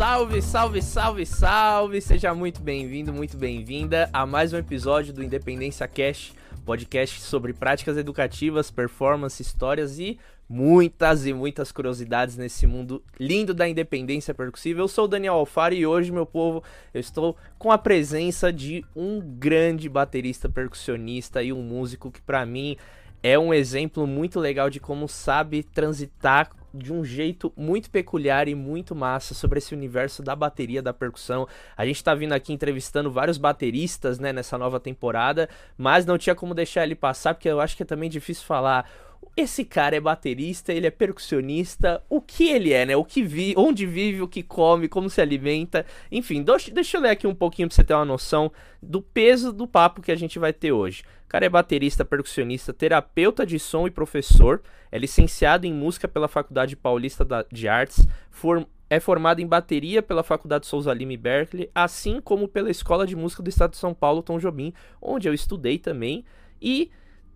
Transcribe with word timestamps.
Salve, 0.00 0.40
salve, 0.40 0.80
salve, 0.80 1.26
salve! 1.26 2.00
Seja 2.00 2.32
muito 2.32 2.58
bem-vindo, 2.62 3.12
muito 3.12 3.36
bem-vinda 3.36 4.08
a 4.14 4.24
mais 4.24 4.50
um 4.50 4.56
episódio 4.56 5.12
do 5.12 5.22
Independência 5.22 5.86
Cash, 5.86 6.32
podcast 6.64 7.20
sobre 7.20 7.52
práticas 7.52 7.98
educativas, 7.98 8.70
performance, 8.70 9.42
histórias 9.42 9.98
e 9.98 10.18
muitas 10.48 11.26
e 11.26 11.34
muitas 11.34 11.70
curiosidades 11.70 12.34
nesse 12.38 12.66
mundo 12.66 13.02
lindo 13.20 13.52
da 13.52 13.68
independência 13.68 14.32
percussiva. 14.32 14.80
Eu 14.80 14.88
sou 14.88 15.04
o 15.04 15.08
Daniel 15.08 15.34
Alfaro 15.34 15.74
e 15.74 15.86
hoje, 15.86 16.10
meu 16.10 16.24
povo, 16.24 16.64
eu 16.94 17.00
estou 17.00 17.36
com 17.58 17.70
a 17.70 17.76
presença 17.76 18.50
de 18.50 18.82
um 18.96 19.20
grande 19.20 19.86
baterista 19.86 20.48
percussionista 20.48 21.42
e 21.42 21.52
um 21.52 21.62
músico 21.62 22.10
que 22.10 22.22
para 22.22 22.46
mim 22.46 22.74
é 23.22 23.38
um 23.38 23.52
exemplo 23.52 24.06
muito 24.06 24.40
legal 24.40 24.70
de 24.70 24.80
como 24.80 25.06
sabe 25.06 25.62
transitar 25.62 26.48
de 26.72 26.92
um 26.92 27.04
jeito 27.04 27.52
muito 27.56 27.90
peculiar 27.90 28.48
e 28.48 28.54
muito 28.54 28.94
massa 28.94 29.34
sobre 29.34 29.58
esse 29.58 29.74
universo 29.74 30.22
da 30.22 30.34
bateria, 30.36 30.82
da 30.82 30.92
percussão. 30.92 31.46
A 31.76 31.84
gente 31.84 32.02
tá 32.02 32.14
vindo 32.14 32.32
aqui 32.32 32.52
entrevistando 32.52 33.10
vários 33.10 33.38
bateristas, 33.38 34.18
né, 34.18 34.32
nessa 34.32 34.56
nova 34.56 34.78
temporada, 34.78 35.48
mas 35.76 36.06
não 36.06 36.16
tinha 36.16 36.34
como 36.34 36.54
deixar 36.54 36.84
ele 36.84 36.94
passar, 36.94 37.34
porque 37.34 37.48
eu 37.48 37.60
acho 37.60 37.76
que 37.76 37.82
é 37.82 37.86
também 37.86 38.08
difícil 38.08 38.44
falar 38.44 38.88
esse 39.36 39.64
cara 39.64 39.96
é 39.96 40.00
baterista, 40.00 40.72
ele 40.72 40.86
é 40.86 40.90
percussionista, 40.90 42.02
o 42.08 42.20
que 42.20 42.48
ele 42.48 42.72
é, 42.72 42.84
né? 42.84 42.96
O 42.96 43.04
que 43.04 43.22
vive, 43.22 43.54
onde 43.56 43.86
vive, 43.86 44.22
o 44.22 44.28
que 44.28 44.42
come, 44.42 44.88
como 44.88 45.08
se 45.08 45.20
alimenta. 45.20 45.86
Enfim, 46.10 46.42
deixa 46.42 46.96
eu 46.96 47.00
ler 47.00 47.10
aqui 47.10 47.26
um 47.26 47.34
pouquinho 47.34 47.68
pra 47.68 47.74
você 47.74 47.84
ter 47.84 47.94
uma 47.94 48.04
noção 48.04 48.52
do 48.82 49.00
peso 49.00 49.52
do 49.52 49.66
papo 49.66 50.02
que 50.02 50.12
a 50.12 50.16
gente 50.16 50.38
vai 50.38 50.52
ter 50.52 50.72
hoje. 50.72 51.02
O 51.24 51.28
cara 51.28 51.46
é 51.46 51.48
baterista, 51.48 52.04
percussionista, 52.04 52.72
terapeuta 52.72 53.46
de 53.46 53.58
som 53.58 53.86
e 53.86 53.90
professor, 53.90 54.62
é 54.90 54.98
licenciado 54.98 55.66
em 55.66 55.72
música 55.72 56.08
pela 56.08 56.26
Faculdade 56.26 56.74
Paulista 56.76 57.26
de 57.52 57.68
Artes, 57.68 58.06
form, 58.30 58.64
é 58.88 58.98
formado 58.98 59.40
em 59.40 59.46
bateria 59.46 60.02
pela 60.02 60.24
Faculdade 60.24 60.66
Souza 60.66 60.92
Lima 60.92 61.12
e 61.12 61.16
Berkeley, 61.16 61.70
assim 61.72 62.20
como 62.20 62.48
pela 62.48 62.68
Escola 62.70 63.06
de 63.06 63.14
Música 63.14 63.44
do 63.44 63.48
Estado 63.48 63.70
de 63.70 63.76
São 63.76 63.94
Paulo, 63.94 64.22
Tom 64.22 64.40
Jobim, 64.40 64.74
onde 65.00 65.28
eu 65.28 65.32
estudei 65.32 65.78
também, 65.78 66.24
e 66.60 66.90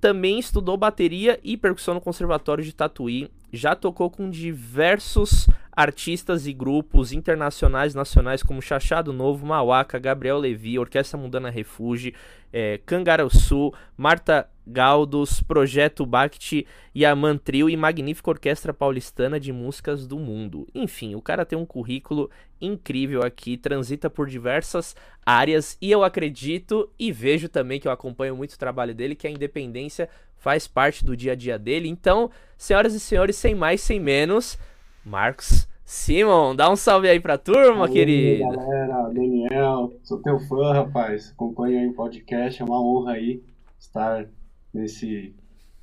também 0.05 0.39
estudou 0.39 0.77
bateria 0.77 1.41
e 1.43 1.57
percussão 1.57 1.95
no 1.95 2.01
Conservatório 2.01 2.63
de 2.63 2.75
Tatuí. 2.75 3.31
Já 3.55 3.75
tocou 3.75 4.11
com 4.11 4.29
diversos 4.29 5.47
artistas 5.71 6.47
e 6.47 6.53
grupos 6.53 7.13
internacionais 7.13 7.95
nacionais 7.95 8.43
como 8.43 8.63
Chachado 8.63 9.13
Novo, 9.13 9.45
Mauaca, 9.47 9.99
Gabriel 9.99 10.39
Levi, 10.39 10.79
Orquestra 10.79 11.19
Mundana 11.19 11.51
Refúgio, 11.51 12.13
é, 12.53 12.79
Cangaroçu, 12.87 13.73
Marta 13.97 14.49
Galdos, 14.67 15.43
Projeto 15.43 16.07
Bacti, 16.07 16.67
Yaman 16.97 17.37
Trio 17.37 17.69
e 17.69 17.77
Magnífica 17.77 18.31
Orquestra 18.31 18.73
Paulistana 18.73 19.41
de 19.41 19.53
Músicas 19.53 20.07
do 20.07 20.19
Mundo. 20.19 20.67
Enfim, 20.75 21.15
o 21.17 21.21
cara 21.21 21.45
tem 21.45 21.59
um 21.59 21.67
currículo 21.67 22.31
incrível 22.61 23.23
aqui, 23.23 23.57
transita 23.57 24.09
por 24.09 24.29
diversas 24.29 24.95
áreas 25.27 25.77
e 25.83 25.91
eu 25.91 26.05
acredito 26.05 26.89
e 26.99 27.11
vejo 27.11 27.49
também 27.49 27.81
que 27.81 27.89
eu 27.89 27.93
acompanho 27.93 28.37
muito 28.37 28.53
o 28.53 28.59
trabalho 28.59 28.95
dele, 28.95 29.17
que 29.17 29.27
a 29.27 29.31
independência 29.31 30.09
faz 30.37 30.67
parte 30.67 31.05
do 31.05 31.17
dia 31.17 31.33
a 31.33 31.37
dia 31.37 31.59
dele. 31.59 31.89
Então, 31.89 32.31
senhoras 32.57 32.95
e 32.95 33.01
senhores, 33.01 33.37
sem 33.37 33.55
mais, 33.55 33.81
sem 33.81 33.99
menos, 34.01 34.59
Marcos 35.05 35.69
Simon, 35.85 36.57
dá 36.57 36.71
um 36.71 36.77
salve 36.77 37.09
aí 37.09 37.21
pra 37.21 37.37
turma, 37.37 37.87
Aí, 37.87 37.93
querido. 37.93 38.49
galera, 38.49 39.11
Daniel, 39.11 39.93
sou 40.03 40.19
teu 40.23 40.39
fã, 40.41 40.73
rapaz. 40.73 41.31
Acompanho 41.33 41.79
aí 41.79 41.87
o 41.87 41.93
podcast, 41.93 42.61
é 42.61 42.65
uma 42.65 42.81
honra 42.83 43.13
aí 43.13 43.43
estar 43.79 44.27
nesse, 44.73 45.35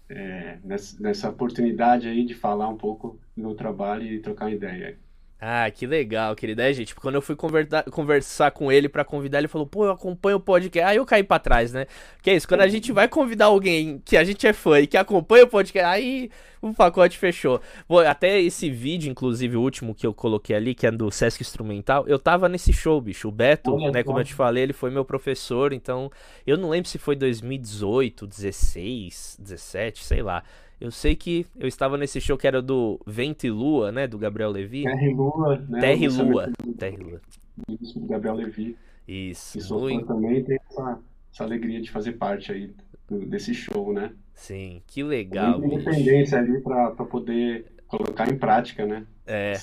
é, 0.09 0.57
nessa, 0.63 1.01
nessa 1.01 1.29
oportunidade 1.29 2.07
aí 2.07 2.25
de 2.25 2.33
falar 2.33 2.67
um 2.67 2.77
pouco 2.77 3.19
do 3.37 3.43
meu 3.43 3.53
trabalho 3.55 4.03
e 4.03 4.19
trocar 4.19 4.45
uma 4.45 4.51
ideia. 4.55 4.97
Ah, 5.43 5.71
que 5.71 5.87
legal, 5.87 6.35
querida. 6.35 6.69
É, 6.69 6.71
gente, 6.71 6.93
quando 6.93 7.15
eu 7.15 7.21
fui 7.21 7.35
conversa- 7.35 7.81
conversar 7.89 8.51
com 8.51 8.71
ele 8.71 8.87
pra 8.87 9.03
convidar, 9.03 9.39
ele 9.39 9.47
falou, 9.47 9.65
pô, 9.65 9.85
eu 9.85 9.91
acompanho 9.91 10.37
o 10.37 10.39
podcast. 10.39 10.87
Aí 10.87 10.97
eu 10.97 11.05
caí 11.05 11.23
pra 11.23 11.39
trás, 11.39 11.73
né? 11.73 11.87
Que 12.21 12.29
é 12.29 12.35
isso, 12.35 12.47
quando 12.47 12.61
a 12.61 12.67
gente 12.67 12.91
vai 12.91 13.07
convidar 13.07 13.45
alguém 13.45 13.99
que 14.05 14.15
a 14.15 14.23
gente 14.23 14.45
é 14.45 14.53
fã 14.53 14.79
e 14.79 14.85
que 14.85 14.95
acompanha 14.95 15.45
o 15.45 15.47
podcast, 15.47 15.83
aí 15.89 16.29
o 16.61 16.71
pacote 16.75 17.17
fechou. 17.17 17.59
Pô, 17.87 17.97
até 18.01 18.39
esse 18.39 18.69
vídeo, 18.69 19.09
inclusive, 19.09 19.57
o 19.57 19.61
último 19.61 19.95
que 19.95 20.05
eu 20.05 20.13
coloquei 20.13 20.55
ali, 20.55 20.75
que 20.75 20.85
é 20.85 20.91
do 20.91 21.09
Sesc 21.09 21.41
Instrumental, 21.41 22.07
eu 22.07 22.19
tava 22.19 22.47
nesse 22.47 22.71
show, 22.71 23.01
bicho. 23.01 23.27
O 23.27 23.31
Beto, 23.31 23.73
Olha 23.73 23.91
né, 23.91 24.03
como 24.03 24.19
eu 24.19 24.23
te 24.23 24.35
falei, 24.35 24.61
ele 24.61 24.73
foi 24.73 24.91
meu 24.91 25.03
professor, 25.03 25.73
então 25.73 26.11
eu 26.45 26.55
não 26.55 26.69
lembro 26.69 26.87
se 26.87 26.99
foi 26.99 27.15
2018, 27.15 28.27
16, 28.27 29.37
17, 29.39 30.03
sei 30.03 30.21
lá. 30.21 30.43
Eu 30.81 30.89
sei 30.89 31.15
que 31.15 31.45
eu 31.55 31.67
estava 31.67 31.95
nesse 31.95 32.19
show 32.19 32.35
que 32.35 32.47
era 32.47 32.59
do 32.61 32.99
Vento 33.05 33.45
e 33.45 33.51
Lua, 33.51 33.91
né, 33.91 34.07
do 34.07 34.17
Gabriel 34.17 34.49
Levi. 34.49 34.83
Terra 34.83 35.03
e 35.05 35.13
Lua, 35.13 35.65
né? 35.69 35.79
Terra 35.79 36.03
e 36.03 36.07
Lua. 36.07 36.51
Terra 36.77 36.95
e 36.99 37.03
Lua. 37.03 37.21
do- 37.67 37.99
do 37.99 38.07
Gabriel 38.07 38.35
Levi, 38.35 38.75
Isso, 39.07 39.59
que 39.59 39.63
sou 39.63 39.81
fã 39.81 39.93
muito. 39.93 40.07
também, 40.07 40.43
tenho 40.43 40.59
essa, 40.69 40.99
essa 41.31 41.43
alegria 41.43 41.79
de 41.79 41.91
fazer 41.91 42.13
parte 42.13 42.51
aí 42.51 42.73
desse 43.09 43.53
show, 43.53 43.93
né? 43.93 44.11
Sim, 44.33 44.81
que 44.87 45.03
legal, 45.03 45.59
bicho. 45.61 45.73
independência 45.75 46.39
ali 46.39 46.59
para 46.61 46.89
poder 46.91 47.65
colocar 47.87 48.27
em 48.31 48.37
prática, 48.37 48.83
né? 48.85 49.05
É. 49.27 49.53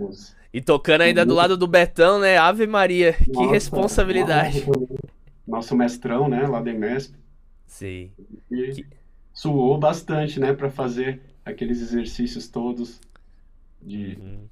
Os- 0.00 0.34
E 0.54 0.60
tocando 0.62 1.02
ainda 1.02 1.26
do 1.26 1.34
lado 1.34 1.56
do 1.56 1.66
Betão, 1.66 2.18
né? 2.18 2.38
Ave 2.38 2.66
Maria, 2.66 3.12
que 3.12 3.30
Nossa, 3.32 3.50
responsabilidade. 3.52 4.64
nossa, 4.66 4.88
Nosso 5.46 5.76
mestrão, 5.76 6.28
né? 6.28 6.46
Lá 6.46 6.62
da 6.62 6.72
MESP. 6.72 7.14
Sim, 7.66 8.10
E 8.50 8.72
Que- 8.72 8.86
suou 9.32 9.78
bastante, 9.78 10.38
né, 10.38 10.52
para 10.52 10.70
fazer 10.70 11.20
aqueles 11.44 11.80
exercícios 11.80 12.48
todos 12.48 13.00
de 13.80 14.18
uhum. 14.20 14.48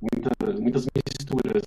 muitas, 0.00 0.60
muitas 0.60 0.86
misturas 0.86 1.62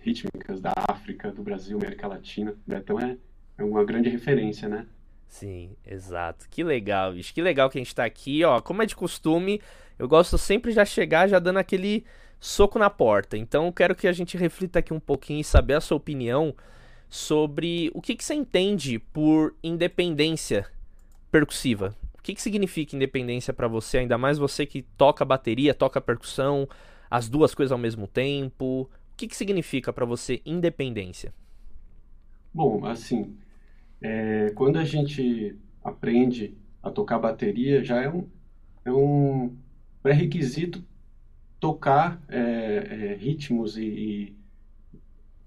rítmicas 0.00 0.60
da 0.60 0.72
África, 0.88 1.30
do 1.30 1.42
Brasil, 1.42 1.76
América 1.76 2.08
Latina. 2.08 2.54
Betão 2.66 2.98
é, 2.98 3.16
é 3.56 3.64
uma 3.64 3.84
grande 3.84 4.08
referência, 4.08 4.68
né? 4.68 4.86
Sim, 5.28 5.76
exato. 5.86 6.46
Que 6.50 6.62
legal, 6.62 7.14
bicho. 7.14 7.32
Que 7.32 7.40
legal 7.40 7.70
que 7.70 7.78
a 7.78 7.80
gente 7.80 7.94
tá 7.94 8.04
aqui, 8.04 8.44
ó. 8.44 8.60
Como 8.60 8.82
é 8.82 8.86
de 8.86 8.96
costume, 8.96 9.62
eu 9.98 10.06
gosto 10.08 10.36
sempre 10.36 10.72
de 10.72 10.76
já 10.76 10.84
chegar 10.84 11.28
já 11.28 11.38
dando 11.38 11.58
aquele 11.58 12.04
soco 12.38 12.78
na 12.78 12.90
porta. 12.90 13.36
Então, 13.38 13.66
eu 13.66 13.72
quero 13.72 13.94
que 13.94 14.08
a 14.08 14.12
gente 14.12 14.36
reflita 14.36 14.80
aqui 14.80 14.92
um 14.92 15.00
pouquinho 15.00 15.40
e 15.40 15.44
saber 15.44 15.74
a 15.74 15.80
sua 15.80 15.96
opinião 15.96 16.54
sobre 17.08 17.90
o 17.94 18.02
que, 18.02 18.16
que 18.16 18.24
você 18.24 18.34
entende 18.34 18.98
por 18.98 19.54
independência 19.62 20.66
percussiva. 21.32 21.96
O 22.14 22.22
que, 22.22 22.34
que 22.34 22.42
significa 22.42 22.94
independência 22.94 23.52
pra 23.52 23.66
você, 23.66 23.98
ainda 23.98 24.16
mais 24.16 24.38
você 24.38 24.64
que 24.64 24.82
toca 24.82 25.24
bateria, 25.24 25.74
toca 25.74 26.00
percussão, 26.00 26.68
as 27.10 27.28
duas 27.28 27.54
coisas 27.54 27.72
ao 27.72 27.78
mesmo 27.78 28.06
tempo. 28.06 28.82
O 28.82 29.16
que, 29.16 29.26
que 29.26 29.36
significa 29.36 29.92
pra 29.92 30.04
você 30.04 30.40
independência? 30.46 31.34
Bom, 32.54 32.84
assim, 32.84 33.34
é, 34.00 34.52
quando 34.54 34.78
a 34.78 34.84
gente 34.84 35.56
aprende 35.82 36.54
a 36.82 36.90
tocar 36.90 37.18
bateria, 37.18 37.82
já 37.82 38.00
é 38.00 38.08
um, 38.08 38.28
é 38.84 38.92
um 38.92 39.56
pré-requisito 40.02 40.84
tocar 41.58 42.20
é, 42.28 42.38
é, 42.40 43.14
ritmos 43.14 43.76
e, 43.76 43.84
e, 43.84 44.36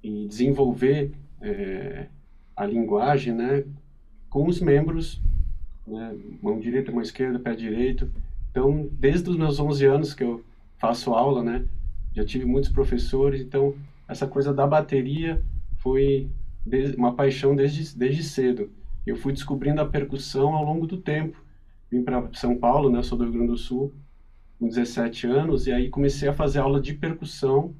e 0.02 0.28
desenvolver 0.28 1.12
é, 1.42 2.08
a 2.56 2.66
linguagem, 2.66 3.34
né, 3.34 3.66
com 4.30 4.48
os 4.48 4.62
membros, 4.62 5.22
né, 5.88 6.16
mão 6.42 6.60
direita, 6.60 6.92
mão 6.92 7.02
esquerda, 7.02 7.40
pé 7.40 7.56
direito. 7.56 8.10
Então, 8.52 8.90
desde 8.92 9.30
os 9.30 9.38
meus 9.38 9.60
11 9.60 9.86
anos 9.86 10.14
que 10.14 10.24
eu 10.24 10.44
faço 10.78 11.14
aula, 11.14 11.44
né, 11.44 11.66
já 12.14 12.24
tive 12.24 12.46
muitos 12.46 12.70
professores, 12.70 13.42
então 13.42 13.76
essa 14.08 14.26
coisa 14.26 14.54
da 14.54 14.66
bateria 14.66 15.44
foi 15.78 16.30
uma 16.98 17.14
paixão 17.14 17.56
desde, 17.56 17.96
desde 17.98 18.24
cedo. 18.24 18.72
Eu 19.06 19.16
fui 19.16 19.34
descobrindo 19.34 19.82
a 19.82 19.86
percussão 19.86 20.56
ao 20.56 20.64
longo 20.64 20.88
do 20.88 20.98
tempo. 20.98 21.38
Vim 21.92 22.04
para 22.04 22.30
São 22.34 22.58
Paulo, 22.58 22.90
né, 22.90 23.04
sou 23.04 23.18
do 23.18 23.26
Rio 23.26 23.34
Grande 23.34 23.52
do 23.52 23.58
Sul, 23.58 23.94
com 24.60 24.68
17 24.68 25.28
anos, 25.28 25.68
e 25.68 25.72
aí 25.72 25.90
comecei 25.90 26.28
a 26.28 26.34
fazer 26.34 26.60
aula 26.60 26.82
de 26.82 26.94
percussão, 26.94 27.76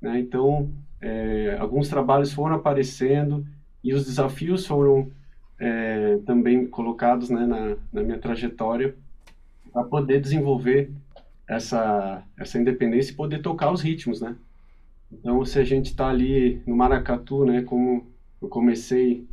né, 0.00 0.20
então 0.20 0.70
é, 1.00 1.56
alguns 1.58 1.88
trabalhos 1.88 2.32
foram 2.32 2.56
aparecendo 2.56 3.46
e 3.82 3.94
os 3.94 4.04
desafios 4.04 4.66
foram 4.66 5.10
é, 5.58 6.18
também 6.24 6.66
colocados 6.66 7.30
né, 7.30 7.46
na, 7.46 7.76
na 7.92 8.02
minha 8.02 8.18
trajetória 8.18 8.94
para 9.72 9.84
poder 9.84 10.20
desenvolver 10.20 10.90
essa, 11.46 12.22
essa 12.36 12.58
independência 12.58 13.12
e 13.12 13.16
poder 13.16 13.40
tocar 13.40 13.72
os 13.72 13.80
ritmos, 13.80 14.20
né? 14.20 14.36
Então, 15.10 15.44
se 15.44 15.58
a 15.58 15.64
gente 15.64 15.86
está 15.86 16.08
ali 16.08 16.62
no 16.66 16.76
Maracatu, 16.76 17.44
né, 17.44 17.62
como 17.62 18.06
eu 18.42 18.48
comecei 18.48 19.26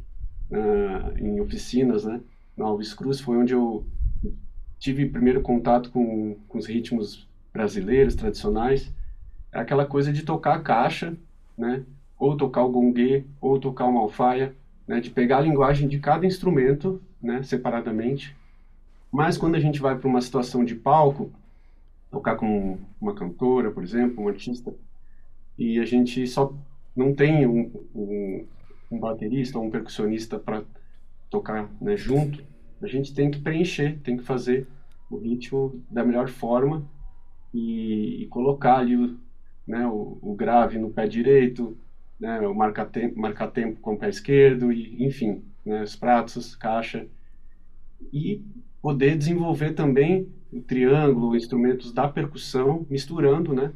ah, 0.51 1.13
em 1.17 1.39
oficinas, 1.41 2.05
né, 2.05 2.21
na 2.55 2.65
Alves 2.65 2.93
Cruz, 2.93 3.19
foi 3.19 3.37
onde 3.37 3.53
eu 3.53 3.85
tive 4.79 5.09
primeiro 5.09 5.41
contato 5.41 5.89
com, 5.89 6.37
com 6.47 6.57
os 6.57 6.65
ritmos 6.65 7.27
brasileiros, 7.53 8.15
tradicionais, 8.15 8.91
é 9.51 9.59
aquela 9.59 9.85
coisa 9.85 10.11
de 10.13 10.23
tocar 10.23 10.55
a 10.55 10.61
caixa, 10.61 11.15
né, 11.57 11.83
ou 12.17 12.37
tocar 12.37 12.63
o 12.63 12.71
gongue, 12.71 13.25
ou 13.41 13.59
tocar 13.59 13.85
uma 13.85 13.99
alfaia, 13.99 14.55
né, 14.87 14.99
de 14.99 15.09
pegar 15.09 15.37
a 15.37 15.41
linguagem 15.41 15.87
de 15.87 15.99
cada 15.99 16.25
instrumento, 16.25 17.01
né, 17.21 17.41
separadamente. 17.43 18.35
Mas 19.11 19.37
quando 19.37 19.55
a 19.55 19.59
gente 19.59 19.79
vai 19.79 19.97
para 19.97 20.07
uma 20.07 20.21
situação 20.21 20.63
de 20.63 20.75
palco, 20.75 21.31
tocar 22.11 22.35
com 22.35 22.77
uma 22.99 23.13
cantora, 23.13 23.71
por 23.71 23.83
exemplo, 23.83 24.23
um 24.23 24.27
artista, 24.27 24.73
e 25.57 25.79
a 25.79 25.85
gente 25.85 26.25
só 26.27 26.53
não 26.95 27.13
tem 27.13 27.45
um, 27.45 27.71
um, 27.93 28.45
um 28.91 28.99
baterista 28.99 29.57
ou 29.57 29.65
um 29.65 29.69
percussionista 29.69 30.39
para 30.39 30.63
tocar 31.29 31.69
né, 31.81 31.97
junto, 31.97 32.43
a 32.81 32.87
gente 32.87 33.13
tem 33.13 33.31
que 33.31 33.39
preencher, 33.39 33.99
tem 34.03 34.17
que 34.17 34.23
fazer 34.23 34.67
o 35.09 35.17
ritmo 35.17 35.81
da 35.89 36.03
melhor 36.03 36.29
forma 36.29 36.85
e, 37.53 38.23
e 38.23 38.27
colocar 38.27 38.77
ali 38.77 38.95
o, 38.95 39.17
né, 39.67 39.85
o, 39.87 40.17
o, 40.21 40.35
grave 40.35 40.77
no 40.77 40.89
pé 40.89 41.07
direito, 41.07 41.77
né, 42.19 42.39
o 42.41 42.53
marca-tempo 42.53 43.19
marca 43.19 43.47
-tempo 43.47 43.79
com 43.79 43.93
o 43.93 43.97
pé 43.97 44.09
esquerdo, 44.09 44.71
e, 44.71 45.03
enfim, 45.03 45.43
né, 45.65 45.83
os 45.83 45.95
pratos, 45.95 46.55
caixa. 46.55 47.07
E 48.11 48.41
poder 48.81 49.17
desenvolver 49.17 49.73
também 49.73 50.29
o 50.51 50.61
triângulo, 50.61 51.35
instrumentos 51.35 51.91
da 51.91 52.07
percussão, 52.07 52.85
misturando 52.89 53.53
né, 53.53 53.71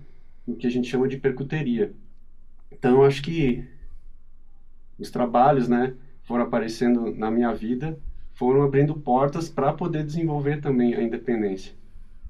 o 0.47 0.55
que 0.55 0.67
a 0.67 0.69
gente 0.71 0.87
chama 0.87 1.07
de 1.07 1.17
percuteria. 1.17 1.93
Então, 2.71 3.03
acho 3.03 3.21
que 3.21 3.65
os 4.97 5.09
trabalhos 5.09 5.67
né, 5.67 5.93
foram 6.23 6.43
aparecendo 6.43 7.13
na 7.15 7.31
minha 7.31 7.53
vida 7.53 7.97
foram 8.39 8.63
abrindo 8.63 8.95
portas 8.95 9.49
para 9.49 9.73
poder 9.73 10.05
desenvolver 10.05 10.61
também 10.61 10.95
a 10.95 11.03
independência. 11.03 11.73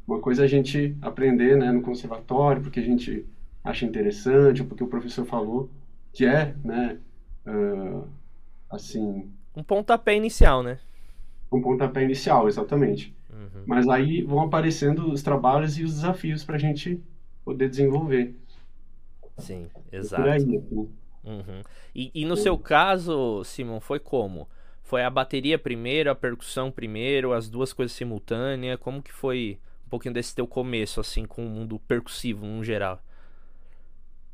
Uma 0.07 0.19
coisa 0.19 0.41
é 0.41 0.45
a 0.45 0.47
gente 0.47 0.97
aprender 1.03 1.55
né, 1.55 1.71
no 1.71 1.83
conservatório, 1.83 2.63
porque 2.63 2.79
a 2.79 2.83
gente 2.83 3.27
acha 3.63 3.85
interessante, 3.85 4.63
porque 4.63 4.83
o 4.83 4.87
professor 4.87 5.23
falou, 5.23 5.69
que 6.13 6.25
é, 6.25 6.55
né, 6.63 6.99
uh, 7.45 8.07
assim... 8.69 9.31
Um 9.55 9.63
pontapé 9.63 10.15
inicial, 10.15 10.63
né? 10.63 10.79
Um 11.51 11.61
pontapé 11.61 12.03
inicial, 12.03 12.47
exatamente. 12.47 13.15
Uhum. 13.29 13.63
Mas 13.65 13.87
aí 13.87 14.21
vão 14.21 14.41
aparecendo 14.41 15.11
os 15.11 15.23
trabalhos 15.23 15.77
e 15.77 15.83
os 15.83 15.95
desafios 15.95 16.43
para 16.43 16.55
a 16.55 16.59
gente 16.59 17.01
poder 17.43 17.69
desenvolver. 17.69 18.35
Sim, 19.37 19.69
exato. 19.91 20.21
Por 20.21 20.31
aí, 20.31 20.57
assim. 20.57 20.89
uhum. 21.23 21.61
e, 21.95 22.11
e 22.13 22.25
no 22.25 22.35
seu 22.35 22.57
caso, 22.57 23.43
Simon, 23.43 23.79
foi 23.79 23.99
como? 23.99 24.47
Foi 24.83 25.03
a 25.03 25.09
bateria 25.09 25.57
primeiro, 25.57 26.09
a 26.09 26.15
percussão 26.15 26.71
primeiro, 26.71 27.31
as 27.31 27.49
duas 27.49 27.71
coisas 27.71 27.95
simultâneas? 27.95 28.79
Como 28.79 29.01
que 29.01 29.13
foi 29.13 29.59
um 29.85 29.89
pouquinho 29.89 30.13
desse 30.13 30.35
teu 30.35 30.47
começo, 30.47 30.99
assim, 30.99 31.25
com 31.25 31.45
o 31.45 31.49
mundo 31.49 31.79
percussivo 31.87 32.45
no 32.45 32.63
geral? 32.63 32.99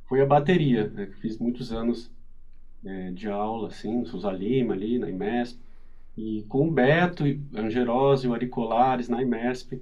Foi 0.07 0.21
a 0.21 0.25
bateria, 0.25 0.87
né? 0.87 1.07
Fiz 1.19 1.37
muitos 1.37 1.71
anos 1.71 2.11
é, 2.85 3.11
de 3.11 3.27
aula, 3.27 3.69
assim, 3.69 3.99
no 3.99 4.05
Sousa 4.05 4.31
Lima, 4.31 4.73
ali, 4.73 4.99
na 4.99 5.09
IMESP. 5.09 5.59
E 6.17 6.43
com 6.43 6.67
o 6.67 6.71
Beto, 6.71 7.23
Angerosa 7.53 8.25
e 8.25 8.29
o 8.29 8.33
Aricolares, 8.33 9.09
na 9.09 9.21
IMESP, 9.21 9.81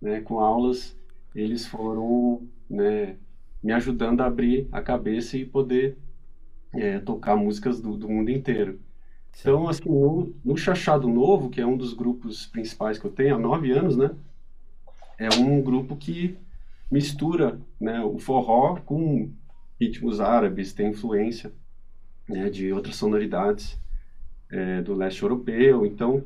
né, 0.00 0.20
com 0.20 0.38
aulas, 0.40 0.96
eles 1.34 1.66
foram 1.66 2.42
né, 2.70 3.16
me 3.62 3.72
ajudando 3.72 4.20
a 4.20 4.26
abrir 4.26 4.68
a 4.72 4.80
cabeça 4.80 5.36
e 5.36 5.44
poder 5.44 5.98
é, 6.72 6.98
tocar 6.98 7.36
músicas 7.36 7.80
do, 7.80 7.96
do 7.96 8.08
mundo 8.08 8.30
inteiro. 8.30 8.80
Então, 9.38 9.68
assim, 9.68 9.88
no, 9.88 10.32
no 10.44 10.56
Chachado 10.56 11.08
Novo, 11.08 11.50
que 11.50 11.60
é 11.60 11.66
um 11.66 11.76
dos 11.76 11.92
grupos 11.92 12.46
principais 12.46 12.98
que 12.98 13.04
eu 13.04 13.10
tenho 13.10 13.34
há 13.34 13.38
nove 13.38 13.72
anos, 13.72 13.96
né? 13.96 14.10
É 15.18 15.28
um 15.34 15.60
grupo 15.60 15.96
que 15.96 16.36
mistura 16.90 17.60
né, 17.80 18.00
o 18.00 18.18
forró 18.18 18.76
com 18.84 19.30
ritmos 19.80 20.20
árabes, 20.20 20.72
tem 20.72 20.90
influência 20.90 21.52
né, 22.28 22.48
de 22.48 22.72
outras 22.72 22.96
sonoridades 22.96 23.78
é, 24.50 24.82
do 24.82 24.94
leste 24.94 25.22
europeu. 25.22 25.84
Então, 25.84 26.24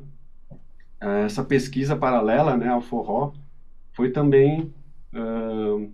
essa 0.99 1.43
pesquisa 1.43 1.95
paralela 1.95 2.57
né, 2.57 2.67
ao 2.67 2.81
forró 2.81 3.33
foi 3.93 4.11
também, 4.11 4.73
uh, 5.13 5.91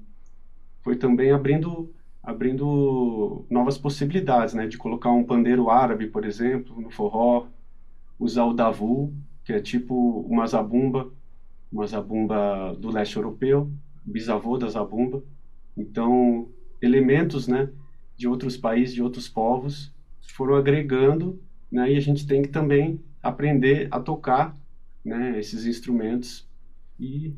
foi 0.83 0.95
também 0.95 1.31
abrindo 1.31 1.91
abrindo 2.25 3.45
novas 3.51 3.77
possibilidades, 3.77 4.55
né? 4.55 4.65
De 4.65 4.77
colocar 4.79 5.11
um 5.11 5.23
pandeiro 5.23 5.69
árabe, 5.69 6.07
por 6.07 6.25
exemplo, 6.25 6.81
no 6.81 6.89
forró, 6.89 7.45
usar 8.19 8.45
o 8.45 8.53
davu, 8.53 9.13
que 9.43 9.53
é 9.53 9.59
tipo 9.59 10.21
uma 10.21 10.47
zabumba, 10.47 11.11
uma 11.71 11.85
zabumba 11.85 12.75
do 12.79 12.89
leste 12.89 13.15
europeu, 13.15 13.69
bisavô 14.03 14.57
da 14.57 14.67
zabumba. 14.67 15.21
Então, 15.77 16.49
elementos, 16.85 17.47
né, 17.47 17.69
de 18.17 18.27
outros 18.27 18.55
países, 18.57 18.93
de 18.93 19.01
outros 19.01 19.27
povos, 19.27 19.93
foram 20.35 20.55
agregando, 20.55 21.41
né? 21.71 21.93
E 21.93 21.97
a 21.97 21.99
gente 22.01 22.27
tem 22.27 22.41
que 22.41 22.49
também 22.49 22.99
aprender 23.23 23.87
a 23.89 23.99
tocar, 23.99 24.55
né, 25.03 25.39
esses 25.39 25.65
instrumentos 25.65 26.47
e 26.99 27.33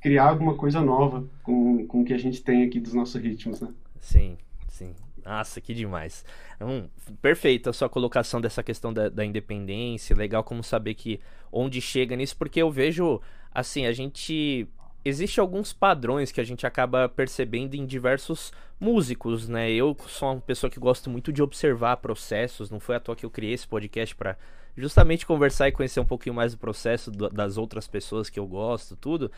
criar 0.00 0.28
alguma 0.28 0.54
coisa 0.54 0.80
nova 0.80 1.26
com, 1.42 1.86
com 1.86 2.02
o 2.02 2.04
que 2.04 2.12
a 2.12 2.18
gente 2.18 2.42
tem 2.42 2.64
aqui 2.64 2.80
dos 2.80 2.94
nossos 2.94 3.20
ritmos, 3.20 3.60
né? 3.60 3.72
Sim, 4.00 4.36
sim. 4.68 4.94
Nossa, 5.24 5.60
que 5.60 5.74
demais. 5.74 6.24
Hum, 6.60 6.88
perfeita 7.20 7.70
a 7.70 7.72
sua 7.72 7.88
colocação 7.88 8.40
dessa 8.40 8.62
questão 8.62 8.92
da, 8.92 9.08
da, 9.08 9.24
independência. 9.24 10.14
Legal 10.14 10.44
como 10.44 10.62
saber 10.62 10.94
que 10.94 11.20
onde 11.50 11.80
chega 11.80 12.14
nisso, 12.14 12.36
porque 12.36 12.62
eu 12.62 12.70
vejo, 12.70 13.20
assim, 13.52 13.86
a 13.86 13.92
gente. 13.92 14.68
Existem 15.04 15.40
alguns 15.40 15.72
padrões 15.72 16.32
que 16.32 16.40
a 16.40 16.44
gente 16.44 16.66
acaba 16.66 17.08
percebendo 17.08 17.74
em 17.74 17.86
diversos 17.86 18.52
músicos, 18.78 19.48
né? 19.48 19.70
Eu 19.70 19.96
sou 20.06 20.32
uma 20.32 20.40
pessoa 20.40 20.70
que 20.70 20.78
gosto 20.78 21.08
muito 21.10 21.32
de 21.32 21.42
observar 21.42 21.96
processos, 21.98 22.70
não 22.70 22.78
foi 22.78 22.96
à 22.96 23.00
toa 23.00 23.16
que 23.16 23.24
eu 23.24 23.30
criei 23.30 23.54
esse 23.54 23.66
podcast 23.66 24.14
para 24.14 24.36
justamente 24.76 25.24
conversar 25.24 25.68
e 25.68 25.72
conhecer 25.72 26.00
um 26.00 26.04
pouquinho 26.04 26.34
mais 26.34 26.52
do 26.52 26.58
processo 26.58 27.10
do, 27.10 27.28
das 27.30 27.56
outras 27.56 27.88
pessoas 27.88 28.28
que 28.28 28.38
eu 28.38 28.46
gosto, 28.46 28.94
tudo. 28.96 29.30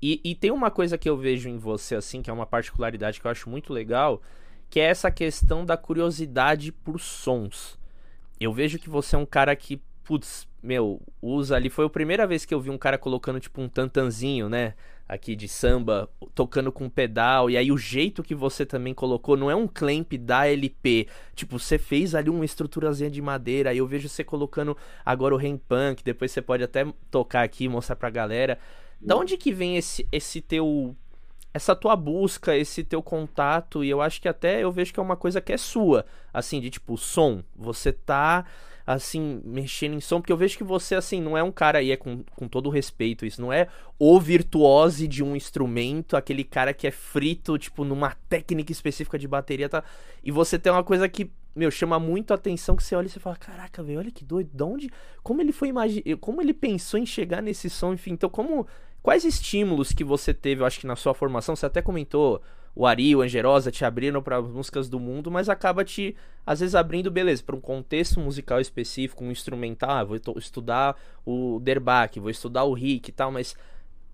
E, 0.00 0.20
e, 0.24 0.34
tem 0.34 0.50
uma 0.50 0.70
coisa 0.70 0.98
que 0.98 1.08
eu 1.08 1.16
vejo 1.16 1.48
em 1.48 1.56
você, 1.56 1.94
assim, 1.94 2.22
que 2.22 2.28
é 2.28 2.32
uma 2.32 2.44
particularidade 2.44 3.20
que 3.20 3.26
eu 3.26 3.30
acho 3.30 3.48
muito 3.48 3.72
legal, 3.72 4.20
que 4.68 4.80
é 4.80 4.84
essa 4.84 5.10
questão 5.10 5.64
da 5.64 5.76
curiosidade 5.76 6.72
por 6.72 7.00
sons. 7.00 7.78
Eu 8.40 8.52
vejo 8.52 8.80
que 8.80 8.90
você 8.90 9.14
é 9.14 9.18
um 9.18 9.24
cara 9.24 9.54
que, 9.54 9.80
putz, 10.02 10.48
meu, 10.60 11.00
usa 11.20 11.54
ali. 11.54 11.70
Foi 11.70 11.86
a 11.86 11.90
primeira 11.90 12.26
vez 12.26 12.44
que 12.44 12.52
eu 12.52 12.60
vi 12.60 12.68
um 12.68 12.78
cara 12.78 12.98
colocando, 12.98 13.38
tipo, 13.38 13.60
um 13.60 13.68
tantanzinho, 13.68 14.48
né? 14.48 14.74
Aqui 15.08 15.36
de 15.36 15.46
samba, 15.46 16.08
tocando 16.34 16.72
com 16.72 16.88
pedal. 16.88 17.50
E 17.50 17.56
aí 17.56 17.70
o 17.70 17.76
jeito 17.76 18.22
que 18.22 18.34
você 18.34 18.64
também 18.64 18.94
colocou 18.94 19.36
não 19.36 19.50
é 19.50 19.54
um 19.54 19.68
clamp 19.68 20.12
da 20.14 20.46
LP. 20.46 21.06
Tipo, 21.34 21.58
você 21.58 21.76
fez 21.76 22.14
ali 22.14 22.30
uma 22.30 22.44
estruturazinha 22.44 23.10
de 23.10 23.20
madeira. 23.20 23.70
Aí 23.70 23.78
eu 23.78 23.86
vejo 23.86 24.08
você 24.08 24.24
colocando 24.24 24.76
agora 25.04 25.34
o 25.34 25.38
Rain 25.38 25.58
Punk. 25.58 26.02
Depois 26.02 26.32
você 26.32 26.40
pode 26.40 26.62
até 26.62 26.86
tocar 27.10 27.42
aqui 27.42 27.68
mostrar 27.68 27.96
pra 27.96 28.08
galera. 28.08 28.58
Da 29.00 29.16
onde 29.16 29.36
que 29.36 29.52
vem 29.52 29.76
esse, 29.76 30.06
esse 30.12 30.40
teu. 30.40 30.96
Essa 31.54 31.76
tua 31.76 31.94
busca, 31.94 32.56
esse 32.56 32.82
teu 32.82 33.02
contato, 33.02 33.84
e 33.84 33.90
eu 33.90 34.00
acho 34.00 34.22
que 34.22 34.28
até 34.28 34.62
eu 34.62 34.72
vejo 34.72 34.90
que 34.90 34.98
é 34.98 35.02
uma 35.02 35.18
coisa 35.18 35.38
que 35.38 35.52
é 35.52 35.58
sua, 35.58 36.06
assim, 36.32 36.58
de 36.62 36.70
tipo, 36.70 36.96
som. 36.96 37.42
Você 37.54 37.92
tá, 37.92 38.46
assim, 38.86 39.40
mexendo 39.44 39.94
em 39.94 40.00
som, 40.00 40.20
porque 40.20 40.32
eu 40.32 40.36
vejo 40.36 40.56
que 40.56 40.64
você, 40.64 40.94
assim, 40.94 41.20
não 41.20 41.36
é 41.36 41.42
um 41.42 41.52
cara, 41.52 41.82
e 41.82 41.90
é 41.90 41.96
com, 41.96 42.24
com 42.34 42.48
todo 42.48 42.70
respeito 42.70 43.24
isso, 43.24 43.40
não 43.40 43.52
é 43.52 43.68
o 43.98 44.18
virtuose 44.20 45.06
de 45.06 45.22
um 45.22 45.36
instrumento, 45.36 46.16
aquele 46.16 46.44
cara 46.44 46.72
que 46.74 46.86
é 46.86 46.90
frito, 46.90 47.58
tipo, 47.58 47.84
numa 47.84 48.16
técnica 48.28 48.72
específica 48.72 49.18
de 49.18 49.28
bateria, 49.28 49.68
tá? 49.68 49.84
E 50.22 50.30
você 50.30 50.58
tem 50.58 50.72
uma 50.72 50.84
coisa 50.84 51.08
que 51.08 51.30
meu, 51.54 51.70
chama 51.70 51.98
muito 51.98 52.30
a 52.30 52.34
atenção 52.34 52.74
que 52.74 52.82
você 52.82 52.96
olha 52.96 53.06
e 53.06 53.10
você 53.10 53.20
fala, 53.20 53.36
caraca, 53.36 53.82
velho, 53.82 53.98
olha 53.98 54.10
que 54.10 54.24
doido, 54.24 54.50
de 54.54 54.62
onde, 54.62 54.90
como 55.22 55.42
ele 55.42 55.52
foi 55.52 55.68
imaginar, 55.68 56.16
como 56.18 56.40
ele 56.40 56.54
pensou 56.54 56.98
em 56.98 57.04
chegar 57.04 57.42
nesse 57.42 57.68
som, 57.68 57.92
enfim, 57.92 58.12
então 58.12 58.30
como 58.30 58.66
Quais 59.02 59.24
estímulos 59.24 59.92
que 59.92 60.04
você 60.04 60.32
teve, 60.32 60.62
eu 60.62 60.66
acho 60.66 60.78
que 60.78 60.86
na 60.86 60.94
sua 60.94 61.12
formação, 61.12 61.56
você 61.56 61.66
até 61.66 61.82
comentou, 61.82 62.40
o 62.74 62.86
Ari, 62.86 63.14
o 63.14 63.20
Angerosa 63.20 63.70
te 63.70 63.84
abriram 63.84 64.22
para 64.22 64.40
músicas 64.40 64.88
do 64.88 64.98
mundo, 64.98 65.30
mas 65.30 65.48
acaba 65.48 65.84
te, 65.84 66.16
às 66.46 66.60
vezes, 66.60 66.74
abrindo, 66.74 67.10
beleza, 67.10 67.42
para 67.42 67.56
um 67.56 67.60
contexto 67.60 68.18
musical 68.18 68.60
específico, 68.60 69.24
um 69.24 69.30
instrumental, 69.30 69.90
ah, 69.90 70.04
vou 70.04 70.18
estudar 70.36 70.96
o 71.24 71.60
Derbach, 71.60 72.18
vou 72.18 72.30
estudar 72.30 72.64
o 72.64 72.72
Rick 72.72 73.10
e 73.10 73.12
tal, 73.12 73.30
mas 73.30 73.54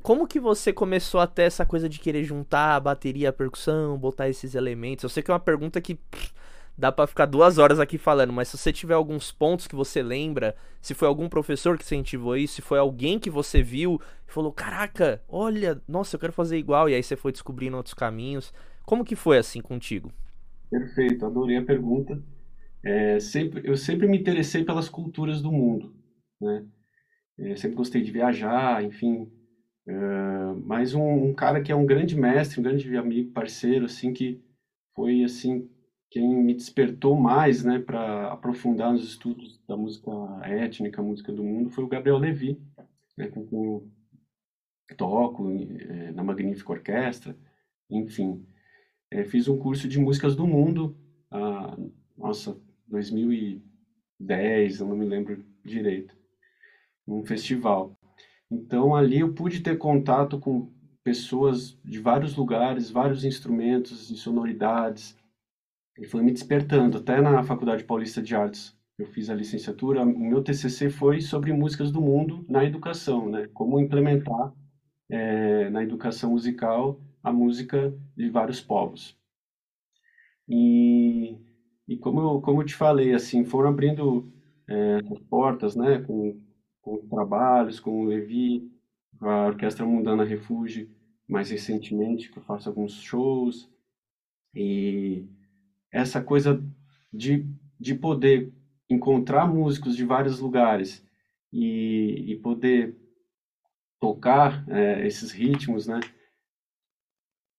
como 0.02 0.26
que 0.26 0.40
você 0.40 0.72
começou 0.72 1.20
a 1.20 1.26
ter 1.26 1.42
essa 1.42 1.66
coisa 1.66 1.88
de 1.88 1.98
querer 1.98 2.24
juntar 2.24 2.76
a 2.76 2.80
bateria, 2.80 3.28
a 3.28 3.32
percussão, 3.32 3.96
botar 3.96 4.28
esses 4.28 4.54
elementos? 4.54 5.02
Eu 5.02 5.08
sei 5.08 5.22
que 5.22 5.30
é 5.30 5.34
uma 5.34 5.40
pergunta 5.40 5.80
que 5.80 5.94
pff, 5.94 6.32
dá 6.78 6.92
para 6.92 7.08
ficar 7.08 7.26
duas 7.26 7.58
horas 7.58 7.80
aqui 7.80 7.98
falando, 7.98 8.32
mas 8.32 8.46
se 8.48 8.56
você 8.56 8.72
tiver 8.72 8.94
alguns 8.94 9.32
pontos 9.32 9.66
que 9.66 9.74
você 9.74 10.00
lembra, 10.00 10.54
se 10.80 10.94
foi 10.94 11.08
algum 11.08 11.28
professor 11.28 11.76
que 11.76 11.82
incentivou 11.82 12.36
isso, 12.36 12.54
se 12.54 12.62
foi 12.62 12.78
alguém 12.78 13.18
que 13.18 13.28
você 13.28 13.60
viu 13.60 14.00
e 14.28 14.32
falou, 14.32 14.52
caraca, 14.52 15.20
olha, 15.28 15.82
nossa, 15.88 16.14
eu 16.14 16.20
quero 16.20 16.32
fazer 16.32 16.56
igual, 16.56 16.88
e 16.88 16.94
aí 16.94 17.02
você 17.02 17.16
foi 17.16 17.32
descobrindo 17.32 17.76
outros 17.76 17.94
caminhos. 17.94 18.54
Como 18.86 19.04
que 19.04 19.16
foi 19.16 19.38
assim 19.38 19.60
contigo? 19.60 20.12
Perfeito, 20.70 21.26
adorei 21.26 21.56
a 21.56 21.64
pergunta. 21.64 22.22
É, 22.84 23.18
sempre, 23.18 23.62
eu 23.64 23.76
sempre 23.76 24.06
me 24.06 24.16
interessei 24.16 24.64
pelas 24.64 24.88
culturas 24.88 25.42
do 25.42 25.50
mundo, 25.50 25.92
né? 26.40 26.64
É, 27.40 27.56
sempre 27.56 27.76
gostei 27.76 28.02
de 28.02 28.12
viajar, 28.12 28.84
enfim. 28.84 29.28
É, 29.86 29.94
mas 30.64 30.94
um, 30.94 31.24
um 31.24 31.34
cara 31.34 31.60
que 31.60 31.72
é 31.72 31.74
um 31.74 31.86
grande 31.86 32.16
mestre, 32.16 32.60
um 32.60 32.62
grande 32.62 32.96
amigo, 32.96 33.32
parceiro, 33.32 33.86
assim, 33.86 34.12
que 34.12 34.40
foi, 34.94 35.24
assim, 35.24 35.68
quem 36.10 36.26
me 36.34 36.54
despertou 36.54 37.14
mais 37.16 37.62
né, 37.64 37.78
para 37.78 38.32
aprofundar 38.32 38.92
nos 38.92 39.04
estudos 39.04 39.60
da 39.66 39.76
música 39.76 40.10
étnica, 40.44 41.02
música 41.02 41.32
do 41.32 41.44
mundo, 41.44 41.70
foi 41.70 41.84
o 41.84 41.88
Gabriel 41.88 42.18
Levi, 42.18 42.60
né, 43.16 43.28
com 43.28 43.44
quem 43.46 43.64
eu 43.64 43.90
toco 44.96 45.50
é, 45.50 46.12
na 46.12 46.22
Magnífica 46.22 46.72
Orquestra, 46.72 47.36
enfim. 47.90 48.46
é, 49.10 49.24
fiz 49.24 49.48
um 49.48 49.58
curso 49.58 49.88
de 49.88 49.98
músicas 49.98 50.34
do 50.34 50.46
mundo, 50.46 50.96
ah, 51.30 51.76
nossa, 52.16 52.58
2010, 52.86 54.80
eu 54.80 54.86
não 54.86 54.96
me 54.96 55.04
lembro 55.04 55.44
direito, 55.64 56.16
num 57.06 57.24
festival. 57.24 57.98
Então 58.50 58.96
ali 58.96 59.20
eu 59.20 59.34
pude 59.34 59.60
ter 59.60 59.76
contato 59.76 60.40
com 60.40 60.72
pessoas 61.04 61.78
de 61.84 61.98
vários 61.98 62.34
lugares, 62.34 62.90
vários 62.90 63.24
instrumentos 63.24 64.10
e 64.10 64.16
sonoridades, 64.16 65.16
e 65.98 66.06
foi 66.06 66.22
me 66.22 66.32
despertando. 66.32 66.98
Até 66.98 67.20
na 67.20 67.42
Faculdade 67.42 67.84
Paulista 67.84 68.22
de 68.22 68.34
Artes, 68.34 68.76
eu 68.98 69.06
fiz 69.06 69.30
a 69.30 69.34
licenciatura, 69.34 70.02
o 70.02 70.06
meu 70.06 70.42
TCC 70.42 70.90
foi 70.90 71.20
sobre 71.20 71.52
músicas 71.52 71.92
do 71.92 72.00
mundo 72.00 72.44
na 72.48 72.64
educação, 72.64 73.28
né? 73.28 73.48
Como 73.54 73.78
implementar 73.78 74.52
é, 75.08 75.70
na 75.70 75.82
educação 75.82 76.30
musical 76.30 77.00
a 77.22 77.32
música 77.32 77.94
de 78.16 78.28
vários 78.30 78.60
povos. 78.60 79.16
E, 80.48 81.36
e 81.86 81.96
como, 81.98 82.20
eu, 82.20 82.40
como 82.40 82.62
eu 82.62 82.66
te 82.66 82.74
falei, 82.74 83.12
assim, 83.14 83.44
foram 83.44 83.68
abrindo 83.68 84.32
é, 84.68 85.00
portas, 85.28 85.76
né? 85.76 86.00
Com, 86.00 86.40
com 86.80 87.06
trabalhos, 87.08 87.78
com 87.80 88.02
o 88.02 88.04
Levi, 88.04 88.70
a 89.20 89.46
Orquestra 89.46 89.84
Mundana 89.86 90.24
Refúgio, 90.24 90.88
mais 91.28 91.50
recentemente, 91.50 92.30
que 92.30 92.38
eu 92.38 92.42
faço 92.42 92.68
alguns 92.68 92.94
shows. 92.94 93.70
E 94.54 95.28
essa 95.90 96.22
coisa 96.22 96.62
de, 97.12 97.46
de 97.78 97.94
poder 97.94 98.52
encontrar 98.88 99.46
músicos 99.46 99.96
de 99.96 100.04
vários 100.04 100.40
lugares 100.40 101.04
e, 101.52 102.32
e 102.32 102.36
poder 102.36 102.96
tocar 104.00 104.64
é, 104.68 105.06
esses 105.06 105.30
ritmos, 105.30 105.86
né? 105.86 106.00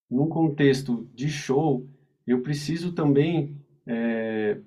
Num 0.09 0.27
contexto 0.27 1.07
de 1.13 1.29
show, 1.29 1.87
eu 2.25 2.41
preciso 2.41 2.93
também 2.93 3.63
é, 3.85 4.59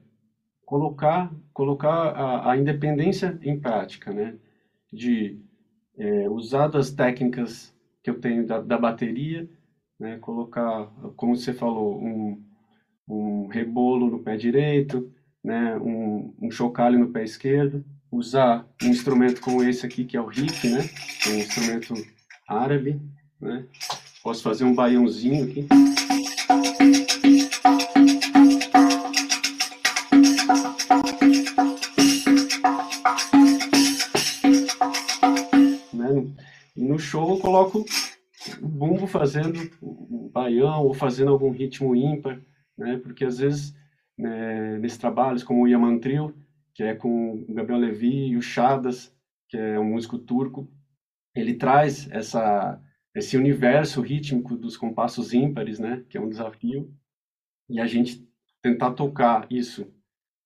colocar 0.65 1.35
colocar 1.53 1.93
a, 1.93 2.53
a, 2.53 2.57
independência 2.57 3.39
em 3.43 3.59
prática, 3.61 4.13
né? 4.13 4.39
De 4.93 5.39
é, 5.97 6.29
usar 6.29 6.69
das 6.69 6.91
técnicas 6.91 7.75
que 8.03 8.11
eu 8.11 8.21
tenho 8.21 8.47
da, 8.47 8.61
da 8.61 8.79
bateria, 8.79 9.49
né? 9.99 10.19
Colocar, 10.19 10.87
como 11.17 11.37
você 11.37 11.53
falou, 11.53 12.01
um, 12.03 12.43
um 13.09 13.47
rebolo 13.47 14.11
no 14.11 14.21
pé 14.21 14.37
direito, 14.37 15.11
né, 15.43 15.77
um, 15.77 16.33
um 16.41 16.51
chocalho 16.51 16.99
no 16.99 17.09
pé 17.09 17.25
esquerdo, 17.25 17.85
usar 18.11 18.67
um 18.83 18.89
instrumento 18.89 19.41
como 19.41 19.65
esse 19.65 19.85
aqui, 19.85 20.05
que 20.05 20.17
é 20.17 20.21
o 20.21 20.27
riff, 20.27 20.69
né, 20.69 20.89
um 21.29 21.39
instrumento 21.39 21.95
árabe, 22.47 23.01
né, 23.41 23.65
posso 24.23 24.43
fazer 24.43 24.65
um 24.65 24.75
baiãozinho 24.75 25.45
aqui. 25.45 25.67
Né, 35.93 36.27
no 36.77 36.99
show 36.99 37.31
eu 37.31 37.39
coloco 37.39 37.85
o 38.61 38.69
bumbo 38.69 39.07
fazendo 39.07 39.71
o 39.81 40.31
baião 40.33 40.85
ou 40.85 40.95
fazendo 40.95 41.31
algum 41.31 41.51
ritmo 41.51 41.97
ímpar, 41.97 42.41
né? 42.83 42.99
Porque 42.99 43.25
às 43.25 43.39
vezes 43.39 43.75
né, 44.19 44.79
nesses 44.79 44.99
trabalhos 44.99 45.43
como 45.43 45.63
o 45.63 45.69
Yaman 45.69 45.99
Trio, 45.99 46.37
que 46.75 46.83
é 46.83 46.95
com 46.95 47.45
o 47.49 47.55
Gabriel 47.55 47.81
Levi 47.81 48.29
e 48.29 48.37
o 48.37 48.43
Chadas, 48.43 49.15
que 49.49 49.57
é 49.57 49.79
um 49.79 49.85
músico 49.85 50.19
turco, 50.19 50.71
ele 51.35 51.55
traz 51.55 52.11
essa 52.11 52.81
esse 53.15 53.37
universo 53.37 54.01
rítmico 54.01 54.57
dos 54.57 54.75
compassos 54.75 55.35
ímpares, 55.35 55.79
né, 55.79 56.03
que 56.09 56.17
é 56.17 56.21
um 56.21 56.31
desafio, 56.31 56.91
e 57.69 57.79
a 57.79 57.87
gente 57.87 58.27
tentar 58.63 58.93
tocar 58.93 59.47
isso 59.51 59.93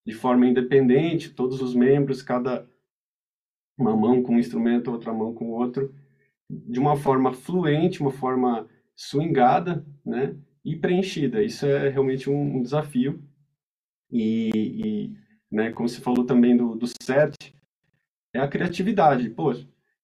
de 0.04 0.12
forma 0.12 0.46
independente, 0.46 1.30
todos 1.30 1.62
os 1.62 1.74
membros, 1.74 2.22
cada 2.22 2.68
uma 3.78 3.96
mão 3.96 4.22
com 4.22 4.34
um 4.34 4.38
instrumento, 4.38 4.90
outra 4.90 5.12
mão 5.12 5.32
com 5.32 5.50
outro, 5.50 5.94
de 6.50 6.80
uma 6.80 6.96
forma 6.96 7.32
fluente, 7.32 8.00
uma 8.00 8.10
forma 8.10 8.68
swingada, 8.96 9.86
né, 10.04 10.36
e 10.66 10.74
preenchida. 10.74 11.44
Isso 11.44 11.64
é 11.64 11.88
realmente 11.88 12.28
um, 12.28 12.56
um 12.56 12.62
desafio. 12.62 13.22
E, 14.10 14.50
e, 14.52 15.16
né, 15.50 15.70
como 15.70 15.88
você 15.88 16.00
falou 16.00 16.26
também 16.26 16.56
do, 16.56 16.74
do 16.74 16.86
set, 17.00 17.54
é 18.34 18.40
a 18.40 18.48
criatividade. 18.48 19.30
Pô, 19.30 19.54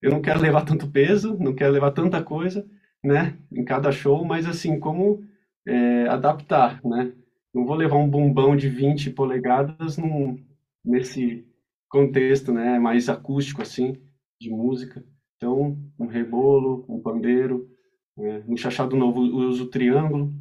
eu 0.00 0.10
não 0.10 0.22
quero 0.22 0.40
levar 0.40 0.64
tanto 0.64 0.88
peso, 0.88 1.36
não 1.38 1.52
quero 1.52 1.72
levar 1.72 1.90
tanta 1.90 2.22
coisa, 2.22 2.64
né, 3.02 3.36
em 3.50 3.64
cada 3.64 3.90
show, 3.90 4.24
mas 4.24 4.46
assim, 4.46 4.78
como 4.78 5.24
é, 5.66 6.06
adaptar, 6.08 6.80
né? 6.84 7.12
Não 7.52 7.66
vou 7.66 7.74
levar 7.76 7.96
um 7.96 8.08
bombão 8.08 8.56
de 8.56 8.68
20 8.68 9.10
polegadas 9.10 9.98
num, 9.98 10.38
nesse 10.84 11.44
contexto, 11.88 12.52
né, 12.52 12.78
mais 12.78 13.08
acústico 13.08 13.62
assim, 13.62 14.00
de 14.40 14.48
música. 14.48 15.04
Então, 15.36 15.76
um 15.98 16.06
rebolo, 16.06 16.84
um 16.88 17.00
pandeiro, 17.00 17.68
né, 18.16 18.44
um 18.46 18.56
chachado 18.56 18.96
novo 18.96 19.24
eu 19.24 19.48
uso 19.48 19.66
triângulo, 19.66 20.32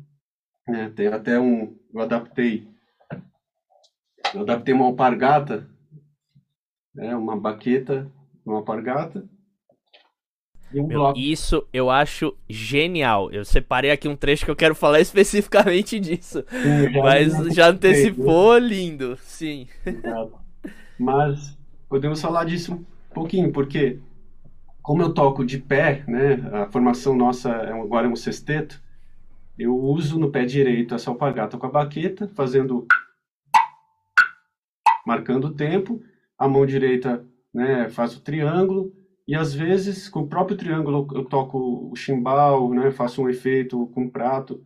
é, 0.67 0.89
tem 0.89 1.07
até 1.07 1.39
um. 1.39 1.75
Eu 1.93 2.01
adaptei. 2.01 2.67
Eu 4.33 4.41
adaptei 4.41 4.73
uma 4.73 4.85
alpargata, 4.85 5.67
né, 6.93 7.15
uma 7.15 7.37
baqueta, 7.37 8.09
uma 8.45 8.57
alpargata. 8.57 9.27
E 10.73 10.79
um 10.79 10.87
Meu, 10.87 10.99
bloco. 10.99 11.19
Isso 11.19 11.67
eu 11.73 11.89
acho 11.89 12.35
genial. 12.49 13.29
Eu 13.31 13.43
separei 13.43 13.91
aqui 13.91 14.07
um 14.07 14.15
trecho 14.15 14.45
que 14.45 14.51
eu 14.51 14.55
quero 14.55 14.73
falar 14.73 14.99
especificamente 15.01 15.99
disso. 15.99 16.45
Sim, 16.49 16.93
já 16.93 17.01
Mas 17.01 17.33
já 17.53 17.67
antecipou, 17.69 18.57
lindo. 18.57 19.17
Sim. 19.17 19.67
Exato. 19.85 20.39
Mas 20.97 21.57
podemos 21.89 22.21
falar 22.21 22.45
disso 22.45 22.73
um 22.73 22.85
pouquinho, 23.13 23.51
porque 23.51 23.99
como 24.81 25.01
eu 25.01 25.13
toco 25.13 25.45
de 25.45 25.57
pé, 25.57 26.03
né, 26.07 26.35
a 26.53 26.71
formação 26.71 27.15
nossa 27.15 27.49
é 27.49 27.71
agora 27.71 28.07
é 28.07 28.09
um 28.09 28.15
sexteto, 28.15 28.81
eu 29.61 29.77
uso 29.77 30.19
no 30.19 30.31
pé 30.31 30.45
direito 30.45 30.95
essa 30.95 31.09
alpargata 31.09 31.57
com 31.57 31.65
a 31.67 31.69
baqueta, 31.69 32.27
fazendo 32.29 32.87
marcando 35.05 35.45
o 35.45 35.53
tempo, 35.53 36.01
a 36.37 36.47
mão 36.47 36.65
direita 36.65 37.25
né, 37.53 37.89
faz 37.89 38.15
o 38.15 38.21
triângulo, 38.21 38.93
e 39.27 39.35
às 39.35 39.53
vezes 39.53 40.09
com 40.09 40.21
o 40.21 40.27
próprio 40.27 40.57
triângulo 40.57 41.07
eu 41.13 41.25
toco 41.25 41.89
o 41.91 41.95
chimbal, 41.95 42.73
né, 42.73 42.91
faço 42.91 43.21
um 43.21 43.29
efeito 43.29 43.87
com 43.87 44.05
o 44.05 44.11
prato, 44.11 44.63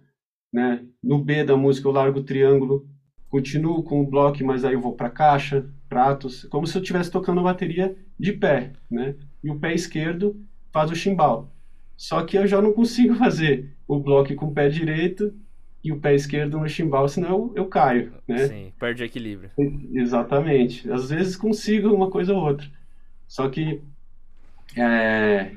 né, 0.51 0.85
no 1.03 1.19
B 1.19 1.43
da 1.43 1.57
música 1.57 1.87
eu 1.87 1.91
largo 1.91 2.19
o 2.19 2.23
triângulo, 2.23 2.87
continuo 3.29 3.83
com 3.83 4.01
o 4.01 4.07
bloco, 4.09 4.43
mas 4.45 4.63
aí 4.63 4.73
eu 4.73 4.81
vou 4.81 4.95
para 4.95 5.09
caixa, 5.09 5.69
pratos, 5.89 6.45
como 6.45 6.65
se 6.65 6.77
eu 6.77 6.81
estivesse 6.81 7.11
tocando 7.11 7.41
a 7.41 7.43
bateria 7.43 7.95
de 8.19 8.31
pé, 8.31 8.73
né, 8.89 9.15
e 9.43 9.49
o 9.49 9.59
pé 9.59 9.73
esquerdo 9.73 10.41
faz 10.71 10.89
o 10.89 10.95
chimbal. 10.95 11.51
Só 11.97 12.23
que 12.23 12.37
eu 12.37 12.47
já 12.47 12.61
não 12.61 12.73
consigo 12.73 13.15
fazer 13.15 13.74
o 13.87 13.99
bloco 13.99 14.33
com 14.35 14.47
o 14.47 14.53
pé 14.53 14.69
direito 14.69 15.33
e 15.83 15.91
o 15.91 15.99
pé 15.99 16.15
esquerdo 16.15 16.59
no 16.59 16.67
chimbal, 16.67 17.07
senão 17.07 17.29
eu, 17.29 17.53
eu 17.55 17.65
caio, 17.67 18.13
né? 18.27 18.47
Sim, 18.47 18.73
perde 18.79 19.03
o 19.03 19.05
equilíbrio. 19.05 19.51
Exatamente. 19.93 20.89
Às 20.91 21.09
vezes 21.09 21.35
consigo 21.35 21.93
uma 21.93 22.09
coisa 22.09 22.33
ou 22.33 22.41
outra. 22.43 22.67
Só 23.27 23.47
que, 23.49 23.81
é... 24.75 25.51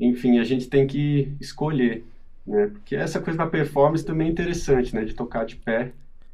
enfim, 0.00 0.38
a 0.38 0.44
gente 0.44 0.68
tem 0.68 0.86
que 0.86 1.32
escolher, 1.40 2.04
né? 2.44 2.68
Porque 2.68 2.96
essa 2.96 3.20
coisa 3.20 3.38
da 3.38 3.46
performance 3.46 4.04
também 4.04 4.28
é 4.28 4.30
interessante, 4.30 4.94
né? 4.94 5.04
De 5.04 5.14
tocar 5.14 5.46
de 5.46 5.56
pé. 5.56 5.92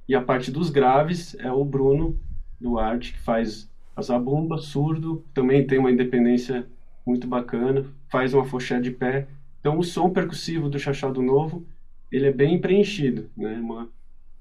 E 0.09 0.14
a 0.14 0.21
parte 0.21 0.50
dos 0.50 0.71
graves 0.71 1.37
é 1.38 1.52
o 1.52 1.64
Bruno 1.64 2.19
Duarte, 2.61 3.12
que 3.12 3.21
faz 3.21 3.69
a 3.95 4.02
zabumba, 4.02 4.57
surdo, 4.59 5.23
também 5.35 5.66
tem 5.66 5.78
uma 5.78 5.90
independência 5.90 6.66
muito 7.04 7.26
bacana, 7.26 7.85
faz 8.09 8.33
uma 8.33 8.45
foché 8.45 8.81
de 8.81 8.90
pé. 8.90 9.26
Então 9.62 9.78
o 9.78 9.85
som 9.85 10.11
percussivo 10.11 10.69
do 10.69 10.76
Chachado 10.76 11.23
Novo, 11.23 11.64
ele 12.11 12.26
é 12.26 12.33
bem 12.33 12.61
preenchido, 12.61 13.31
né? 13.37 13.61
Uma, 13.61 13.88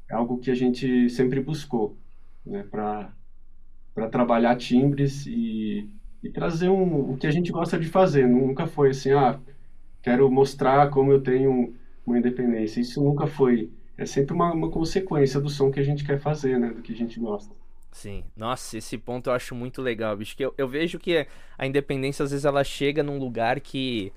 é 0.10 0.16
algo 0.16 0.40
que 0.40 0.50
a 0.50 0.56
gente 0.56 1.12
sempre 1.12 1.40
buscou, 1.40 1.96
né? 2.44 2.64
Para 2.64 3.14
trabalhar 4.10 4.56
timbres 4.56 5.28
e, 5.28 5.88
e 6.24 6.30
trazer 6.32 6.70
um, 6.70 7.12
o 7.12 7.18
que 7.18 7.28
a 7.28 7.32
gente 7.32 7.52
gosta 7.52 7.78
de 7.78 7.86
fazer. 7.86 8.28
Nunca 8.28 8.66
foi 8.66 8.90
assim, 8.90 9.12
ah, 9.12 9.40
quero 10.02 10.30
mostrar 10.32 10.90
como 10.90 11.12
eu 11.12 11.22
tenho 11.22 11.76
uma 12.04 12.18
independência. 12.18 12.82
Isso 12.82 13.00
nunca 13.00 13.28
foi. 13.28 13.70
É 13.96 14.08
sempre 14.08 14.34
uma, 14.34 14.52
uma 14.52 14.72
consequência 14.72 15.40
do 15.40 15.50
som 15.50 15.70
que 15.70 15.80
a 15.80 15.84
gente 15.84 16.04
quer 16.04 16.20
fazer, 16.20 16.60
né? 16.60 16.72
Do 16.72 16.82
que 16.82 16.94
a 16.94 16.96
gente 16.96 17.20
gosta. 17.20 17.54
Sim. 17.92 18.24
Nossa, 18.36 18.76
esse 18.76 18.98
ponto 18.98 19.30
eu 19.30 19.34
acho 19.34 19.54
muito 19.54 19.84
legal, 19.84 20.18
bicho. 20.18 20.36
Que 20.36 20.46
eu, 20.46 20.54
eu 20.58 20.68
vejo 20.68 20.98
que 20.98 21.28
a 21.56 21.68
independência, 21.68 22.24
às 22.24 22.32
vezes, 22.32 22.44
ela 22.44 22.64
chega 22.64 23.04
num 23.04 23.20
lugar 23.20 23.60
que 23.60 24.12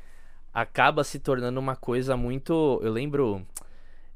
acaba 0.55 1.03
se 1.03 1.19
tornando 1.19 1.59
uma 1.59 1.75
coisa 1.75 2.17
muito. 2.17 2.81
Eu 2.83 2.93
lembro. 2.93 3.45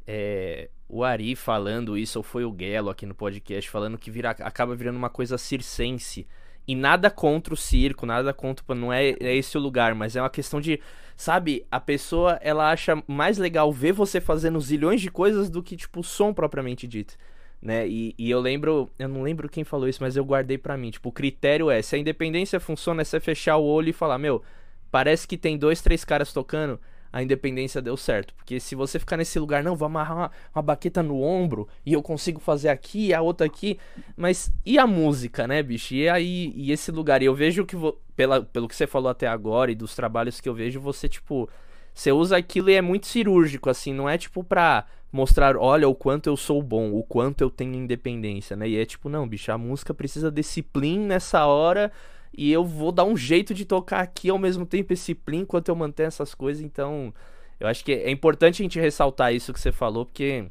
É, 0.07 0.71
o 0.88 1.04
Ari 1.04 1.37
falando 1.37 1.99
isso, 1.99 2.18
ou 2.18 2.23
foi 2.23 2.47
o 2.47 2.57
Gelo 2.59 2.88
aqui 2.88 3.04
no 3.04 3.14
podcast, 3.14 3.68
falando 3.68 3.99
que 3.99 4.11
vira, 4.11 4.30
acaba 4.30 4.75
virando 4.75 4.97
uma 4.97 5.11
coisa 5.11 5.37
circense. 5.37 6.26
E 6.66 6.75
nada 6.75 7.11
contra 7.11 7.52
o 7.52 7.57
circo, 7.57 8.07
nada 8.07 8.33
contra. 8.33 8.75
Não 8.75 8.92
é, 8.92 9.11
é 9.21 9.37
esse 9.37 9.59
o 9.59 9.61
lugar, 9.61 9.95
mas 9.95 10.16
é 10.16 10.23
uma 10.23 10.30
questão 10.30 10.61
de. 10.61 10.80
Sabe, 11.16 11.66
a 11.71 11.80
pessoa 11.80 12.38
ela 12.40 12.71
acha 12.71 13.02
mais 13.07 13.38
legal 13.38 13.73
ver 13.73 13.92
você 13.92 14.21
fazendo 14.21 14.61
zilhões 14.61 15.00
de 15.00 15.11
coisas 15.11 15.50
do 15.50 15.62
que, 15.62 15.76
tipo, 15.76 16.00
o 16.00 16.04
som 16.04 16.33
propriamente 16.33 16.87
dito. 16.87 17.16
Né? 17.61 17.88
E, 17.88 18.14
e 18.16 18.30
eu 18.30 18.38
lembro, 18.38 18.88
eu 18.99 19.09
não 19.09 19.23
lembro 19.23 19.49
quem 19.49 19.64
falou 19.64 19.88
isso, 19.88 20.00
mas 20.00 20.16
eu 20.16 20.25
guardei 20.25 20.57
para 20.57 20.76
mim. 20.76 20.90
Tipo, 20.90 21.09
o 21.09 21.12
critério 21.12 21.71
é: 21.71 21.83
se 21.83 21.97
a 21.97 21.99
independência 21.99 22.61
funciona, 22.61 23.02
é 23.02 23.04
você 23.04 23.18
fechar 23.18 23.57
o 23.57 23.64
olho 23.64 23.88
e 23.88 23.92
falar, 23.92 24.16
meu, 24.18 24.42
parece 24.90 25.26
que 25.26 25.37
tem 25.37 25.59
dois, 25.59 25.80
três 25.80 26.04
caras 26.04 26.33
tocando 26.33 26.80
a 27.12 27.23
independência 27.23 27.80
deu 27.80 27.97
certo. 27.97 28.35
Porque 28.35 28.61
se 28.61 28.75
você 28.75 28.99
ficar 28.99 29.16
nesse 29.16 29.38
lugar, 29.38 29.62
não, 29.62 29.76
vou 29.76 29.87
amarrar 29.87 30.16
uma, 30.16 30.30
uma 30.54 30.62
baqueta 30.62 31.02
no 31.02 31.23
ombro 31.23 31.68
e 31.85 31.92
eu 31.92 32.02
consigo 32.02 32.40
fazer 32.40 32.68
aqui, 32.68 33.12
a 33.14 33.21
outra 33.21 33.47
aqui. 33.47 33.78
Mas 34.16 34.52
e 34.64 34.78
a 34.78 34.87
música, 34.87 35.47
né, 35.47 35.62
bicho? 35.62 35.95
E 35.95 36.09
aí, 36.09 36.52
e 36.54 36.71
esse 36.73 36.90
lugar? 36.90 37.23
E 37.23 37.26
eu 37.26 37.35
vejo 37.35 37.64
que, 37.64 37.76
vo, 37.76 37.99
pela, 38.14 38.42
pelo 38.42 38.68
que 38.68 38.76
você 38.76 38.87
falou 38.87 39.11
até 39.11 39.26
agora 39.26 39.71
e 39.71 39.75
dos 39.75 39.95
trabalhos 39.95 40.40
que 40.40 40.49
eu 40.49 40.54
vejo, 40.54 40.80
você, 40.80 41.09
tipo, 41.09 41.49
você 41.95 42.12
usa 42.12 42.37
aquilo 42.37 42.71
e 42.71 42.75
é 42.75 42.83
muito 42.83 43.07
cirúrgico, 43.07 43.71
assim, 43.71 43.92
não 43.92 44.09
é 44.09 44.18
tipo 44.18 44.45
pra 44.45 44.87
mostrar, 45.11 45.57
olha 45.57 45.88
o 45.88 45.95
quanto 45.95 46.28
eu 46.28 46.37
sou 46.37 46.62
bom, 46.62 46.92
o 46.92 47.02
quanto 47.02 47.40
eu 47.40 47.50
tenho 47.50 47.75
independência, 47.75 48.54
né? 48.54 48.68
E 48.68 48.76
é 48.76 48.85
tipo, 48.85 49.09
não, 49.09 49.26
bicho, 49.26 49.50
a 49.50 49.57
música 49.57 49.95
precisa 49.95 50.30
disciplina 50.30 51.07
nessa 51.07 51.47
hora 51.47 51.90
e 52.38 52.52
eu 52.52 52.64
vou 52.64 52.92
dar 52.92 53.04
um 53.04 53.16
jeito 53.16 53.52
de 53.52 53.64
tocar 53.64 53.99
aqui 53.99 54.30
ao 54.30 54.38
mesmo 54.38 54.64
tempo 54.64 54.92
esse 54.92 55.12
plim 55.12 55.40
enquanto 55.40 55.71
eu 55.71 55.75
mantenho 55.75 56.07
essas 56.07 56.37
coisas. 56.37 56.62
Então, 56.62 57.12
eu 57.59 57.66
acho 57.66 57.85
que 57.85 57.90
é 57.90 58.12
importante 58.12 58.62
a 58.62 58.64
gente 58.64 58.78
ressaltar 58.78 59.35
isso 59.35 59.52
que 59.52 59.59
você 59.59 59.73
falou, 59.73 60.07
porque 60.07 60.47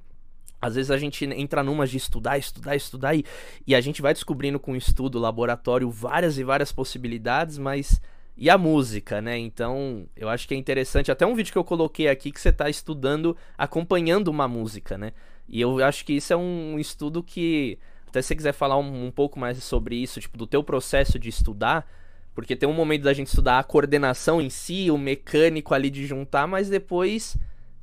às 0.62 0.76
vezes 0.76 0.92
a 0.92 0.98
gente 0.98 1.24
entra 1.24 1.64
numas 1.64 1.90
de 1.90 1.96
estudar, 1.96 2.38
estudar, 2.38 2.76
estudar 2.76 3.16
e, 3.16 3.24
e 3.66 3.74
a 3.74 3.80
gente 3.80 4.02
vai 4.02 4.12
descobrindo 4.12 4.60
com 4.60 4.74
o 4.74 4.76
estudo, 4.76 5.18
laboratório, 5.18 5.90
várias 5.90 6.38
e 6.38 6.44
várias 6.44 6.74
possibilidades, 6.74 7.58
mas 7.58 8.02
e 8.36 8.50
a 8.50 8.58
música, 8.58 9.22
né? 9.22 9.38
Então, 9.38 10.06
eu 10.14 10.28
acho 10.28 10.46
que 10.46 10.54
é 10.54 10.58
interessante. 10.58 11.10
Até 11.10 11.26
um 11.26 11.36
vídeo 11.36 11.54
que 11.54 11.58
eu 11.58 11.64
coloquei 11.64 12.10
aqui 12.10 12.34
que 12.34 12.42
você 12.42 12.50
está 12.50 12.70
estudando, 12.70 13.36
acompanhando 13.58 14.28
uma 14.28 14.46
música, 14.46 14.98
né? 14.98 15.14
E 15.48 15.62
eu 15.62 15.82
acho 15.82 16.04
que 16.04 16.12
isso 16.12 16.34
é 16.34 16.36
um 16.36 16.78
estudo 16.78 17.24
que 17.24 17.80
até 18.18 18.22
se 18.24 18.30
você 18.30 18.36
quiser 18.36 18.54
falar 18.54 18.78
um, 18.78 19.06
um, 19.06 19.12
pouco 19.12 19.40
mais 19.40 19.64
sobre 19.64 19.96
isso, 19.96 20.20
tipo, 20.20 20.38
do 20.38 20.48
teu 20.48 20.64
processo 20.64 21.20
de 21.20 21.30
estudar, 21.30 21.88
porque 22.34 22.56
tem 22.56 22.68
um 22.68 22.74
momento 22.74 23.04
da 23.04 23.14
gente 23.14 23.28
estudar 23.28 23.60
a 23.60 23.64
coordenação 23.64 24.42
em 24.42 24.50
si, 24.50 24.90
o 24.90 24.98
mecânico 24.98 25.74
ali 25.74 25.90
de 25.90 26.06
juntar, 26.06 26.48
mas 26.48 26.70
depois. 26.70 27.38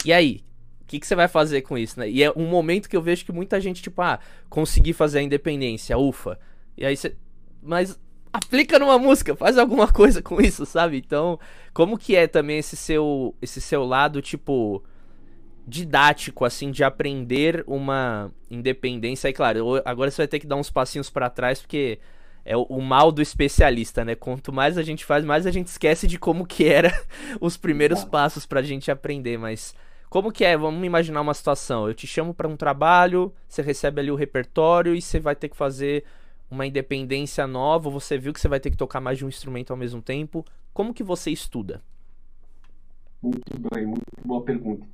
E 0.05 0.13
aí? 0.13 0.45
O 0.83 0.87
que, 0.87 1.01
que 1.01 1.07
você 1.07 1.15
vai 1.15 1.29
fazer 1.29 1.63
com 1.63 1.79
isso, 1.79 1.99
né? 1.99 2.11
E 2.11 2.23
é 2.23 2.31
um 2.37 2.47
momento 2.47 2.89
que 2.89 2.97
eu 2.97 3.01
vejo 3.01 3.25
que 3.25 3.33
muita 3.33 3.61
gente, 3.61 3.83
tipo, 3.83 4.03
ah, 4.03 4.19
consegui 4.51 4.93
fazer 4.93 5.21
a 5.21 5.23
independência, 5.23 5.97
ufa. 5.97 6.39
E 6.77 6.85
aí 6.85 6.97
você. 6.97 7.17
Mas 7.63 7.99
aplica 8.33 8.79
numa 8.79 8.99
música, 8.99 9.35
faz 9.35 9.57
alguma 9.57 9.91
coisa 9.93 10.21
com 10.21 10.41
isso, 10.41 10.67
sabe? 10.67 10.99
Então, 10.99 11.39
como 11.73 11.97
que 11.97 12.17
é 12.17 12.27
também 12.27 12.59
esse 12.59 12.77
seu, 12.77 13.35
esse 13.41 13.61
seu 13.61 13.85
lado, 13.85 14.21
tipo 14.21 14.83
didático, 15.67 16.45
assim, 16.45 16.71
de 16.71 16.85
aprender 16.85 17.65
uma 17.67 18.31
independência. 18.51 19.29
Aí, 19.29 19.33
claro, 19.33 19.83
agora 19.85 20.11
você 20.11 20.19
vai 20.19 20.29
ter 20.29 20.39
que 20.39 20.47
dar 20.47 20.57
uns 20.57 20.71
passinhos 20.71 21.11
para 21.11 21.31
trás, 21.31 21.61
porque 21.61 21.99
é 22.45 22.57
o, 22.57 22.63
o, 22.63 22.83
mal 22.83 23.11
do 23.11 23.23
especialista, 23.23 24.05
né? 24.05 24.15
Quanto 24.15 24.53
mais 24.53 24.77
a 24.77 24.83
gente 24.83 25.05
faz, 25.05 25.25
mais 25.25 25.47
a 25.47 25.51
gente 25.51 25.69
esquece 25.69 26.07
de 26.07 26.19
como 26.19 26.47
que 26.47 26.67
era 26.67 26.93
os 27.41 27.57
primeiros 27.57 28.05
passos 28.05 28.47
pra 28.47 28.63
gente 28.63 28.91
aprender, 28.91 29.39
mas... 29.39 29.75
Como 30.11 30.31
que 30.31 30.45
é? 30.45 30.57
Vamos 30.57 30.85
imaginar 30.87 31.23
uma 31.23 31.35
situação. 31.35 31.89
Eu 31.89 31.95
te 31.95 32.07
chamo 32.07 32.33
para 32.33 32.47
um 32.47 32.57
trabalho, 32.57 33.35
você 33.49 33.63
recebe 33.63 34.01
ali 34.01 34.13
o 34.13 34.15
repertório 34.15 34.95
e 34.95 35.03
você 35.03 35.19
vai 35.19 35.35
ter 35.35 35.49
que 35.49 35.57
fazer 35.57 36.05
uma 36.49 36.65
independência 36.65 37.49
nova, 37.49 37.91
você 37.91 38.17
viu 38.17 38.33
que 38.33 38.41
você 38.41 38.47
vai 38.47 38.61
ter 38.61 38.71
que 38.71 38.77
tocar 38.77 39.01
mais 39.01 39.19
de 39.19 39.25
um 39.25 39.29
instrumento 39.29 39.73
ao 39.73 39.77
mesmo 39.77 40.01
tempo. 40.01 40.45
Como 40.73 40.95
que 40.95 41.03
você 41.03 41.33
estuda? 41.33 41.83
Muito 43.21 43.59
bem, 43.73 43.87
muito 43.87 44.05
boa 44.25 44.43
pergunta. 44.43 44.87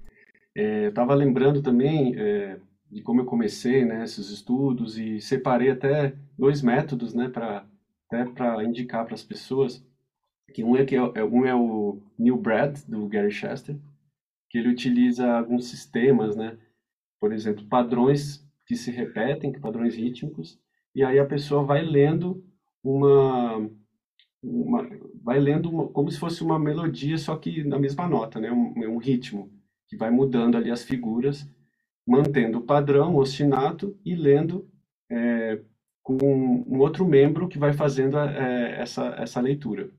É, 0.61 0.85
eu 0.85 0.91
estava 0.91 1.15
lembrando 1.15 1.63
também 1.63 2.15
é, 2.19 2.61
de 2.91 3.01
como 3.01 3.23
eu 3.23 3.25
comecei 3.25 3.83
né, 3.83 4.05
esses 4.05 4.29
estudos 4.29 4.99
e 4.99 5.19
separei 5.19 5.71
até 5.71 6.15
dois 6.37 6.61
métodos 6.61 7.15
né, 7.15 7.31
para 7.31 7.65
até 8.07 8.27
para 8.27 8.63
indicar 8.63 9.07
para 9.07 9.15
as 9.15 9.23
pessoas 9.23 9.83
que 10.53 10.63
um 10.63 10.77
é 10.77 10.85
que 10.85 10.97
é, 10.97 10.99
é, 11.15 11.25
um 11.25 11.47
é 11.47 11.55
o 11.55 12.03
New 12.19 12.37
Brad 12.37 12.79
do 12.87 13.09
Gary 13.09 13.31
Chester 13.31 13.75
que 14.51 14.59
ele 14.59 14.69
utiliza 14.69 15.33
alguns 15.33 15.65
sistemas 15.71 16.37
né 16.37 16.59
por 17.19 17.33
exemplo 17.33 17.65
padrões 17.65 18.47
que 18.67 18.77
se 18.77 18.91
repetem 18.91 19.59
padrões 19.59 19.95
rítmicos 19.95 20.61
e 20.95 21.03
aí 21.03 21.19
a 21.19 21.25
pessoa 21.25 21.65
vai 21.65 21.83
lendo 21.83 22.45
uma, 22.85 23.67
uma 24.43 24.87
vai 25.23 25.39
lendo 25.39 25.71
uma, 25.71 25.89
como 25.89 26.11
se 26.11 26.19
fosse 26.19 26.43
uma 26.43 26.59
melodia 26.59 27.17
só 27.17 27.35
que 27.35 27.65
na 27.65 27.79
mesma 27.79 28.07
nota 28.07 28.39
né 28.39 28.53
um, 28.53 28.75
um 28.77 28.99
ritmo 28.99 29.59
que 29.91 29.97
vai 29.97 30.09
mudando 30.09 30.57
ali 30.57 30.71
as 30.71 30.85
figuras, 30.85 31.45
mantendo 32.07 32.59
o 32.59 32.63
padrão, 32.63 33.17
o 33.17 33.19
ostinato, 33.19 33.99
e 34.05 34.15
lendo 34.15 34.71
é, 35.11 35.61
com 36.01 36.17
um 36.23 36.79
outro 36.79 37.05
membro 37.05 37.49
que 37.49 37.59
vai 37.59 37.73
fazendo 37.73 38.17
é, 38.17 38.81
essa, 38.81 39.09
essa 39.19 39.41
leitura. 39.41 39.91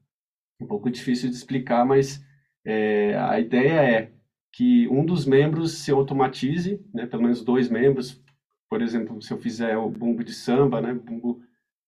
Um 0.61 0.65
pouco 0.65 0.89
difícil 0.89 1.29
de 1.29 1.35
explicar, 1.35 1.85
mas 1.85 2.25
é, 2.63 3.17
a 3.17 3.37
ideia 3.37 3.83
é 3.83 4.11
que 4.53 4.87
um 4.87 5.05
dos 5.05 5.25
membros 5.25 5.79
se 5.79 5.91
automatize, 5.91 6.81
né, 6.93 7.05
pelo 7.05 7.23
menos 7.23 7.43
dois 7.43 7.69
membros, 7.69 8.21
por 8.69 8.81
exemplo, 8.81 9.21
se 9.21 9.33
eu 9.33 9.37
fizer 9.37 9.75
o 9.75 9.89
bumbo 9.89 10.23
de 10.23 10.33
samba, 10.33 10.79
né, 10.79 10.93
bumbo 10.93 11.41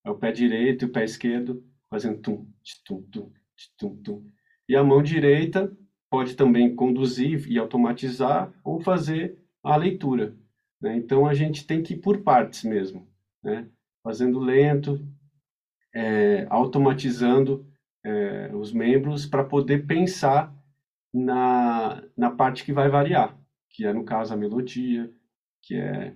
é 0.06 0.12
o 0.12 0.16
pé 0.16 0.32
direito 0.32 0.84
e 0.84 0.88
o 0.88 0.92
pé 0.92 1.06
esquerdo, 1.06 1.64
fazendo 1.90 2.20
tum, 2.20 2.46
tum, 2.86 3.02
tum, 3.04 3.32
tum, 3.78 3.96
tum, 4.04 4.32
e 4.68 4.76
a 4.76 4.84
mão 4.84 5.02
direita 5.02 5.72
pode 6.14 6.36
também 6.36 6.76
conduzir 6.76 7.52
e 7.52 7.58
automatizar 7.58 8.54
ou 8.64 8.80
fazer 8.80 9.36
a 9.64 9.76
leitura. 9.76 10.38
Né? 10.80 10.96
Então 10.96 11.26
a 11.26 11.34
gente 11.34 11.66
tem 11.66 11.82
que 11.82 11.96
ir 11.96 12.02
por 12.02 12.22
partes 12.22 12.64
mesmo, 12.64 13.08
né? 13.44 13.68
fazendo 14.04 14.38
lento, 14.38 15.04
é, 15.92 16.46
automatizando 16.52 17.68
é, 18.06 18.52
os 18.54 18.72
membros 18.72 19.26
para 19.26 19.44
poder 19.44 19.88
pensar 19.88 20.56
na, 21.12 22.04
na 22.16 22.30
parte 22.30 22.64
que 22.64 22.72
vai 22.72 22.90
variar, 22.90 23.36
que 23.72 23.84
é 23.84 23.92
no 23.92 24.06
caso 24.06 24.36
a 24.36 24.38
melodia, 24.38 25.12
que 25.64 25.78
é 25.78 26.16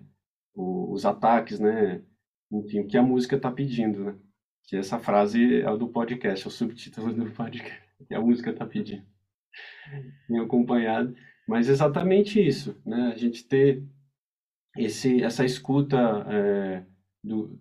o, 0.54 0.94
os 0.94 1.08
ataques, 1.08 1.60
né? 1.60 2.04
Enfim, 2.52 2.82
o 2.82 2.88
que 2.88 2.98
a 2.98 3.02
música 3.04 3.36
está 3.36 3.50
pedindo, 3.50 4.04
né? 4.04 4.16
Que 4.66 4.78
essa 4.78 5.00
frase 5.00 5.62
é 5.62 5.76
do 5.76 5.88
podcast, 5.88 6.46
é 6.46 6.50
o 6.50 6.52
subtítulo 6.52 7.12
do 7.12 7.32
podcast, 7.34 7.82
que 8.08 8.14
a 8.14 8.22
música 8.22 8.52
está 8.52 8.64
pedindo 8.64 9.17
me 10.30 10.40
acompanhado, 10.40 11.16
mas 11.48 11.70
exatamente 11.70 12.46
isso, 12.46 12.80
né? 12.86 13.12
A 13.14 13.18
gente 13.18 13.48
ter 13.48 13.84
esse, 14.78 15.24
essa 15.24 15.46
escuta 15.46 15.98
é, 16.30 16.84
do, 17.24 17.60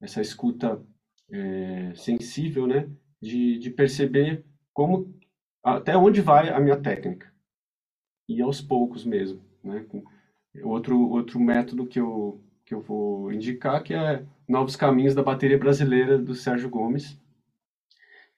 essa 0.00 0.20
escuta 0.20 0.84
é, 1.30 1.92
sensível, 1.94 2.66
né? 2.66 2.88
De, 3.20 3.58
de 3.58 3.70
perceber 3.70 4.44
como 4.72 5.14
até 5.62 5.96
onde 5.96 6.20
vai 6.20 6.48
a 6.48 6.58
minha 6.58 6.80
técnica 6.80 7.30
e 8.28 8.40
aos 8.40 8.60
poucos 8.60 9.04
mesmo, 9.04 9.42
né? 9.62 9.86
Outro 10.62 10.98
outro 11.10 11.38
método 11.38 11.86
que 11.86 12.00
eu 12.00 12.42
que 12.64 12.74
eu 12.74 12.80
vou 12.80 13.32
indicar 13.32 13.82
que 13.82 13.92
é 13.94 14.24
Novos 14.48 14.76
Caminhos 14.76 15.14
da 15.14 15.22
Bateria 15.22 15.58
Brasileira 15.58 16.18
do 16.18 16.34
Sérgio 16.34 16.70
Gomes, 16.70 17.19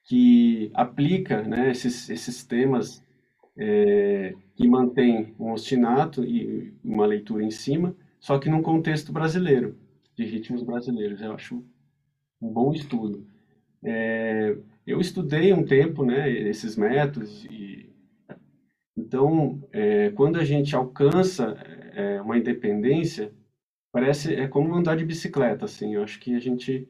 que 0.03 0.71
aplica 0.73 1.41
né, 1.41 1.71
esses, 1.71 2.09
esses 2.09 2.43
temas 2.43 3.03
é, 3.57 4.33
que 4.55 4.67
mantém 4.67 5.33
um 5.39 5.51
ostinato 5.51 6.23
e 6.23 6.73
uma 6.83 7.05
leitura 7.05 7.43
em 7.43 7.51
cima, 7.51 7.95
só 8.19 8.37
que 8.37 8.49
num 8.49 8.61
contexto 8.61 9.11
brasileiro, 9.11 9.77
de 10.15 10.25
ritmos 10.25 10.63
brasileiros. 10.63 11.21
Eu 11.21 11.33
acho 11.33 11.63
um 12.41 12.49
bom 12.49 12.73
estudo. 12.73 13.25
É, 13.83 14.55
eu 14.85 14.99
estudei 14.99 15.53
um 15.53 15.65
tempo 15.65 16.05
né, 16.05 16.29
esses 16.29 16.75
métodos 16.75 17.45
e 17.45 17.89
então 18.95 19.61
é, 19.71 20.11
quando 20.11 20.39
a 20.39 20.43
gente 20.43 20.75
alcança 20.75 21.57
é, 21.93 22.21
uma 22.21 22.37
independência 22.37 23.33
parece 23.91 24.35
é 24.35 24.47
como 24.47 24.73
andar 24.75 24.95
de 24.95 25.03
bicicleta 25.03 25.65
assim 25.65 25.95
eu 25.95 26.03
acho 26.03 26.19
que 26.19 26.35
a 26.35 26.39
gente 26.39 26.87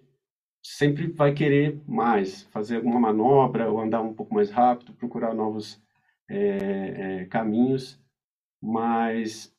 sempre 0.64 1.12
vai 1.12 1.34
querer 1.34 1.82
mais 1.86 2.44
fazer 2.44 2.78
alguma 2.78 3.00
manobra 3.00 3.70
ou 3.70 3.82
andar 3.82 4.02
um 4.02 4.14
pouco 4.14 4.34
mais 4.34 4.50
rápido 4.50 4.94
procurar 4.94 5.34
novos 5.34 5.84
é, 6.30 6.38
é, 7.22 7.26
caminhos, 7.26 8.02
mas 8.62 9.54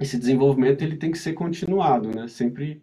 esse 0.00 0.16
desenvolvimento 0.16 0.82
ele 0.82 0.96
tem 0.96 1.10
que 1.10 1.18
ser 1.18 1.32
continuado, 1.32 2.14
né? 2.14 2.28
Sempre 2.28 2.80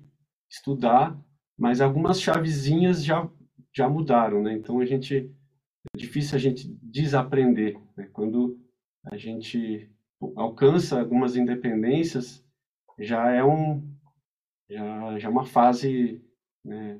estudar, 0.49 1.17
mas 1.57 1.79
algumas 1.79 2.21
chavezinhas 2.21 3.03
já 3.03 3.29
já 3.75 3.89
mudaram, 3.89 4.41
né? 4.43 4.53
Então 4.53 4.79
a 4.79 4.85
gente 4.85 5.33
é 5.93 5.97
difícil 5.97 6.35
a 6.35 6.39
gente 6.39 6.67
desaprender, 6.81 7.79
né? 7.95 8.09
Quando 8.11 8.59
a 9.05 9.17
gente 9.17 9.89
alcança 10.35 10.99
algumas 10.99 11.35
independências, 11.35 12.43
já 12.99 13.31
é 13.31 13.43
um 13.43 13.81
já, 14.69 15.19
já 15.19 15.27
é 15.27 15.31
uma 15.31 15.45
fase 15.45 16.21
né, 16.63 16.99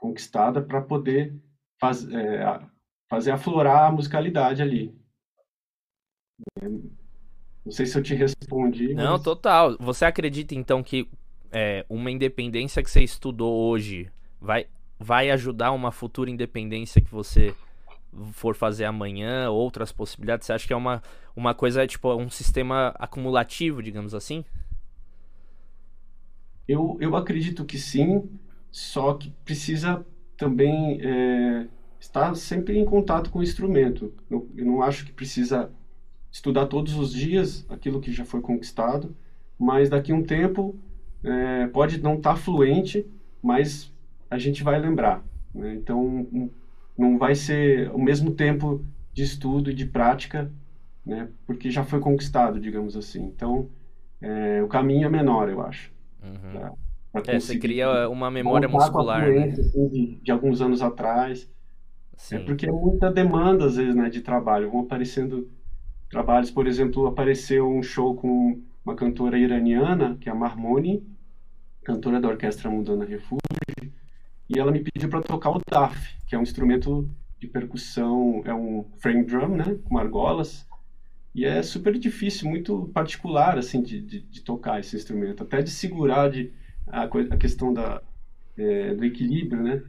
conquistada 0.00 0.62
para 0.62 0.80
poder 0.80 1.34
faz, 1.78 2.08
é, 2.10 2.60
fazer 3.08 3.30
aflorar 3.30 3.88
a 3.88 3.92
musicalidade 3.92 4.62
ali. 4.62 4.98
Não 6.60 7.70
sei 7.70 7.84
se 7.86 7.96
eu 7.96 8.02
te 8.02 8.14
respondi. 8.14 8.94
Não, 8.94 9.12
mas... 9.12 9.22
total. 9.22 9.76
Você 9.78 10.04
acredita 10.04 10.54
então 10.54 10.82
que 10.82 11.08
é, 11.52 11.84
uma 11.88 12.10
independência 12.10 12.82
que 12.82 12.90
você 12.90 13.02
estudou 13.02 13.68
hoje 13.68 14.10
vai, 14.40 14.66
vai 14.98 15.30
ajudar 15.30 15.72
uma 15.72 15.92
futura 15.92 16.30
independência 16.30 17.02
que 17.02 17.10
você 17.10 17.54
for 18.32 18.56
fazer 18.56 18.86
amanhã, 18.86 19.50
outras 19.50 19.92
possibilidades? 19.92 20.46
Você 20.46 20.52
acha 20.52 20.66
que 20.66 20.72
é 20.72 20.76
uma, 20.76 21.02
uma 21.36 21.54
coisa, 21.54 21.86
tipo, 21.86 22.12
um 22.14 22.30
sistema 22.30 22.94
acumulativo, 22.98 23.82
digamos 23.82 24.14
assim? 24.14 24.44
Eu, 26.66 26.96
eu 27.00 27.16
acredito 27.16 27.64
que 27.64 27.78
sim, 27.78 28.28
só 28.70 29.14
que 29.14 29.30
precisa 29.44 30.04
também 30.36 31.00
é, 31.02 31.66
estar 31.98 32.34
sempre 32.34 32.78
em 32.78 32.84
contato 32.84 33.30
com 33.30 33.40
o 33.40 33.42
instrumento. 33.42 34.12
Eu, 34.30 34.48
eu 34.56 34.64
não 34.64 34.82
acho 34.82 35.04
que 35.04 35.12
precisa 35.12 35.70
estudar 36.30 36.66
todos 36.66 36.94
os 36.94 37.12
dias 37.12 37.66
aquilo 37.68 38.00
que 38.00 38.12
já 38.12 38.24
foi 38.24 38.40
conquistado, 38.40 39.14
mas 39.58 39.90
daqui 39.90 40.12
a 40.12 40.14
um 40.14 40.22
tempo 40.22 40.78
é, 41.22 41.66
pode 41.66 42.00
não 42.00 42.14
estar 42.14 42.34
tá 42.34 42.36
fluente, 42.36 43.06
mas 43.42 43.92
a 44.30 44.38
gente 44.38 44.62
vai 44.62 44.80
lembrar. 44.80 45.22
Né? 45.54 45.74
Então, 45.74 46.50
não 46.96 47.18
vai 47.18 47.34
ser 47.34 47.90
o 47.90 47.98
mesmo 47.98 48.30
tempo 48.30 48.84
de 49.12 49.22
estudo 49.22 49.70
e 49.70 49.74
de 49.74 49.84
prática, 49.84 50.50
né? 51.04 51.28
porque 51.46 51.70
já 51.70 51.84
foi 51.84 52.00
conquistado, 52.00 52.60
digamos 52.60 52.96
assim. 52.96 53.24
Então, 53.24 53.68
é, 54.20 54.62
o 54.62 54.68
caminho 54.68 55.06
é 55.06 55.10
menor, 55.10 55.48
eu 55.48 55.60
acho. 55.60 55.92
Uhum. 56.22 56.52
Pra 56.52 56.72
é, 57.14 57.40
você 57.40 57.58
cria 57.58 58.08
uma 58.08 58.30
memória 58.30 58.68
muscular. 58.68 59.28
né? 59.28 59.50
assim, 59.50 59.88
de, 59.88 60.20
de, 60.22 60.30
alguns 60.30 60.60
anos 60.60 60.82
atrás. 60.82 61.50
Sim. 62.16 62.36
É 62.36 62.38
porque 62.40 62.68
é 62.68 62.72
muita 62.72 63.10
demanda, 63.10 63.64
às 63.64 63.76
vezes, 63.76 63.94
né, 63.94 64.08
de 64.08 64.20
trabalho. 64.20 64.70
Vão 64.70 64.80
aparecendo 64.80 65.50
trabalhos, 66.08 66.50
por 66.50 66.66
exemplo, 66.66 67.06
apareceu 67.06 67.68
um 67.68 67.82
show 67.82 68.14
com 68.14 68.60
uma 68.84 68.94
cantora 68.94 69.38
iraniana, 69.38 70.16
que 70.20 70.28
é 70.28 70.32
a 70.32 70.34
Marmoni, 70.34 71.06
cantora 71.84 72.20
da 72.20 72.28
Orquestra 72.28 72.70
Mundana 72.70 73.04
Refúgio, 73.04 73.40
e 74.48 74.58
ela 74.58 74.72
me 74.72 74.80
pediu 74.80 75.08
para 75.08 75.22
tocar 75.22 75.50
o 75.50 75.60
DAF, 75.70 76.16
que 76.26 76.34
é 76.34 76.38
um 76.38 76.42
instrumento 76.42 77.08
de 77.38 77.46
percussão, 77.46 78.42
é 78.44 78.52
um 78.52 78.84
frame 78.98 79.24
drum, 79.24 79.56
né, 79.56 79.78
com 79.84 79.96
argolas, 79.96 80.68
e 81.34 81.44
é 81.44 81.62
super 81.62 81.96
difícil, 81.96 82.50
muito 82.50 82.90
particular, 82.92 83.56
assim, 83.56 83.80
de, 83.80 84.00
de, 84.00 84.20
de 84.20 84.40
tocar 84.42 84.80
esse 84.80 84.96
instrumento, 84.96 85.44
até 85.44 85.62
de 85.62 85.70
segurar 85.70 86.28
de, 86.28 86.52
a, 86.92 87.04
a 87.04 87.36
questão 87.36 87.72
da, 87.72 88.02
é, 88.56 88.94
do 88.94 89.04
equilíbrio, 89.04 89.62
né. 89.62 89.82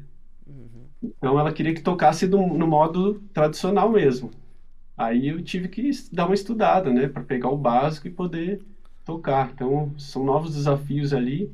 Uhum. 0.47 0.87
Então 1.03 1.39
ela 1.39 1.53
queria 1.53 1.73
que 1.73 1.81
tocasse 1.81 2.27
do, 2.27 2.37
no 2.39 2.67
modo 2.67 3.19
tradicional 3.33 3.89
mesmo. 3.91 4.31
Aí 4.97 5.29
eu 5.29 5.43
tive 5.43 5.67
que 5.67 5.89
dar 6.11 6.25
uma 6.25 6.35
estudada, 6.35 6.91
né, 6.91 7.07
para 7.07 7.23
pegar 7.23 7.49
o 7.49 7.57
básico 7.57 8.07
e 8.07 8.11
poder 8.11 8.61
tocar. 9.05 9.51
Então 9.53 9.93
são 9.97 10.23
novos 10.23 10.55
desafios 10.55 11.13
ali, 11.13 11.51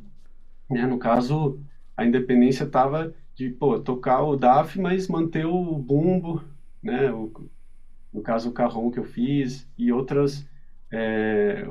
né? 0.70 0.86
No 0.86 0.98
caso, 0.98 1.60
a 1.96 2.06
independência 2.06 2.66
estava 2.66 3.14
de 3.36 3.50
pô, 3.50 3.80
tocar 3.80 4.24
o 4.24 4.36
DAF, 4.36 4.80
mas 4.80 5.08
manter 5.08 5.46
o 5.46 5.78
bumbo, 5.78 6.44
né? 6.82 7.12
O, 7.12 7.32
no 8.14 8.22
caso 8.22 8.50
o 8.50 8.54
carrom 8.54 8.92
que 8.92 9.00
eu 9.00 9.04
fiz 9.06 9.68
e 9.78 9.92
outras 9.92 10.48
é, 10.92 11.68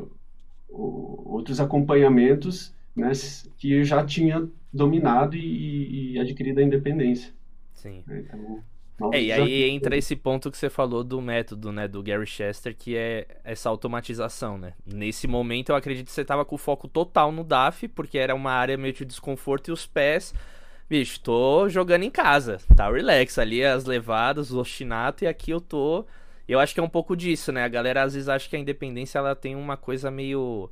o, 0.69 1.23
outros 1.35 1.61
acompanhamentos, 1.61 2.75
né? 2.97 3.13
Que 3.59 3.85
já 3.85 4.05
tinha 4.05 4.49
dominado 4.73 5.37
e, 5.37 6.15
e 6.15 6.19
adquirido 6.19 6.59
a 6.59 6.63
independência. 6.63 7.33
Sim. 7.75 8.03
Então, 8.97 9.11
é, 9.13 9.23
e 9.23 9.31
aí 9.31 9.65
entra 9.69 9.95
esse 9.95 10.17
ponto 10.17 10.51
que 10.51 10.57
você 10.57 10.71
falou 10.71 11.05
do 11.05 11.21
método, 11.21 11.71
né, 11.71 11.87
do 11.87 12.03
Gary 12.03 12.27
Chester, 12.27 12.75
que 12.75 12.97
é 12.97 13.27
essa 13.45 13.69
automatização, 13.69 14.57
né? 14.57 14.73
Nesse 14.87 15.27
momento 15.27 15.69
eu 15.69 15.77
acredito 15.77 16.07
que 16.07 16.13
você 16.13 16.25
tava 16.25 16.47
com 16.47 16.55
o 16.55 16.59
foco 16.59 16.89
total 16.89 17.31
no 17.31 17.45
DAF, 17.45 17.89
porque 17.89 18.17
era 18.17 18.35
uma 18.35 18.53
área 18.53 18.79
meio 18.79 18.95
de 18.95 19.05
desconforto 19.05 19.69
e 19.69 19.73
os 19.73 19.85
pés, 19.85 20.33
bicho, 20.89 21.21
tô 21.21 21.69
jogando 21.69 22.05
em 22.05 22.11
casa, 22.11 22.59
tá 22.75 22.91
relax 22.91 23.39
ali 23.39 23.63
as 23.63 23.85
levadas, 23.85 24.51
o 24.51 24.59
ostinato 24.59 25.25
e 25.25 25.27
aqui 25.27 25.51
eu 25.51 25.61
tô, 25.61 26.07
eu 26.49 26.59
acho 26.59 26.73
que 26.73 26.81
é 26.81 26.83
um 26.83 26.89
pouco 26.89 27.15
disso, 27.15 27.53
né? 27.53 27.65
A 27.65 27.69
galera 27.69 28.03
às 28.03 28.15
vezes 28.15 28.31
acha 28.31 28.49
que 28.49 28.57
a 28.57 28.59
independência 28.59 29.19
ela 29.19 29.37
tem 29.37 29.55
uma 29.55 29.77
coisa 29.77 30.11
meio 30.11 30.71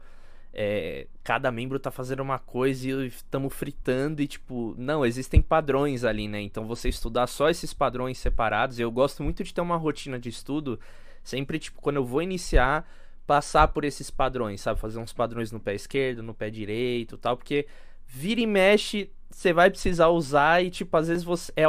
é, 0.55 1.09
cada 1.25 1.51
membro 1.51 1.81
tá 1.81 1.91
fazendo 1.91 2.21
uma 2.21 2.39
coisa 2.39 2.89
e 2.89 3.09
estamos 3.09 3.53
fritando 3.53 4.23
e 4.23 4.27
tipo, 4.27 4.75
não, 4.79 5.05
existem 5.05 5.43
padrões 5.43 6.05
ali, 6.05 6.29
né? 6.29 6.41
Então 6.41 6.65
você 6.65 6.89
estudar 6.89 7.27
só 7.27 7.51
esses 7.51 7.75
padrões 7.75 8.19
separados, 8.19 8.79
eu 8.79 8.91
gosto 8.91 9.23
muito 9.23 9.43
de 9.43 9.53
ter 9.53 9.61
uma 9.61 9.77
rotina 9.77 10.19
de 10.19 10.29
estudo, 10.29 10.79
sempre 11.25 11.59
tipo, 11.59 11.83
quando 11.83 11.97
eu 11.97 12.05
vou 12.05 12.23
iniciar, 12.23 12.89
passar 13.27 13.69
por 13.69 13.85
esses 13.85 14.11
padrões, 14.11 14.61
sabe? 14.61 14.79
Fazer 14.79 15.01
uns 15.01 15.13
padrões 15.13 15.51
no 15.51 15.59
pé 15.59 15.75
esquerdo, 15.75 16.23
no 16.23 16.33
pé 16.33 16.51
direito, 16.51 17.19
tal, 17.19 17.37
porque 17.37 17.67
vira 18.07 18.41
e 18.41 18.47
mexe, 18.47 19.11
você 19.29 19.53
vai 19.53 19.69
precisar 19.71 20.09
usar 20.09 20.65
e 20.65 20.71
tipo, 20.71 20.97
às 20.97 21.09
vezes 21.09 21.25
você 21.25 21.53
é 21.57 21.65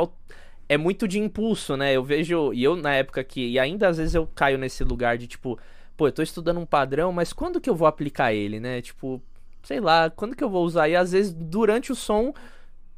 é 0.68 0.78
muito 0.78 1.08
de 1.08 1.20
impulso, 1.20 1.78
né? 1.78 1.94
Eu 1.94 2.04
vejo, 2.04 2.52
e 2.54 2.64
eu 2.64 2.76
na 2.76 2.94
época 2.96 3.24
que, 3.24 3.50
e 3.50 3.60
ainda 3.60 3.88
às 3.88 3.98
vezes 3.98 4.16
eu 4.16 4.28
caio 4.28 4.58
nesse 4.58 4.84
lugar 4.84 5.18
de 5.18 5.28
tipo, 5.28 5.60
pô, 5.98 6.08
eu 6.08 6.12
tô 6.12 6.22
estudando 6.22 6.60
um 6.60 6.66
padrão, 6.66 7.12
mas 7.12 7.34
quando 7.34 7.62
que 7.62 7.70
eu 7.70 7.76
vou 7.76 7.88
aplicar 7.88 8.34
ele, 8.34 8.60
né? 8.60 8.82
Tipo, 8.82 9.22
sei 9.64 9.80
lá, 9.80 10.10
quando 10.10 10.36
que 10.36 10.44
eu 10.44 10.50
vou 10.50 10.66
usar? 10.66 10.88
E 10.90 10.96
às 10.96 11.12
vezes 11.12 11.34
durante 11.34 11.92
o 11.92 11.96
som 11.96 12.34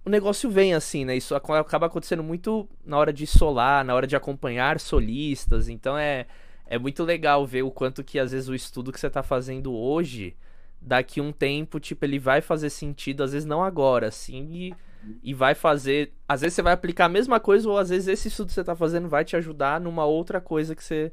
o 0.08 0.10
negócio 0.10 0.50
vem 0.50 0.74
assim, 0.74 1.04
né? 1.04 1.18
Isso 1.18 1.36
acaba 1.36 1.86
acontecendo 1.86 2.24
muito 2.24 2.68
na 2.86 2.98
hora 2.98 3.12
de 3.12 3.28
solar, 3.28 3.84
na 3.84 3.94
hora 3.94 4.08
de 4.08 4.16
acompanhar 4.16 4.80
solistas. 4.80 5.68
Então 5.68 5.98
é, 5.98 6.26
é 6.66 6.80
muito 6.80 7.04
legal 7.04 7.46
ver 7.46 7.64
o 7.64 7.72
quanto 7.72 8.04
que 8.04 8.18
às 8.18 8.32
vezes 8.32 8.48
o 8.48 8.56
estudo 8.56 8.92
que 8.92 9.00
você 9.00 9.10
tá 9.10 9.22
fazendo 9.22 9.74
hoje, 9.74 10.34
daqui 10.82 11.20
um 11.20 11.34
tempo, 11.34 11.78
tipo, 11.78 12.06
ele 12.06 12.20
vai 12.20 12.40
fazer 12.40 12.70
sentido, 12.70 13.22
às 13.22 13.34
vezes 13.34 13.46
não 13.46 13.62
agora, 13.62 14.08
assim, 14.08 14.48
e, 14.50 14.76
e 15.22 15.34
vai 15.34 15.54
fazer. 15.54 16.14
Às 16.26 16.40
vezes 16.40 16.56
você 16.56 16.62
vai 16.62 16.72
aplicar 16.72 17.06
a 17.06 17.10
mesma 17.10 17.38
coisa, 17.38 17.70
ou 17.70 17.78
às 17.78 17.90
vezes 17.90 18.08
esse 18.08 18.30
estudo 18.30 18.48
que 18.48 18.54
você 18.54 18.64
tá 18.64 18.78
fazendo 18.78 19.10
vai 19.10 19.26
te 19.26 19.36
ajudar 19.36 19.82
numa 19.82 20.06
outra 20.06 20.40
coisa 20.40 20.74
que 20.74 20.84
você 20.84 21.12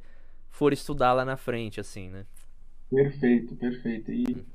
for 0.55 0.73
estudar 0.73 1.12
lá 1.12 1.25
na 1.25 1.37
frente, 1.37 1.81
assim, 1.81 2.09
né? 2.09 2.25
Perfeito, 2.88 3.57
perfeito. 3.57 4.12
E, 4.12 4.47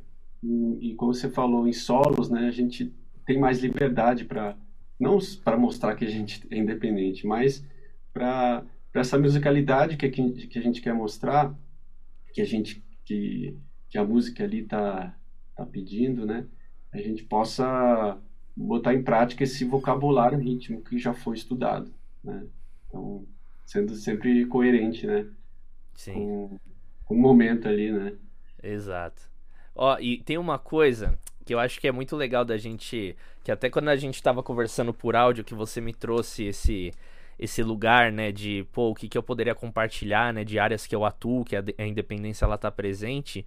e, 0.42 0.92
e 0.92 0.96
como 0.96 1.14
você 1.14 1.30
falou 1.30 1.68
em 1.68 1.74
solos, 1.74 2.30
né, 2.30 2.48
a 2.48 2.52
gente 2.52 2.94
tem 3.26 3.38
mais 3.38 3.60
liberdade 3.60 4.24
para 4.24 4.56
não 4.98 5.20
para 5.44 5.58
mostrar 5.58 5.96
que 5.96 6.06
a 6.06 6.10
gente 6.10 6.48
é 6.50 6.58
independente, 6.58 7.28
mas 7.28 7.66
para 8.14 8.64
essa 8.94 9.20
musicalidade 9.20 9.98
que, 9.98 10.10
que, 10.10 10.58
a 10.58 10.62
gente 10.62 10.82
quer 10.82 10.94
mostrar, 10.94 11.54
que 12.34 12.42
a 12.42 12.46
gente 12.46 12.82
que, 13.04 13.58
que 13.90 13.98
a 13.98 14.04
música 14.04 14.44
ali 14.44 14.64
tá 14.64 15.14
tá 15.56 15.66
pedindo, 15.66 16.26
né? 16.26 16.46
A 16.94 16.98
gente 16.98 17.24
possa 17.24 18.18
botar 18.56 18.94
em 18.94 19.04
prática 19.04 19.44
esse 19.44 19.66
vocabulário 19.66 20.40
ritmo 20.40 20.82
que 20.82 20.98
já 20.98 21.14
foi 21.14 21.36
estudado, 21.36 21.94
né? 22.24 22.48
Então, 22.88 23.26
sendo 23.66 23.94
sempre 23.96 24.46
coerente, 24.46 25.06
né? 25.06 25.28
Sim. 26.00 26.14
Com, 26.14 26.60
com 27.04 27.14
o 27.14 27.18
momento 27.18 27.68
ali, 27.68 27.92
né? 27.92 28.14
Exato. 28.64 29.22
Ó, 29.76 30.00
e 30.00 30.22
tem 30.24 30.38
uma 30.38 30.58
coisa 30.58 31.20
que 31.46 31.54
eu 31.54 31.60
acho 31.60 31.78
que 31.82 31.90
é 31.90 31.92
muito 31.92 32.16
legal 32.16 32.46
da 32.46 32.58
gente. 32.58 33.18
Que 33.44 33.52
até 33.52 33.70
quando 33.70 33.90
a 33.90 33.98
gente 33.98 34.16
estava 34.16 34.42
conversando 34.42 34.94
por 34.94 35.14
áudio, 35.14 35.44
que 35.44 35.54
você 35.54 35.82
me 35.82 35.94
trouxe 35.94 36.46
esse 36.46 36.94
esse 37.38 37.64
lugar, 37.64 38.12
né, 38.12 38.34
de, 38.34 38.68
pô, 38.74 38.90
o 38.90 38.96
que, 38.96 39.08
que 39.08 39.18
eu 39.18 39.24
poderia 39.24 39.56
compartilhar, 39.56 40.34
né, 40.34 40.44
de 40.44 40.60
áreas 40.60 40.86
que 40.86 40.94
eu 40.94 41.06
atuo, 41.06 41.46
que 41.46 41.56
a, 41.56 41.64
a 41.78 41.86
independência 41.86 42.44
ela 42.44 42.58
tá 42.58 42.70
presente. 42.70 43.46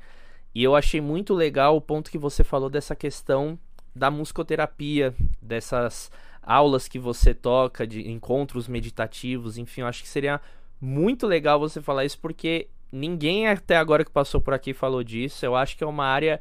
E 0.55 0.63
eu 0.63 0.75
achei 0.75 0.99
muito 0.99 1.35
legal 1.35 1.77
o 1.77 1.81
ponto 1.81 2.11
que 2.11 2.17
você 2.17 2.43
falou 2.43 2.71
dessa 2.71 2.97
questão 2.97 3.59
da 3.95 4.11
musicoterapia, 4.11 5.15
dessas 5.43 6.11
aulas 6.43 6.89
que 6.89 6.99
você 6.99 7.35
toca, 7.35 7.87
de 7.87 8.11
encontros 8.11 8.67
meditativos, 8.67 9.59
enfim, 9.59 9.83
eu 9.83 9.87
acho 9.87 10.03
que 10.03 10.09
seria 10.09 10.41
muito 10.85 11.29
legal 11.29 11.61
você 11.61 11.81
falar 11.81 12.05
isso 12.05 12.19
porque 12.19 12.69
ninguém 12.91 13.47
até 13.47 13.77
agora 13.77 14.05
que 14.05 14.11
passou 14.11 14.41
por 14.41 14.53
aqui 14.53 14.75
falou 14.75 15.05
disso. 15.05 15.47
Eu 15.47 15.55
acho 15.55 15.77
que 15.77 15.85
é 15.85 15.87
uma 15.87 16.05
área 16.05 16.41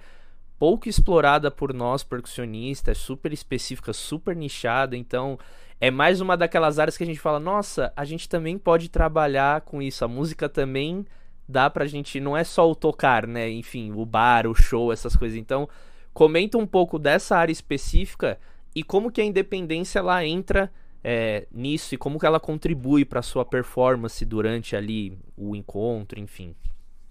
pouco 0.58 0.90
explorada 0.90 1.52
por 1.52 1.72
nós 1.72 2.04
percussionistas, 2.04 2.98
super 2.98 3.32
específica, 3.32 3.94
super 3.94 4.36
nichada, 4.36 4.98
então 4.98 5.38
é 5.80 5.92
mais 5.92 6.22
uma 6.22 6.36
daquelas 6.36 6.80
áreas 6.80 6.98
que 6.98 7.04
a 7.04 7.06
gente 7.06 7.20
fala, 7.20 7.40
nossa, 7.40 7.94
a 7.96 8.04
gente 8.04 8.28
também 8.28 8.58
pode 8.58 8.90
trabalhar 8.90 9.62
com 9.62 9.80
isso. 9.80 10.04
A 10.04 10.08
música 10.08 10.50
também 10.50 11.06
dá 11.48 11.70
pra 11.70 11.86
gente, 11.86 12.20
não 12.20 12.36
é 12.36 12.44
só 12.44 12.70
o 12.70 12.76
tocar, 12.76 13.28
né? 13.28 13.50
Enfim, 13.50 13.92
o 13.92 14.06
bar, 14.06 14.48
o 14.48 14.56
show, 14.56 14.92
essas 14.92 15.16
coisas. 15.16 15.38
Então, 15.38 15.70
comenta 16.14 16.58
um 16.58 16.68
pouco 16.68 16.98
dessa 16.98 17.38
área 17.38 17.52
específica 17.52 18.40
e 18.76 18.84
como 18.84 19.12
que 19.12 19.22
a 19.22 19.26
independência 19.26 20.00
ela 20.00 20.26
entra 20.26 20.72
é, 21.04 21.48
nisso 21.52 21.96
e 21.96 21.98
como 21.98 22.20
que 22.20 22.26
ela 22.26 22.40
contribui 22.40 23.06
para 23.06 23.22
sua 23.22 23.46
performance 23.46 24.24
durante 24.26 24.76
ali 24.76 25.18
o 25.38 25.56
encontro, 25.56 26.20
enfim. 26.20 26.56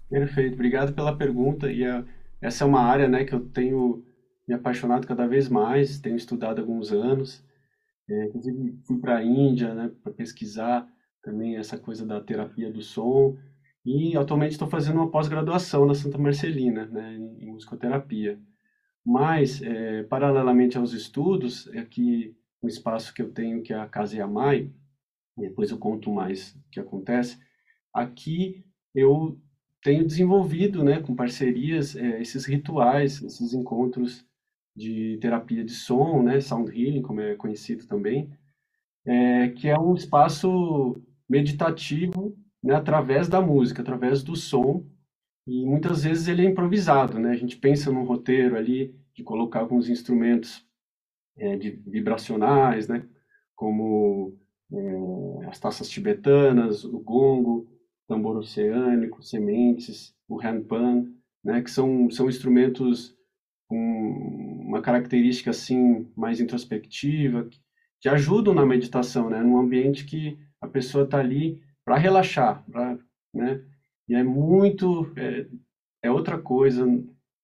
Perfeito, 0.09 0.53
obrigado 0.55 0.93
pela 0.93 1.17
pergunta 1.17 1.71
e 1.71 1.85
a, 1.85 1.99
é, 1.99 2.05
essa 2.47 2.63
é 2.63 2.67
uma 2.67 2.81
área, 2.81 3.07
né, 3.07 3.23
que 3.23 3.33
eu 3.33 3.39
tenho 3.49 4.05
me 4.47 4.53
apaixonado 4.55 5.07
cada 5.07 5.25
vez 5.27 5.47
mais, 5.47 5.99
tenho 5.99 6.15
estudado 6.17 6.59
há 6.59 6.61
alguns 6.61 6.91
anos 6.91 7.45
É, 8.09 8.25
inclusive, 8.25 8.79
fui 8.87 8.99
para 8.99 9.17
a 9.19 9.23
Índia, 9.25 9.73
né, 9.75 9.91
para 10.03 10.13
pesquisar 10.13 10.87
também 11.23 11.57
essa 11.57 11.77
coisa 11.79 12.05
da 12.05 12.21
terapia 12.21 12.71
do 12.71 12.81
som. 12.81 13.37
E 13.85 14.17
atualmente 14.17 14.53
estou 14.53 14.69
fazendo 14.69 14.97
uma 14.97 15.11
pós-graduação 15.11 15.85
na 15.85 15.95
Santa 15.95 16.17
Marcelina, 16.19 16.85
né, 16.87 17.15
em 17.39 17.51
musicoterapia. 17.51 18.39
Mas, 19.05 19.61
é, 19.61 20.03
paralelamente 20.03 20.77
aos 20.77 20.93
estudos, 20.93 21.67
é 21.73 21.83
que 21.85 22.35
um 22.61 22.67
espaço 22.67 23.13
que 23.13 23.21
eu 23.21 23.31
tenho, 23.31 23.61
que 23.61 23.73
é 23.73 23.79
a 23.79 23.87
Casa 23.87 24.15
Yamai, 24.15 24.69
depois 25.37 25.71
eu 25.71 25.77
conto 25.77 26.11
mais 26.11 26.53
o 26.55 26.69
que 26.71 26.79
acontece, 26.79 27.39
aqui 27.93 28.63
eu 28.93 29.39
tenho 29.81 30.05
desenvolvido, 30.05 30.83
né, 30.83 30.99
com 30.99 31.15
parcerias, 31.15 31.95
é, 31.95 32.21
esses 32.21 32.45
rituais, 32.45 33.21
esses 33.23 33.53
encontros 33.53 34.25
de 34.75 35.17
terapia 35.19 35.63
de 35.63 35.73
som, 35.73 36.21
né, 36.21 36.39
sound 36.39 36.71
healing, 36.71 37.01
como 37.01 37.21
é 37.21 37.35
conhecido 37.35 37.87
também, 37.87 38.29
é, 39.05 39.49
que 39.49 39.67
é 39.67 39.77
um 39.79 39.95
espaço 39.95 41.01
meditativo, 41.27 42.37
né, 42.63 42.75
através 42.75 43.27
da 43.27 43.41
música, 43.41 43.81
através 43.81 44.21
do 44.21 44.35
som, 44.35 44.85
e 45.47 45.65
muitas 45.65 46.03
vezes 46.03 46.27
ele 46.27 46.45
é 46.45 46.49
improvisado, 46.49 47.17
né? 47.17 47.31
A 47.31 47.35
gente 47.35 47.57
pensa 47.57 47.91
num 47.91 48.03
roteiro 48.03 48.55
ali 48.55 48.95
de 49.13 49.23
colocar 49.23 49.59
alguns 49.59 49.89
instrumentos 49.89 50.63
é, 51.37 51.55
de 51.55 51.71
vibracionais, 51.71 52.87
né? 52.87 53.07
Como 53.55 54.37
é, 54.71 55.47
as 55.47 55.59
taças 55.59 55.89
tibetanas, 55.89 56.83
o 56.83 56.99
gongo, 56.99 57.67
tambor 58.07 58.37
oceânico, 58.37 59.23
sementes, 59.23 60.15
o 60.27 60.37
handpan, 60.37 61.05
né? 61.43 61.61
Que 61.61 61.71
são 61.71 62.09
são 62.09 62.29
instrumentos 62.29 63.15
com 63.67 63.77
uma 64.67 64.81
característica 64.81 65.51
assim 65.51 66.11
mais 66.15 66.39
introspectiva 66.39 67.45
que, 67.45 67.59
que 68.01 68.09
ajudam 68.09 68.53
na 68.53 68.65
meditação, 68.65 69.29
né? 69.29 69.41
Num 69.41 69.57
ambiente 69.57 70.05
que 70.05 70.37
a 70.61 70.67
pessoa 70.67 71.05
está 71.05 71.19
ali 71.19 71.61
para 71.85 71.97
relaxar, 71.97 72.63
pra, 72.69 72.97
né? 73.33 73.63
E 74.07 74.15
é 74.15 74.23
muito, 74.23 75.11
é, 75.17 75.47
é 76.03 76.11
outra 76.11 76.37
coisa, 76.37 76.85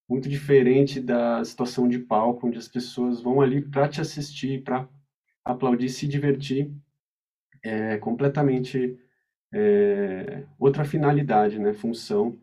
muito 0.08 0.30
diferente 0.30 1.02
da 1.02 1.44
situação 1.44 1.88
de 1.88 2.00
palco, 2.00 2.48
onde 2.48 2.58
as 2.58 2.68
pessoas 2.68 3.22
vão 3.22 3.42
ali 3.42 3.62
para 3.62 3.90
te 3.90 4.00
assistir, 4.00 4.64
para 4.64 4.88
aplaudir, 5.44 5.90
se 5.90 6.08
divertir. 6.08 6.72
É 7.64 7.98
completamente 7.98 8.98
é, 9.54 10.46
outra 10.58 10.86
finalidade, 10.86 11.60
né, 11.60 11.74
função, 11.74 12.40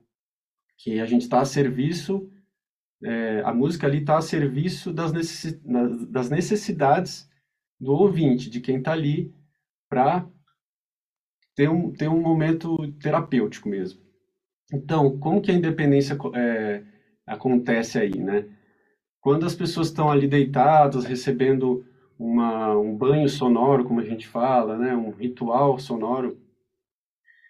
que 0.77 1.01
a 1.01 1.07
gente 1.07 1.23
está 1.23 1.41
a 1.41 1.45
serviço, 1.45 2.31
é, 3.03 3.41
a 3.43 3.53
música 3.53 3.87
ali 3.87 3.99
está 3.99 4.19
a 4.19 4.23
serviço 4.23 4.93
das, 4.93 5.13
das 6.11 6.31
necessidades 6.31 7.29
do 7.81 7.93
ouvinte, 7.93 8.51
de 8.51 8.61
quem 8.61 8.79
está 8.79 8.93
ali, 8.93 9.33
para 9.89 10.29
ter 11.55 11.69
um, 11.69 11.93
ter 11.93 12.09
um 12.09 12.21
momento 12.21 12.93
terapêutico 12.95 13.69
mesmo. 13.69 14.03
Então, 14.73 15.19
como 15.19 15.41
que 15.41 15.51
a 15.51 15.55
independência 15.55 16.17
é, 16.35 16.85
acontece 17.27 17.99
aí, 17.99 18.19
né? 18.19 18.47
Quando 19.21 19.47
as 19.47 19.55
pessoas 19.55 19.89
estão 19.89 20.11
ali 20.11 20.29
deitadas, 20.29 21.05
recebendo 21.05 21.85
uma, 22.19 22.77
um 22.77 22.95
banho 22.97 23.29
sonoro, 23.29 23.85
como 23.85 24.01
a 24.01 24.05
gente 24.05 24.27
fala, 24.27 24.77
né? 24.77 24.95
Um 24.95 25.11
ritual 25.11 25.79
sonoro, 25.79 26.39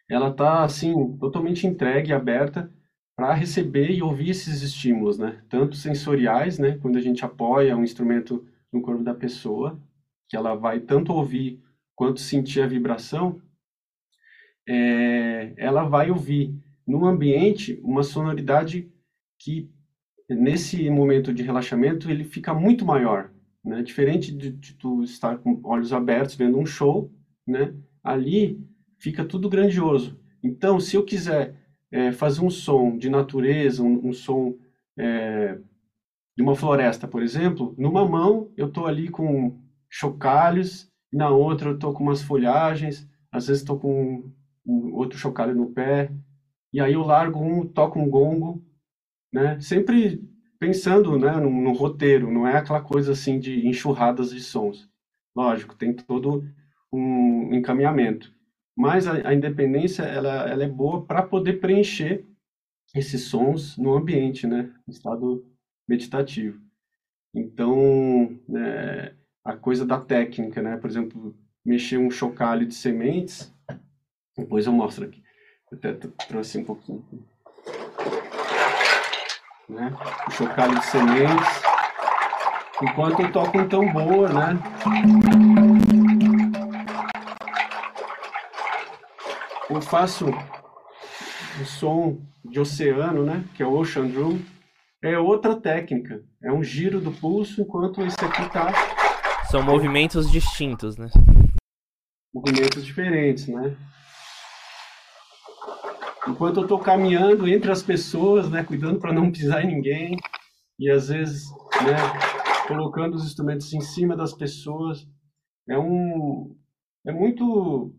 ela 0.08 0.28
está, 0.30 0.62
assim, 0.64 1.16
totalmente 1.18 1.66
entregue, 1.66 2.12
aberta 2.12 2.70
para 3.16 3.32
receber 3.32 3.90
e 3.90 4.02
ouvir 4.02 4.30
esses 4.30 4.62
estímulos, 4.62 5.18
né? 5.18 5.42
Tanto 5.48 5.76
sensoriais, 5.76 6.58
né? 6.58 6.78
Quando 6.78 6.96
a 6.96 7.00
gente 7.00 7.24
apoia 7.24 7.76
um 7.76 7.84
instrumento 7.84 8.46
no 8.72 8.82
corpo 8.82 9.02
da 9.02 9.14
pessoa, 9.14 9.80
que 10.28 10.36
ela 10.36 10.54
vai 10.54 10.80
tanto 10.80 11.12
ouvir 11.12 11.62
quanto 11.94 12.20
sentir 12.20 12.60
a 12.60 12.66
vibração, 12.66 13.40
é, 14.68 15.52
ela 15.56 15.84
vai 15.84 16.10
ouvir 16.10 16.54
no 16.86 17.06
ambiente 17.06 17.80
uma 17.82 18.02
sonoridade 18.02 18.90
que 19.38 19.70
nesse 20.28 20.88
momento 20.90 21.32
de 21.32 21.42
relaxamento 21.42 22.10
ele 22.10 22.24
fica 22.24 22.54
muito 22.54 22.84
maior, 22.84 23.30
né? 23.64 23.82
Diferente 23.82 24.32
de, 24.32 24.50
de 24.50 24.74
tu 24.74 25.02
estar 25.02 25.38
com 25.38 25.60
olhos 25.64 25.92
abertos 25.92 26.34
vendo 26.34 26.58
um 26.58 26.66
show, 26.66 27.12
né? 27.46 27.74
Ali 28.02 28.62
fica 28.98 29.24
tudo 29.24 29.48
grandioso. 29.48 30.18
Então, 30.42 30.78
se 30.80 30.96
eu 30.96 31.04
quiser 31.04 31.56
é, 31.90 32.12
fazer 32.12 32.42
um 32.42 32.50
som 32.50 32.96
de 32.96 33.08
natureza, 33.08 33.82
um, 33.82 34.08
um 34.08 34.12
som 34.12 34.56
é, 34.96 35.58
de 36.36 36.42
uma 36.42 36.56
floresta, 36.56 37.06
por 37.06 37.22
exemplo, 37.22 37.74
numa 37.78 38.06
mão 38.06 38.50
eu 38.56 38.68
estou 38.68 38.86
ali 38.86 39.08
com 39.08 39.58
chocalhos, 39.88 40.90
e 41.12 41.16
na 41.16 41.30
outra 41.30 41.70
eu 41.70 41.74
estou 41.74 41.92
com 41.92 42.02
umas 42.02 42.22
folhagens, 42.22 43.08
às 43.30 43.46
vezes 43.46 43.62
estou 43.62 43.78
com 43.78 44.30
um 44.66 44.94
outro 44.94 45.18
chocalho 45.18 45.54
no 45.54 45.70
pé, 45.70 46.10
e 46.72 46.80
aí 46.80 46.94
eu 46.94 47.02
largo 47.02 47.40
um, 47.40 47.66
toco 47.66 47.98
um 48.00 48.08
gongo, 48.10 48.64
né? 49.34 49.60
Sempre 49.60 50.22
pensando, 50.60 51.18
né, 51.18 51.32
no, 51.32 51.50
no 51.50 51.72
roteiro, 51.72 52.30
não 52.30 52.46
é 52.46 52.56
aquela 52.56 52.80
coisa 52.80 53.12
assim 53.12 53.40
de 53.40 53.66
enxurradas 53.66 54.30
de 54.30 54.40
sons. 54.40 54.88
Lógico, 55.34 55.74
tem 55.74 55.92
todo 55.92 56.48
um 56.92 57.52
encaminhamento. 57.52 58.32
Mas 58.76 59.08
a, 59.08 59.28
a 59.28 59.34
independência, 59.34 60.04
ela, 60.04 60.48
ela 60.48 60.62
é 60.62 60.68
boa 60.68 61.04
para 61.04 61.20
poder 61.20 61.54
preencher 61.54 62.24
esses 62.94 63.22
sons 63.22 63.76
no 63.76 63.94
ambiente, 63.94 64.46
né? 64.46 64.72
Em 64.86 64.92
estado 64.92 65.44
meditativo. 65.88 66.60
Então, 67.34 68.38
é, 68.56 69.14
a 69.44 69.56
coisa 69.56 69.84
da 69.84 70.00
técnica, 70.00 70.62
né? 70.62 70.76
Por 70.76 70.88
exemplo, 70.88 71.36
mexer 71.64 71.98
um 71.98 72.10
chocalho 72.10 72.66
de 72.68 72.74
sementes, 72.74 73.52
depois 74.36 74.66
eu 74.66 74.72
mostro 74.72 75.06
aqui. 75.06 75.20
Até 75.72 75.92
trouxe 76.28 76.58
um 76.58 76.64
pouquinho. 76.64 77.04
Né? 79.68 79.92
O 80.28 80.30
chocalho 80.30 80.78
de 80.78 80.84
sementes. 80.86 81.62
Enquanto 82.82 83.22
eu 83.22 83.32
toco 83.32 83.58
um 83.58 83.68
tambor, 83.68 84.32
né? 84.32 84.58
Eu 89.70 89.80
faço 89.80 90.26
o 91.60 91.64
som 91.64 92.18
de 92.44 92.60
oceano, 92.60 93.24
né? 93.24 93.44
Que 93.54 93.62
é 93.62 93.66
o 93.66 93.72
Ocean 93.72 94.06
Drum. 94.06 94.40
É 95.02 95.18
outra 95.18 95.56
técnica. 95.56 96.22
É 96.42 96.52
um 96.52 96.62
giro 96.62 97.00
do 97.00 97.12
pulso 97.12 97.62
enquanto 97.62 98.02
esse 98.02 98.22
aqui 98.24 98.48
tá. 98.50 98.72
São 99.50 99.62
movimentos 99.62 100.30
distintos, 100.30 100.98
né? 100.98 101.08
Movimentos 102.34 102.84
diferentes, 102.84 103.46
né? 103.46 103.76
Enquanto 106.28 106.58
eu 106.58 106.62
estou 106.62 106.78
caminhando 106.78 107.46
entre 107.48 107.70
as 107.70 107.82
pessoas, 107.82 108.50
né, 108.50 108.64
cuidando 108.64 108.98
para 108.98 109.12
não 109.12 109.30
pisar 109.30 109.64
em 109.64 109.68
ninguém 109.68 110.16
e 110.78 110.90
às 110.90 111.08
vezes, 111.08 111.50
né, 111.84 111.96
colocando 112.66 113.14
os 113.14 113.24
instrumentos 113.24 113.72
em 113.72 113.80
cima 113.80 114.16
das 114.16 114.32
pessoas, 114.32 115.06
é 115.68 115.78
um 115.78 116.56
é 117.06 117.12
muito 117.12 117.94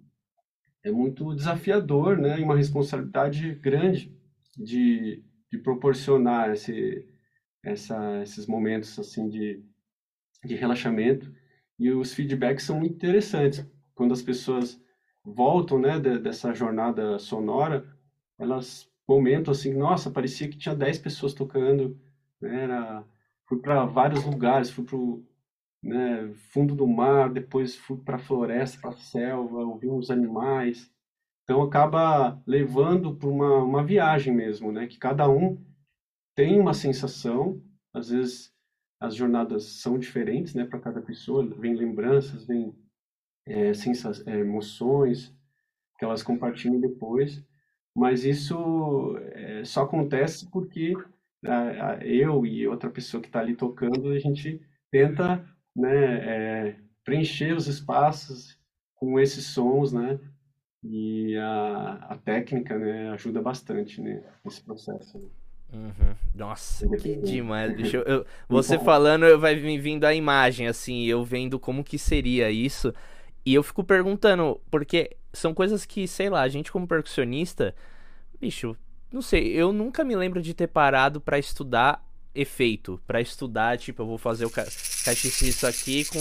é 0.83 0.91
muito 0.91 1.35
desafiador, 1.35 2.17
né, 2.17 2.39
e 2.39 2.43
uma 2.43 2.55
responsabilidade 2.55 3.55
grande 3.55 4.15
de, 4.57 5.23
de 5.51 5.57
proporcionar 5.59 6.51
esse 6.51 7.05
essa 7.63 8.21
esses 8.21 8.45
momentos 8.47 8.97
assim 8.99 9.29
de 9.29 9.63
de 10.43 10.55
relaxamento. 10.55 11.31
E 11.77 11.91
os 11.91 12.13
feedbacks 12.13 12.65
são 12.65 12.79
muito 12.79 12.95
interessantes. 12.95 13.65
Quando 13.93 14.13
as 14.13 14.21
pessoas 14.21 14.79
voltam, 15.25 15.79
né, 15.79 15.99
dessa 15.99 16.53
jornada 16.53 17.19
sonora 17.19 17.85
elas 18.37 18.89
comentam 19.05 19.51
assim, 19.51 19.73
nossa, 19.73 20.11
parecia 20.11 20.49
que 20.49 20.57
tinha 20.57 20.75
10 20.75 20.97
pessoas 20.99 21.33
tocando, 21.33 21.97
né? 22.41 22.63
Era, 22.63 23.05
fui 23.47 23.59
para 23.59 23.85
vários 23.85 24.23
lugares, 24.25 24.69
fui 24.69 24.83
para 24.83 24.95
o 24.95 25.23
né, 25.83 26.33
fundo 26.51 26.75
do 26.75 26.87
mar, 26.87 27.31
depois 27.31 27.75
fui 27.75 27.97
para 27.97 28.17
floresta, 28.17 28.79
para 28.81 28.93
selva, 28.93 29.59
ouvi 29.65 29.87
uns 29.87 30.09
animais. 30.11 30.91
Então 31.43 31.61
acaba 31.61 32.41
levando 32.45 33.15
para 33.15 33.29
uma, 33.29 33.63
uma 33.63 33.83
viagem 33.83 34.33
mesmo, 34.33 34.71
né? 34.71 34.87
Que 34.87 34.97
cada 34.97 35.29
um 35.29 35.63
tem 36.35 36.59
uma 36.59 36.73
sensação, 36.73 37.61
às 37.93 38.09
vezes 38.09 38.53
as 38.99 39.15
jornadas 39.15 39.63
são 39.81 39.99
diferentes, 39.99 40.55
né? 40.55 40.65
Para 40.65 40.79
cada 40.79 41.01
pessoa, 41.01 41.45
vem 41.47 41.75
lembranças, 41.75 42.45
vem 42.45 42.75
é, 43.45 43.73
sensações, 43.73 44.27
é, 44.27 44.39
emoções 44.39 45.35
que 45.97 46.05
elas 46.05 46.23
compartilham 46.23 46.79
depois 46.79 47.43
mas 47.95 48.25
isso 48.25 49.17
é, 49.31 49.63
só 49.63 49.83
acontece 49.83 50.45
porque 50.51 50.93
a, 51.45 51.91
a, 51.91 51.97
eu 52.05 52.45
e 52.45 52.67
outra 52.67 52.89
pessoa 52.89 53.21
que 53.21 53.27
está 53.27 53.39
ali 53.39 53.55
tocando, 53.55 54.09
a 54.09 54.19
gente 54.19 54.59
tenta 54.91 55.45
né, 55.73 55.95
é, 55.95 56.75
preencher 57.05 57.55
os 57.55 57.67
espaços 57.67 58.59
com 58.95 59.17
esses 59.17 59.45
sons, 59.45 59.93
né? 59.93 60.19
E 60.83 61.35
a, 61.37 62.07
a 62.09 62.17
técnica 62.17 62.77
né, 62.77 63.09
ajuda 63.11 63.41
bastante 63.41 64.01
né, 64.01 64.21
nesse 64.43 64.61
processo. 64.61 65.17
Uhum. 65.73 66.15
Nossa, 66.33 66.87
que 66.97 67.15
demais, 67.15 67.75
bicho. 67.75 67.97
Eu, 67.97 68.25
você 68.47 68.77
falando, 68.77 69.39
vai 69.39 69.55
me 69.55 69.79
vindo 69.79 70.03
a 70.03 70.13
imagem, 70.13 70.67
assim, 70.67 71.05
eu 71.05 71.23
vendo 71.23 71.59
como 71.59 71.83
que 71.83 71.97
seria 71.97 72.51
isso. 72.51 72.93
E 73.45 73.53
eu 73.53 73.61
fico 73.61 73.83
perguntando, 73.83 74.59
porque 74.71 75.15
são 75.31 75.53
coisas 75.53 75.85
que, 75.85 76.07
sei 76.07 76.29
lá, 76.29 76.41
a 76.41 76.47
gente 76.47 76.71
como 76.71 76.87
percussionista, 76.87 77.75
bicho, 78.39 78.75
não 79.11 79.21
sei, 79.21 79.53
eu 79.53 79.71
nunca 79.71 80.03
me 80.03 80.15
lembro 80.15 80.41
de 80.41 80.53
ter 80.53 80.67
parado 80.67 81.21
para 81.21 81.37
estudar 81.37 82.03
efeito, 82.33 82.99
para 83.07 83.21
estudar, 83.21 83.77
tipo, 83.77 84.01
eu 84.01 84.07
vou 84.07 84.17
fazer 84.17 84.45
o 84.45 84.49
ca 84.49 84.63
aqui 84.63 86.05
com 86.05 86.19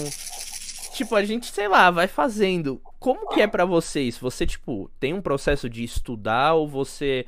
tipo, 0.95 1.15
a 1.17 1.25
gente, 1.25 1.53
sei 1.53 1.67
lá, 1.67 1.91
vai 1.91 2.07
fazendo. 2.07 2.81
Como 3.01 3.29
que 3.29 3.41
é 3.41 3.47
para 3.47 3.65
vocês? 3.65 4.17
Você, 4.19 4.47
tipo, 4.47 4.91
tem 5.01 5.13
um 5.13 5.21
processo 5.21 5.69
de 5.69 5.83
estudar 5.83 6.55
ou 6.55 6.69
você, 6.69 7.27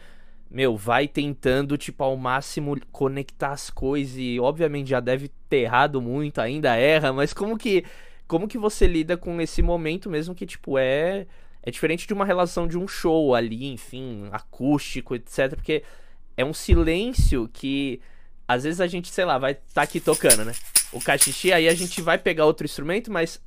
meu, 0.49 0.77
vai 0.77 1.09
tentando, 1.09 1.77
tipo, 1.77 2.03
ao 2.05 2.17
máximo 2.17 2.79
conectar 2.93 3.51
as 3.51 3.69
coisas 3.69 4.17
e, 4.17 4.39
obviamente, 4.39 4.91
já 4.91 5.01
deve 5.01 5.29
ter 5.49 5.63
errado 5.63 6.01
muito, 6.01 6.41
ainda 6.41 6.77
erra, 6.77 7.13
mas 7.13 7.33
como 7.33 7.59
que, 7.59 7.85
como 8.27 8.49
que 8.49 8.59
você 8.59 8.87
lida 8.87 9.17
com 9.17 9.41
esse 9.41 9.63
momento 9.63 10.11
mesmo 10.11 10.35
que, 10.35 10.47
tipo, 10.47 10.79
é... 10.79 11.27
É 11.63 11.71
diferente 11.71 12.07
de 12.07 12.15
uma 12.15 12.25
relação 12.25 12.69
de 12.69 12.79
um 12.79 12.87
show 12.87 13.35
ali, 13.35 13.67
enfim, 13.73 14.29
acústico, 14.31 15.17
etc. 15.17 15.57
Porque 15.57 15.83
é 16.37 16.45
um 16.45 16.55
silêncio 16.55 17.51
que 17.53 18.01
às 18.47 18.63
vezes 18.63 18.81
a 18.81 18.87
gente, 18.87 19.09
sei 19.11 19.25
lá, 19.25 19.39
vai 19.39 19.53
estar 19.53 19.65
tá 19.75 19.83
aqui 19.83 19.99
tocando, 19.99 20.45
né? 20.45 20.53
O 20.93 21.01
cachixi, 21.01 21.53
aí 21.53 21.69
a 21.69 21.75
gente 21.75 22.01
vai 22.01 22.17
pegar 22.17 22.45
outro 22.45 22.65
instrumento, 22.65 23.11
mas 23.11 23.41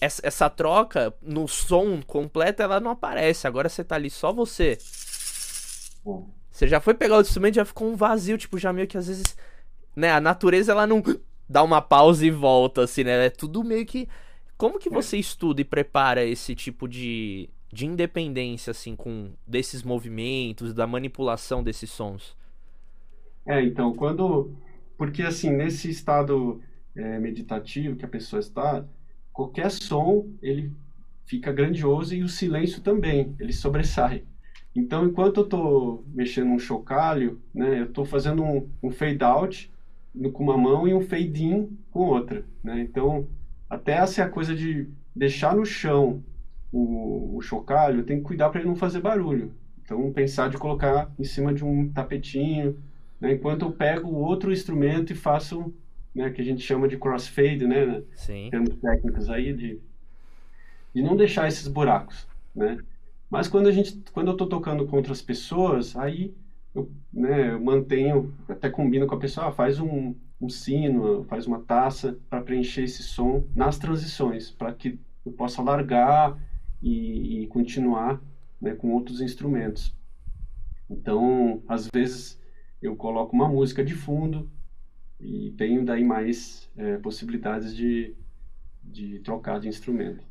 essa, 0.00 0.20
essa, 0.24 0.50
troca 0.50 1.14
no 1.22 1.48
som 1.48 2.02
completo 2.02 2.62
ela 2.62 2.78
não 2.78 2.90
aparece. 2.90 3.46
Agora 3.46 3.68
você 3.68 3.82
tá 3.82 3.94
ali 3.94 4.10
só 4.10 4.32
você. 4.32 4.76
Você 6.50 6.68
já 6.68 6.80
foi 6.80 6.94
pegar 6.94 7.16
o 7.16 7.20
instrumento 7.22 7.54
já 7.54 7.64
ficou 7.64 7.90
um 7.90 7.96
vazio, 7.96 8.36
tipo, 8.36 8.58
já 8.58 8.72
meio 8.72 8.86
que 8.86 8.98
às 8.98 9.06
vezes, 9.06 9.36
né, 9.94 10.10
a 10.10 10.20
natureza 10.20 10.72
ela 10.72 10.86
não 10.86 11.02
dá 11.48 11.62
uma 11.62 11.80
pausa 11.82 12.26
e 12.26 12.30
volta 12.30 12.82
assim, 12.82 13.04
né? 13.04 13.26
É 13.26 13.30
tudo 13.30 13.64
meio 13.64 13.84
que 13.86 14.08
como 14.56 14.78
que 14.78 14.88
você 14.88 15.18
estuda 15.18 15.60
e 15.60 15.64
prepara 15.64 16.24
esse 16.24 16.54
tipo 16.54 16.88
de 16.88 17.48
de 17.72 17.84
independência 17.84 18.70
assim 18.70 18.96
com 18.96 19.32
desses 19.46 19.82
movimentos, 19.82 20.72
da 20.72 20.86
manipulação 20.86 21.62
desses 21.62 21.90
sons? 21.90 22.36
É, 23.44 23.62
então, 23.62 23.94
quando. 23.94 24.50
Porque, 24.96 25.22
assim, 25.22 25.50
nesse 25.50 25.90
estado 25.90 26.60
é, 26.96 27.18
meditativo 27.18 27.96
que 27.96 28.04
a 28.04 28.08
pessoa 28.08 28.40
está, 28.40 28.84
qualquer 29.32 29.70
som 29.70 30.26
ele 30.42 30.72
fica 31.26 31.52
grandioso 31.52 32.14
e 32.14 32.22
o 32.22 32.28
silêncio 32.28 32.80
também, 32.80 33.36
ele 33.38 33.52
sobressai. 33.52 34.24
Então, 34.74 35.06
enquanto 35.06 35.38
eu 35.38 35.44
estou 35.44 36.04
mexendo 36.08 36.50
um 36.50 36.58
chocalho, 36.58 37.40
né, 37.54 37.80
eu 37.80 37.84
estou 37.86 38.04
fazendo 38.04 38.42
um, 38.42 38.68
um 38.82 38.90
fade 38.90 39.22
out 39.22 39.70
com 40.32 40.42
uma 40.42 40.56
mão 40.56 40.86
e 40.88 40.94
um 40.94 41.00
fade 41.00 41.44
in 41.44 41.76
com 41.90 42.00
outra. 42.00 42.44
Né? 42.62 42.80
Então, 42.80 43.28
até 43.68 43.92
essa 43.92 44.22
é 44.22 44.24
a 44.24 44.28
coisa 44.28 44.54
de 44.54 44.88
deixar 45.14 45.54
no 45.54 45.64
chão 45.64 46.22
o, 46.72 47.36
o 47.36 47.40
chocalho, 47.40 48.04
tem 48.04 48.18
que 48.18 48.24
cuidar 48.24 48.50
para 48.50 48.60
ele 48.60 48.68
não 48.68 48.76
fazer 48.76 49.00
barulho. 49.00 49.52
Então, 49.82 50.12
pensar 50.12 50.50
de 50.50 50.58
colocar 50.58 51.10
em 51.18 51.24
cima 51.24 51.54
de 51.54 51.64
um 51.64 51.90
tapetinho, 51.92 52.76
né, 53.20 53.32
enquanto 53.32 53.62
eu 53.62 53.72
pego 53.72 54.10
outro 54.10 54.52
instrumento 54.52 55.12
e 55.12 55.16
faço, 55.16 55.72
né, 56.14 56.30
que 56.30 56.42
a 56.42 56.44
gente 56.44 56.60
chama 56.60 56.88
de 56.88 56.98
crossfade, 56.98 57.66
né, 57.66 58.02
Sim. 58.14 58.48
termos 58.50 58.76
técnicos 58.76 59.30
aí 59.30 59.52
de, 59.52 59.78
de 60.94 61.02
não 61.02 61.16
deixar 61.16 61.46
esses 61.46 61.68
buracos, 61.68 62.26
né. 62.54 62.78
Mas 63.30 63.48
quando 63.48 63.68
a 63.68 63.72
gente, 63.72 64.02
quando 64.12 64.28
eu 64.28 64.32
estou 64.32 64.48
tocando 64.48 64.86
com 64.86 64.96
outras 64.96 65.20
pessoas, 65.20 65.96
aí 65.96 66.34
eu, 66.76 66.90
né, 67.12 67.52
eu 67.52 67.60
mantenho, 67.60 68.34
até 68.48 68.68
combino 68.68 69.06
com 69.06 69.14
a 69.14 69.18
pessoa, 69.18 69.48
ah, 69.48 69.52
faz 69.52 69.80
um, 69.80 70.14
um 70.38 70.48
sino, 70.48 71.24
faz 71.24 71.46
uma 71.46 71.60
taça 71.60 72.18
para 72.28 72.42
preencher 72.42 72.82
esse 72.82 73.02
som 73.02 73.44
nas 73.54 73.78
transições, 73.78 74.50
para 74.50 74.72
que 74.74 75.00
eu 75.24 75.32
possa 75.32 75.62
largar 75.62 76.38
e, 76.82 77.42
e 77.42 77.46
continuar 77.46 78.20
né, 78.60 78.74
com 78.74 78.92
outros 78.92 79.22
instrumentos. 79.22 79.96
Então, 80.88 81.62
às 81.66 81.88
vezes 81.92 82.38
eu 82.82 82.94
coloco 82.94 83.34
uma 83.34 83.48
música 83.48 83.82
de 83.82 83.94
fundo 83.94 84.50
e 85.18 85.52
tenho 85.56 85.82
daí 85.82 86.04
mais 86.04 86.70
é, 86.76 86.98
possibilidades 86.98 87.74
de, 87.74 88.14
de 88.84 89.18
trocar 89.20 89.58
de 89.58 89.66
instrumento. 89.66 90.22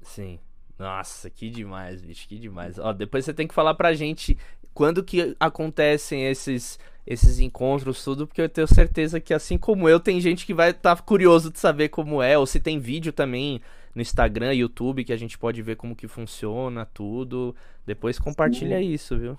Sim. 0.00 0.40
Nossa, 0.76 1.30
que 1.30 1.50
demais, 1.50 2.02
bicho, 2.02 2.26
que 2.26 2.36
demais. 2.36 2.80
Ó, 2.80 2.92
depois 2.92 3.24
você 3.24 3.32
tem 3.32 3.46
que 3.46 3.54
falar 3.54 3.74
pra 3.74 3.94
gente 3.94 4.36
quando 4.74 5.02
que 5.02 5.36
acontecem 5.38 6.26
esses 6.26 6.78
esses 7.06 7.38
encontros, 7.38 8.02
tudo, 8.02 8.26
porque 8.26 8.40
eu 8.40 8.48
tenho 8.48 8.66
certeza 8.66 9.20
que 9.20 9.34
assim 9.34 9.58
como 9.58 9.86
eu, 9.86 10.00
tem 10.00 10.18
gente 10.22 10.46
que 10.46 10.54
vai 10.54 10.70
estar 10.70 10.96
tá 10.96 11.02
curioso 11.02 11.52
de 11.52 11.58
saber 11.58 11.90
como 11.90 12.22
é, 12.22 12.38
ou 12.38 12.46
se 12.46 12.58
tem 12.58 12.78
vídeo 12.78 13.12
também 13.12 13.60
no 13.94 14.00
Instagram, 14.00 14.54
YouTube, 14.54 15.04
que 15.04 15.12
a 15.12 15.16
gente 15.16 15.36
pode 15.36 15.60
ver 15.60 15.76
como 15.76 15.94
que 15.94 16.08
funciona, 16.08 16.86
tudo. 16.86 17.54
Depois 17.86 18.18
compartilha 18.18 18.78
Sim. 18.78 18.90
isso, 18.90 19.18
viu? 19.18 19.36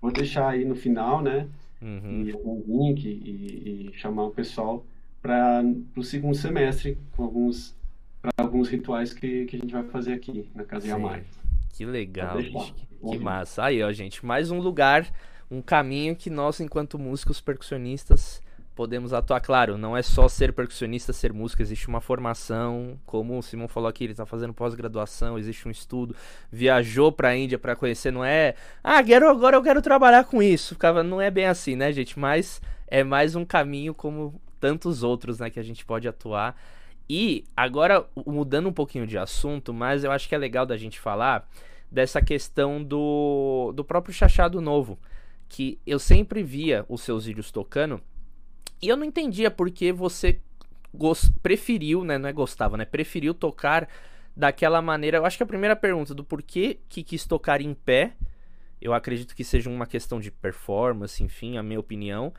Vou 0.00 0.10
deixar 0.10 0.48
aí 0.48 0.64
no 0.64 0.74
final, 0.74 1.20
né? 1.20 1.46
uhum. 1.82 2.24
e 2.24 2.32
algum 2.32 2.62
link 2.66 3.04
e, 3.04 3.90
e, 3.90 3.98
chamar 3.98 4.24
o 4.24 4.30
pessoal 4.30 4.84
para 5.20 5.62
o 5.96 6.02
segundo 6.02 6.34
semestre 6.34 6.96
com 7.16 7.24
alguns 7.24 7.74
para 8.20 8.32
alguns 8.36 8.68
rituais 8.68 9.12
que, 9.12 9.46
que 9.46 9.56
a 9.56 9.58
gente 9.58 9.72
vai 9.72 9.82
fazer 9.84 10.12
aqui 10.12 10.48
na 10.54 10.62
Casa 10.62 10.86
Yamai. 10.86 11.24
Que 11.72 11.84
legal, 11.84 12.36
que, 12.36 13.10
que 13.10 13.18
massa. 13.18 13.64
Aí, 13.64 13.82
ó, 13.82 13.90
gente, 13.90 14.24
mais 14.24 14.50
um 14.50 14.60
lugar, 14.60 15.10
um 15.50 15.62
caminho 15.62 16.14
que 16.14 16.28
nós, 16.28 16.60
enquanto 16.60 16.98
músicos 16.98 17.40
percussionistas, 17.40 18.42
podemos 18.74 19.12
atuar. 19.12 19.40
Claro, 19.40 19.78
não 19.78 19.96
é 19.96 20.02
só 20.02 20.28
ser 20.28 20.52
percussionista, 20.52 21.12
ser 21.12 21.32
músico, 21.32 21.62
existe 21.62 21.88
uma 21.88 22.00
formação, 22.00 22.98
como 23.06 23.38
o 23.38 23.42
Simon 23.42 23.68
falou 23.68 23.88
aqui, 23.88 24.04
ele 24.04 24.12
está 24.12 24.26
fazendo 24.26 24.52
pós-graduação, 24.52 25.38
existe 25.38 25.66
um 25.66 25.70
estudo, 25.70 26.14
viajou 26.50 27.10
para 27.10 27.28
a 27.28 27.36
Índia 27.36 27.58
para 27.58 27.74
conhecer, 27.74 28.10
não 28.10 28.24
é, 28.24 28.54
ah, 28.82 29.02
quero, 29.02 29.28
agora 29.28 29.56
eu 29.56 29.62
quero 29.62 29.80
trabalhar 29.82 30.24
com 30.24 30.42
isso. 30.42 30.74
Ficava, 30.74 31.02
não 31.02 31.20
é 31.20 31.30
bem 31.30 31.46
assim, 31.46 31.76
né, 31.76 31.92
gente? 31.92 32.18
Mas 32.18 32.60
é 32.86 33.02
mais 33.02 33.34
um 33.34 33.44
caminho 33.44 33.94
como 33.94 34.40
tantos 34.60 35.02
outros, 35.02 35.38
né, 35.38 35.50
que 35.50 35.58
a 35.58 35.62
gente 35.62 35.84
pode 35.84 36.06
atuar. 36.06 36.54
E 37.08 37.44
agora 37.56 38.06
mudando 38.26 38.68
um 38.68 38.72
pouquinho 38.72 39.06
de 39.06 39.18
assunto, 39.18 39.72
mas 39.72 40.04
eu 40.04 40.10
acho 40.10 40.28
que 40.28 40.34
é 40.34 40.38
legal 40.38 40.64
da 40.64 40.76
gente 40.76 40.98
falar 40.98 41.48
dessa 41.90 42.22
questão 42.22 42.82
do 42.82 43.72
do 43.74 43.84
próprio 43.84 44.14
Chachado 44.14 44.60
Novo, 44.60 44.98
que 45.48 45.78
eu 45.86 45.98
sempre 45.98 46.42
via 46.42 46.86
os 46.88 47.02
seus 47.02 47.26
vídeos 47.26 47.50
tocando 47.50 48.00
e 48.82 48.88
eu 48.88 48.96
não 48.96 49.04
entendia 49.04 49.48
porque 49.48 49.92
você 49.92 50.40
preferiu, 51.40 52.02
né? 52.02 52.18
Não 52.18 52.28
é 52.28 52.32
gostava, 52.32 52.76
né? 52.76 52.84
Preferiu 52.84 53.32
tocar 53.32 53.88
daquela 54.36 54.82
maneira. 54.82 55.18
Eu 55.18 55.24
acho 55.24 55.36
que 55.36 55.42
a 55.44 55.46
primeira 55.46 55.76
pergunta 55.76 56.12
do 56.12 56.24
porquê 56.24 56.80
que 56.88 57.04
quis 57.04 57.24
tocar 57.24 57.60
em 57.60 57.72
pé, 57.72 58.14
eu 58.80 58.92
acredito 58.92 59.36
que 59.36 59.44
seja 59.44 59.70
uma 59.70 59.86
questão 59.86 60.18
de 60.18 60.32
performance, 60.32 61.22
enfim, 61.22 61.56
a 61.56 61.62
minha 61.62 61.78
opinião. 61.78 62.34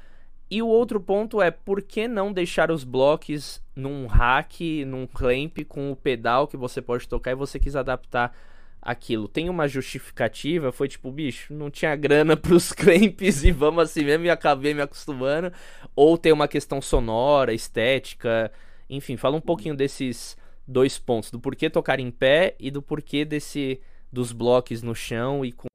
E 0.51 0.61
o 0.61 0.67
outro 0.67 0.99
ponto 0.99 1.41
é 1.41 1.49
por 1.49 1.81
que 1.81 2.09
não 2.09 2.33
deixar 2.33 2.69
os 2.69 2.83
blocos 2.83 3.62
num 3.75 4.05
rack, 4.05 4.85
num 4.85 5.07
clamp 5.07 5.59
com 5.67 5.91
o 5.91 5.95
pedal 5.95 6.47
que 6.47 6.57
você 6.57 6.81
pode 6.81 7.07
tocar 7.07 7.31
e 7.31 7.35
você 7.35 7.59
quis 7.59 7.75
adaptar 7.75 8.35
aquilo 8.83 9.29
tem 9.29 9.49
uma 9.49 9.67
justificativa, 9.67 10.71
foi 10.71 10.89
tipo, 10.89 11.09
bicho, 11.09 11.53
não 11.53 11.71
tinha 11.71 11.95
grana 11.95 12.35
pros 12.37 12.73
clamps 12.73 13.43
e 13.43 13.51
vamos 13.51 13.83
assim 13.83 14.03
mesmo 14.03 14.25
e 14.25 14.29
acabei 14.29 14.73
me 14.73 14.81
acostumando, 14.81 15.51
ou 15.95 16.17
tem 16.17 16.33
uma 16.33 16.47
questão 16.47 16.81
sonora, 16.81 17.53
estética, 17.53 18.51
enfim, 18.89 19.15
fala 19.15 19.37
um 19.37 19.41
pouquinho 19.41 19.75
desses 19.75 20.37
dois 20.67 20.99
pontos, 20.99 21.31
do 21.31 21.39
porquê 21.39 21.69
tocar 21.69 21.99
em 21.99 22.11
pé 22.11 22.55
e 22.59 22.69
do 22.69 22.81
porquê 22.81 23.23
desse 23.23 23.79
dos 24.11 24.31
blocos 24.31 24.83
no 24.83 24.93
chão 24.93 25.43
e 25.43 25.51
com 25.51 25.67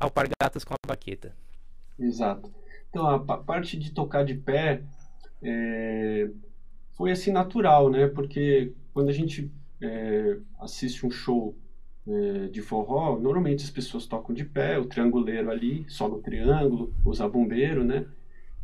alpargatas 0.00 0.64
com 0.64 0.72
a 0.72 0.88
baqueta. 0.88 1.36
Exato. 1.98 2.50
Então, 2.88 3.06
a 3.06 3.18
parte 3.18 3.78
de 3.78 3.92
tocar 3.92 4.24
de 4.24 4.34
pé 4.34 4.82
é... 5.42 6.30
foi 6.92 7.10
assim 7.10 7.30
natural, 7.32 7.90
né? 7.90 8.06
Porque 8.08 8.72
quando 8.92 9.08
a 9.08 9.12
gente 9.12 9.50
é... 9.80 10.38
assiste 10.60 11.06
um 11.06 11.10
show 11.10 11.56
é, 12.06 12.48
de 12.48 12.60
forró, 12.60 13.18
normalmente 13.18 13.64
as 13.64 13.70
pessoas 13.70 14.06
tocam 14.06 14.34
de 14.34 14.44
pé, 14.44 14.78
o 14.78 14.86
trianguleiro 14.86 15.50
ali, 15.50 15.84
só 15.88 16.08
no 16.08 16.20
triângulo, 16.20 16.92
usar 17.04 17.28
bombeiro, 17.28 17.84
né? 17.84 18.06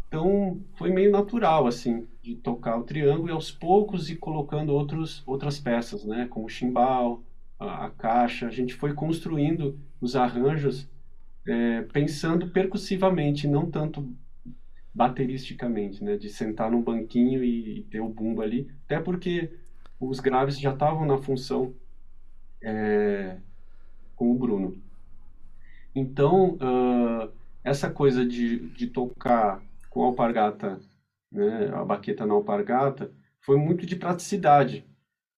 Então 0.09 0.61
foi 0.74 0.90
meio 0.90 1.11
natural 1.11 1.66
assim 1.66 2.07
de 2.22 2.34
tocar 2.34 2.78
o 2.78 2.84
triângulo 2.84 3.28
e 3.28 3.32
aos 3.32 3.50
poucos 3.50 4.11
ir 4.11 4.16
colocando 4.16 4.70
outros 4.70 5.22
outras 5.26 5.61
peças, 5.61 6.05
né? 6.05 6.26
Como 6.28 6.46
o 6.46 6.48
chimbal, 6.48 7.22
a, 7.59 7.86
a 7.86 7.90
caixa. 7.90 8.46
A 8.46 8.50
gente 8.50 8.74
foi 8.74 8.94
construindo 8.94 9.78
os 10.00 10.16
arranjos 10.16 10.88
é, 11.46 11.82
pensando 11.92 12.48
percussivamente, 12.48 13.46
não 13.46 13.70
tanto 13.70 14.09
bateristicamente, 14.99 16.03
né? 16.03 16.16
De 16.16 16.28
sentar 16.28 16.68
num 16.68 16.82
banquinho 16.82 17.44
e, 17.44 17.84
ter 17.84 18.01
o 18.01 18.09
bumbo 18.09 18.42
ali, 18.42 18.68
até 18.84 18.99
porque 19.01 19.57
os 20.01 20.18
graves 20.18 20.59
já 20.59 20.72
estavam 20.72 21.07
na 21.07 21.16
função 21.16 21.72
é, 22.61 23.36
com 24.16 24.32
o 24.32 24.34
Bruno. 24.34 24.76
Então, 25.94 26.55
uh, 26.55 27.32
essa 27.62 27.88
coisa 27.88 28.26
de, 28.26 28.68
de 28.70 28.88
tocar 28.88 29.62
com 29.88 30.03
a 30.03 30.07
alpargata, 30.07 30.80
né, 31.30 31.70
a 31.72 31.84
baqueta 31.84 32.26
na 32.26 32.34
alpargata, 32.34 33.12
foi 33.40 33.57
muito 33.57 33.86
de 33.86 33.94
praticidade 33.94 34.84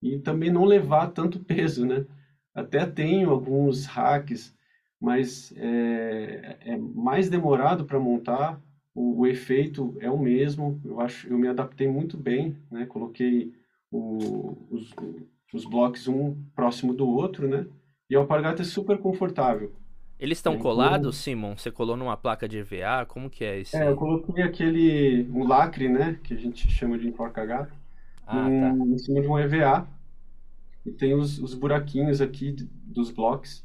e 0.02 0.18
também 0.18 0.50
não 0.50 0.64
levar 0.64 1.08
tanto 1.08 1.38
peso, 1.44 1.84
né? 1.84 2.06
Até 2.54 2.86
tenho 2.86 3.30
alguns 3.30 3.84
hacks, 3.84 4.56
mas 4.98 5.52
é, 5.56 6.56
é 6.60 6.76
mais 6.76 7.28
demorado 7.28 7.84
para 7.84 8.00
montar. 8.00 8.60
O, 8.94 9.20
o, 9.20 9.26
efeito 9.26 9.96
é 10.00 10.10
o 10.10 10.18
mesmo. 10.18 10.80
Eu 10.84 11.00
acho, 11.00 11.28
eu 11.28 11.38
me 11.38 11.48
adaptei 11.48 11.88
muito 11.88 12.16
bem, 12.16 12.56
né? 12.70 12.86
Coloquei 12.86 13.52
o, 13.90 14.56
os, 14.70 14.94
os 15.52 15.64
blocos 15.64 16.08
um 16.08 16.36
próximo 16.54 16.92
do 16.92 17.08
outro, 17.08 17.48
né? 17.48 17.66
E 18.08 18.16
a 18.16 18.18
alpargata 18.18 18.62
é 18.62 18.64
super 18.64 18.98
confortável. 18.98 19.72
Eles 20.18 20.38
estão 20.38 20.58
colados, 20.58 21.16
Simon? 21.16 21.56
Você 21.56 21.70
colou 21.70 21.96
numa 21.96 22.16
placa 22.16 22.46
de 22.46 22.58
EVA? 22.58 23.06
Como 23.06 23.30
que 23.30 23.44
é 23.44 23.60
isso? 23.60 23.76
É, 23.76 23.88
eu 23.88 23.96
coloquei 23.96 24.42
aquele, 24.42 25.26
um 25.32 25.46
lacre, 25.46 25.88
né? 25.88 26.18
Que 26.22 26.34
a 26.34 26.36
gente 26.36 26.70
chama 26.70 26.98
de 26.98 27.08
enforca-gato. 27.08 27.72
Ah, 28.26 28.46
um, 28.46 28.78
tá. 28.78 28.84
Em 28.86 28.98
cima 28.98 29.22
de 29.22 29.28
um 29.28 29.38
EVA. 29.38 29.88
E 30.84 30.90
tem 30.90 31.14
os, 31.14 31.38
os 31.38 31.54
buraquinhos 31.54 32.20
aqui 32.20 32.54
dos 32.84 33.10
blocos 33.10 33.64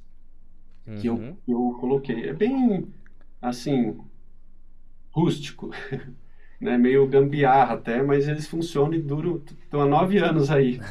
que 1.00 1.10
uhum. 1.10 1.36
eu, 1.48 1.72
eu 1.72 1.78
coloquei. 1.80 2.30
É 2.30 2.34
bem, 2.34 2.88
assim, 3.42 3.98
rústico. 5.16 5.72
né? 6.59 6.78
Meio 6.78 7.07
gambiarra 7.07 7.76
até, 7.76 8.03
mas 8.03 8.28
eles 8.28 8.47
funcionam 8.47 8.93
e 8.93 9.01
duram. 9.01 9.41
Estão 9.63 9.82
há 9.82 9.86
nove 9.86 10.18
anos 10.18 10.51
aí. 10.51 10.82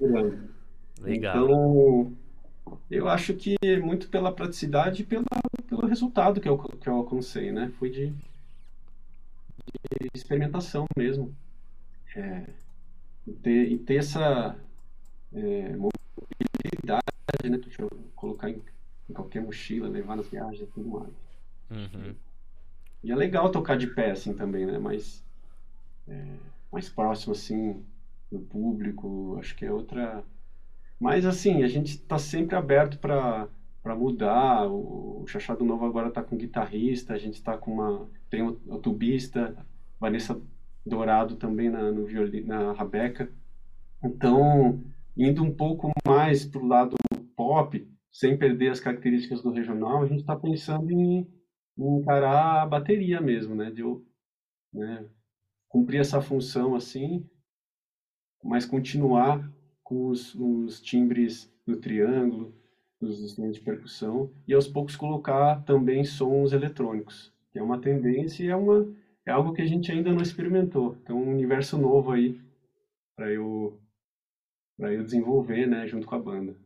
uhum. 0.00 0.48
Legal. 1.00 1.44
Então 1.44 2.12
eu 2.90 3.08
acho 3.08 3.34
que 3.34 3.56
muito 3.82 4.08
pela 4.08 4.32
praticidade 4.32 5.02
e 5.02 5.06
pela, 5.06 5.24
pelo 5.66 5.86
resultado 5.86 6.40
que 6.40 6.48
eu, 6.48 6.58
que 6.58 6.88
eu 6.88 6.94
alcancei, 6.94 7.50
né? 7.50 7.72
Foi 7.78 7.90
de, 7.90 8.08
de 8.08 8.14
experimentação 10.14 10.86
mesmo. 10.96 11.34
É, 12.16 12.44
e, 13.26 13.32
ter, 13.32 13.72
e 13.72 13.78
ter 13.78 13.96
essa 13.96 14.56
é, 15.32 15.76
mobilidade, 15.76 17.02
né? 17.44 17.58
Deixa 17.58 17.82
eu 17.82 17.90
colocar 18.14 18.50
em, 18.50 18.62
em, 19.08 19.12
qualquer 19.12 19.40
mochila, 19.40 19.88
levar 19.88 20.16
nas 20.16 20.28
viagens 20.28 20.62
e 20.62 20.66
tudo 20.66 20.88
mais. 20.88 21.12
Uhum. 21.70 22.14
E 23.08 23.12
é 23.12 23.16
legal 23.16 23.50
tocar 23.50 23.76
de 23.76 23.86
pé, 23.86 24.10
assim, 24.10 24.34
também, 24.34 24.66
né? 24.66 24.78
Mas 24.78 25.24
é, 26.06 26.24
mais 26.70 26.88
próximo, 26.88 27.32
assim, 27.32 27.82
do 28.30 28.38
público, 28.38 29.36
acho 29.40 29.56
que 29.56 29.64
é 29.64 29.72
outra 29.72 30.24
mas 31.00 31.24
assim, 31.24 31.62
a 31.62 31.68
gente 31.68 31.92
está 31.92 32.18
sempre 32.18 32.56
aberto 32.56 32.98
para 32.98 33.48
para 33.82 33.94
mudar. 33.94 34.66
O, 34.66 35.22
o 35.22 35.26
Chachado 35.26 35.64
Novo 35.64 35.86
agora 35.86 36.08
está 36.08 36.22
com 36.22 36.36
guitarrista, 36.36 37.14
a 37.14 37.18
gente 37.18 37.34
está 37.34 37.56
com 37.56 37.72
uma 37.74 38.08
tem 38.28 38.42
o, 38.42 38.60
o, 38.66 38.78
tubista, 38.78 39.56
Vanessa 39.98 40.38
Dourado 40.84 41.36
também 41.36 41.70
na 41.70 41.90
no 41.92 42.04
violino, 42.04 42.48
na 42.48 42.72
rabeca. 42.72 43.30
Então, 44.02 44.82
indo 45.16 45.42
um 45.42 45.54
pouco 45.54 45.90
mais 46.06 46.44
para 46.44 46.60
o 46.60 46.66
lado 46.66 46.96
pop, 47.36 47.88
sem 48.10 48.36
perder 48.36 48.70
as 48.70 48.80
características 48.80 49.42
do 49.42 49.52
regional, 49.52 50.02
a 50.02 50.06
gente 50.06 50.20
está 50.20 50.36
pensando 50.36 50.90
em, 50.90 51.26
encarar 51.78 52.62
a 52.62 52.66
bateria 52.66 53.20
mesmo, 53.20 53.54
né? 53.54 53.70
De 53.70 53.82
eu, 53.82 54.04
né, 54.72 55.08
cumprir 55.68 56.00
essa 56.00 56.20
função 56.20 56.74
assim, 56.74 57.28
mas 58.42 58.66
continuar 58.66 59.50
com 59.82 60.08
os, 60.08 60.34
os 60.34 60.80
timbres 60.80 61.52
do 61.66 61.80
triângulo, 61.80 62.54
dos 63.00 63.22
instrumentos 63.22 63.58
de 63.58 63.64
percussão, 63.64 64.32
e 64.46 64.52
aos 64.52 64.66
poucos 64.66 64.96
colocar 64.96 65.62
também 65.64 66.04
sons 66.04 66.52
eletrônicos, 66.52 67.32
que 67.52 67.58
é 67.58 67.62
uma 67.62 67.80
tendência 67.80 68.44
e 68.44 68.48
é, 68.48 68.56
uma, 68.56 68.92
é 69.24 69.30
algo 69.30 69.52
que 69.52 69.62
a 69.62 69.66
gente 69.66 69.90
ainda 69.92 70.12
não 70.12 70.20
experimentou. 70.22 70.96
Então, 71.02 71.16
um 71.16 71.30
universo 71.30 71.78
novo 71.78 72.10
aí 72.10 72.40
para 73.16 73.32
eu, 73.32 73.78
eu 74.78 75.04
desenvolver, 75.04 75.66
né, 75.66 75.86
junto 75.86 76.06
com 76.06 76.14
a 76.14 76.18
banda. 76.18 76.56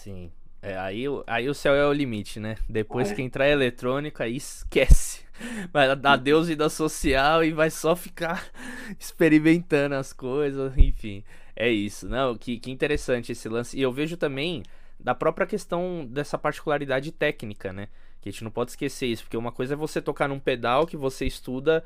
Sim. 0.00 0.30
É, 0.66 0.76
aí, 0.78 1.04
aí 1.28 1.48
o 1.48 1.54
céu 1.54 1.74
é 1.74 1.86
o 1.86 1.92
limite, 1.92 2.40
né? 2.40 2.56
Depois 2.68 3.12
é. 3.12 3.14
que 3.14 3.22
entrar 3.22 3.48
eletrônica, 3.48 4.24
aí 4.24 4.34
esquece. 4.34 5.24
Vai 5.72 5.94
dar 5.94 6.16
Deus 6.16 6.48
vida 6.48 6.68
social 6.68 7.44
e 7.44 7.52
vai 7.52 7.70
só 7.70 7.94
ficar 7.94 8.44
experimentando 8.98 9.94
as 9.94 10.12
coisas, 10.12 10.76
enfim. 10.76 11.22
É 11.54 11.68
isso, 11.70 12.08
não, 12.08 12.36
que, 12.36 12.58
que 12.58 12.70
interessante 12.70 13.30
esse 13.30 13.48
lance. 13.48 13.78
E 13.78 13.82
eu 13.82 13.92
vejo 13.92 14.16
também 14.16 14.64
da 14.98 15.14
própria 15.14 15.46
questão 15.46 16.04
dessa 16.10 16.36
particularidade 16.36 17.12
técnica, 17.12 17.72
né? 17.72 17.86
Que 18.20 18.28
a 18.28 18.32
gente 18.32 18.42
não 18.42 18.50
pode 18.50 18.72
esquecer 18.72 19.06
isso, 19.06 19.22
porque 19.22 19.36
uma 19.36 19.52
coisa 19.52 19.74
é 19.74 19.76
você 19.76 20.02
tocar 20.02 20.28
num 20.28 20.40
pedal 20.40 20.84
que 20.84 20.96
você 20.96 21.26
estuda 21.26 21.84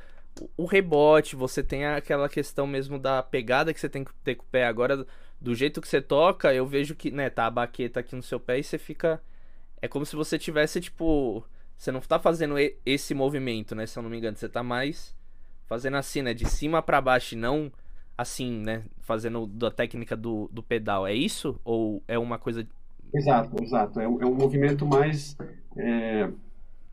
o 0.56 0.64
rebote, 0.64 1.36
você 1.36 1.62
tem 1.62 1.84
aquela 1.84 2.28
questão 2.30 2.66
mesmo 2.66 2.98
da 2.98 3.22
pegada 3.22 3.74
que 3.74 3.80
você 3.80 3.90
tem 3.90 4.04
que 4.04 4.14
ter 4.24 4.36
com 4.36 4.44
o 4.44 4.48
pé. 4.48 4.64
Agora, 4.64 5.06
do 5.40 5.54
jeito 5.54 5.80
que 5.80 5.88
você 5.88 6.00
toca, 6.00 6.52
eu 6.52 6.66
vejo 6.66 6.94
que, 6.94 7.10
né, 7.10 7.30
tá 7.30 7.46
a 7.46 7.50
baqueta 7.50 8.00
aqui 8.00 8.14
no 8.14 8.22
seu 8.22 8.38
pé 8.38 8.58
e 8.58 8.62
você 8.62 8.78
fica. 8.78 9.22
É 9.80 9.88
como 9.88 10.04
se 10.04 10.14
você 10.14 10.38
tivesse, 10.38 10.80
tipo. 10.80 11.44
Você 11.76 11.90
não 11.90 12.00
tá 12.00 12.18
fazendo 12.18 12.56
esse 12.84 13.14
movimento, 13.14 13.74
né? 13.74 13.86
Se 13.86 13.98
eu 13.98 14.02
não 14.02 14.10
me 14.10 14.18
engano, 14.18 14.36
você 14.36 14.50
tá 14.50 14.62
mais 14.62 15.16
fazendo 15.66 15.96
assim, 15.96 16.20
né? 16.20 16.34
De 16.34 16.46
cima 16.46 16.82
para 16.82 17.00
baixo 17.00 17.34
e 17.34 17.38
não 17.38 17.72
assim, 18.18 18.60
né? 18.60 18.84
Fazendo 19.00 19.46
da 19.46 19.70
técnica 19.70 20.14
do, 20.14 20.50
do 20.52 20.62
pedal. 20.62 21.06
É 21.06 21.14
isso? 21.14 21.58
Ou 21.64 22.02
é 22.06 22.18
uma 22.18 22.38
coisa. 22.38 22.66
Exato, 23.14 23.64
exato. 23.64 23.98
É, 23.98 24.06
um, 24.06 24.20
é 24.20 24.26
um 24.26 24.34
movimento 24.34 24.84
mais. 24.84 25.38
É, 25.74 26.28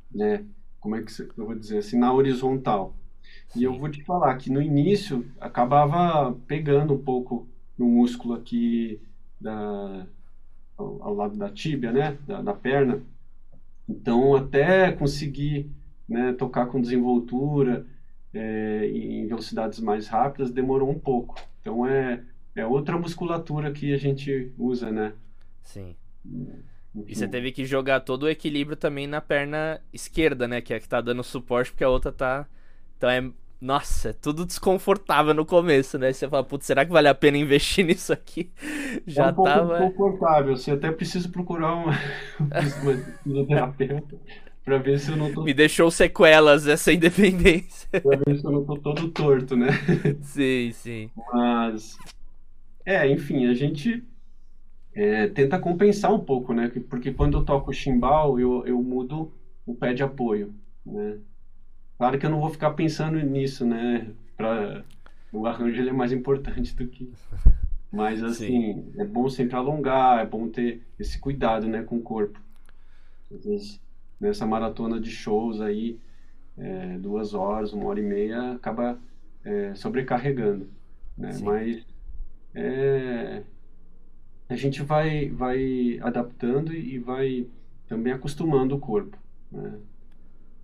né, 0.09 0.45
como 0.79 0.95
é 0.95 1.01
que 1.01 1.11
eu 1.21 1.45
vou 1.45 1.55
dizer 1.55 1.79
assim? 1.79 1.99
Na 1.99 2.13
horizontal. 2.13 2.95
E 3.53 3.63
eu 3.65 3.77
vou 3.77 3.89
te 3.89 4.03
falar 4.05 4.37
que 4.37 4.49
no 4.49 4.61
início 4.61 5.25
acabava 5.37 6.33
pegando 6.47 6.93
um 6.93 7.03
pouco 7.03 7.45
no 7.77 7.85
músculo 7.85 8.33
aqui 8.33 8.99
da, 9.39 10.07
ao, 10.77 11.03
ao 11.03 11.13
lado 11.13 11.37
da 11.37 11.49
tíbia, 11.49 11.91
né? 11.91 12.17
Da, 12.25 12.41
da 12.41 12.53
perna. 12.53 13.01
Então, 13.87 14.35
até 14.35 14.91
conseguir 14.91 15.69
né, 16.07 16.33
tocar 16.33 16.67
com 16.67 16.81
desenvoltura 16.81 17.85
é, 18.33 18.87
em 18.87 19.27
velocidades 19.27 19.79
mais 19.79 20.07
rápidas 20.07 20.51
demorou 20.51 20.89
um 20.89 20.99
pouco. 20.99 21.35
Então 21.61 21.87
é, 21.87 22.21
é 22.55 22.65
outra 22.65 22.97
musculatura 22.97 23.71
que 23.71 23.93
a 23.93 23.97
gente 23.97 24.51
usa, 24.57 24.91
né? 24.91 25.13
Sim. 25.63 25.95
E 27.05 27.15
você 27.15 27.27
teve 27.27 27.51
que 27.51 27.65
jogar 27.65 28.01
todo 28.01 28.23
o 28.23 28.29
equilíbrio 28.29 28.75
também 28.75 29.05
na 29.05 29.21
perna 29.21 29.81
esquerda, 29.93 30.47
né? 30.47 30.61
Que 30.61 30.73
é 30.73 30.77
a 30.77 30.79
que 30.79 30.87
tá 30.87 31.01
dando 31.01 31.23
suporte, 31.23 31.71
porque 31.71 31.83
a 31.83 31.89
outra 31.89 32.11
tá. 32.11 32.47
Então 32.97 33.09
é. 33.09 33.29
Nossa, 33.59 34.09
é 34.09 34.13
tudo 34.13 34.45
desconfortável 34.45 35.33
no 35.33 35.45
começo, 35.45 35.97
né? 35.97 36.13
Você 36.13 36.27
fala, 36.29 36.43
putz, 36.43 36.65
será 36.65 36.85
que 36.85 36.91
vale 36.91 37.07
a 37.07 37.15
pena 37.15 37.37
investir 37.37 37.83
nisso 37.87 38.13
aqui? 38.13 38.51
Já 39.05 39.27
é 39.27 39.31
um 39.31 39.33
pouco 39.33 39.49
tava. 39.49 39.79
desconfortável. 39.79 40.55
Você 40.55 40.71
até 40.71 40.91
precisa 40.91 41.27
procurar 41.29 41.75
um 41.75 41.85
fisioterapeuta 43.23 44.17
Pra 44.67 44.77
ver 44.79 44.99
se 44.99 45.09
eu 45.09 45.15
não 45.15 45.33
tô. 45.33 45.43
Me 45.43 45.53
deixou 45.53 45.89
sequelas 45.89 46.67
essa 46.67 46.91
independência. 46.93 47.87
pra 48.01 48.17
ver 48.17 48.37
se 48.37 48.43
eu 48.45 48.51
não 48.51 48.65
tô 48.65 48.77
todo 48.77 49.07
torto, 49.07 49.55
né? 49.55 49.67
Sim, 50.21 50.71
sim. 50.73 51.09
Mas. 51.31 51.97
É, 52.85 53.09
enfim, 53.09 53.47
a 53.47 53.53
gente 53.53 54.03
é, 54.93 55.27
tenta 55.27 55.57
compensar 55.57 56.13
um 56.13 56.19
pouco, 56.19 56.53
né? 56.53 56.69
Porque 56.89 57.13
quando 57.13 57.37
eu 57.37 57.45
toco 57.45 57.71
chimbal, 57.71 58.37
eu, 58.37 58.67
eu 58.67 58.83
mudo 58.83 59.31
o 59.65 59.73
pé 59.73 59.93
de 59.93 60.03
apoio, 60.03 60.53
né? 60.85 61.17
Claro 61.97 62.19
que 62.19 62.25
eu 62.25 62.29
não 62.29 62.39
vou 62.39 62.49
ficar 62.49 62.71
pensando 62.71 63.19
nisso, 63.19 63.65
né? 63.65 64.11
Pra... 64.35 64.83
O 65.31 65.45
arranjo 65.45 65.81
ele 65.81 65.89
é 65.89 65.93
mais 65.93 66.11
importante 66.11 66.75
do 66.75 66.87
que. 66.87 67.11
Mas 67.91 68.23
assim, 68.23 68.73
Sim. 68.73 68.93
é 68.97 69.05
bom 69.05 69.29
sempre 69.29 69.55
alongar, 69.55 70.19
é 70.19 70.25
bom 70.25 70.47
ter 70.47 70.83
esse 70.99 71.19
cuidado, 71.19 71.67
né, 71.67 71.83
com 71.83 71.97
o 71.97 72.01
corpo. 72.01 72.39
Às 73.31 73.45
vezes 73.45 73.81
nessa 74.19 74.45
maratona 74.45 74.99
de 74.99 75.09
shows 75.09 75.61
aí, 75.61 75.99
é, 76.57 76.97
duas 76.97 77.33
horas, 77.33 77.73
uma 77.73 77.85
hora 77.85 77.99
e 77.99 78.03
meia, 78.03 78.53
acaba 78.53 78.99
é, 79.43 79.75
sobrecarregando, 79.75 80.69
né? 81.17 81.37
Mas 81.41 81.85
é, 82.53 83.43
a 84.49 84.55
gente 84.55 84.81
vai, 84.81 85.29
vai 85.29 85.99
adaptando 86.01 86.73
e 86.73 86.97
vai 86.97 87.47
também 87.87 88.11
acostumando 88.11 88.75
o 88.75 88.79
corpo, 88.79 89.17
né? 89.51 89.79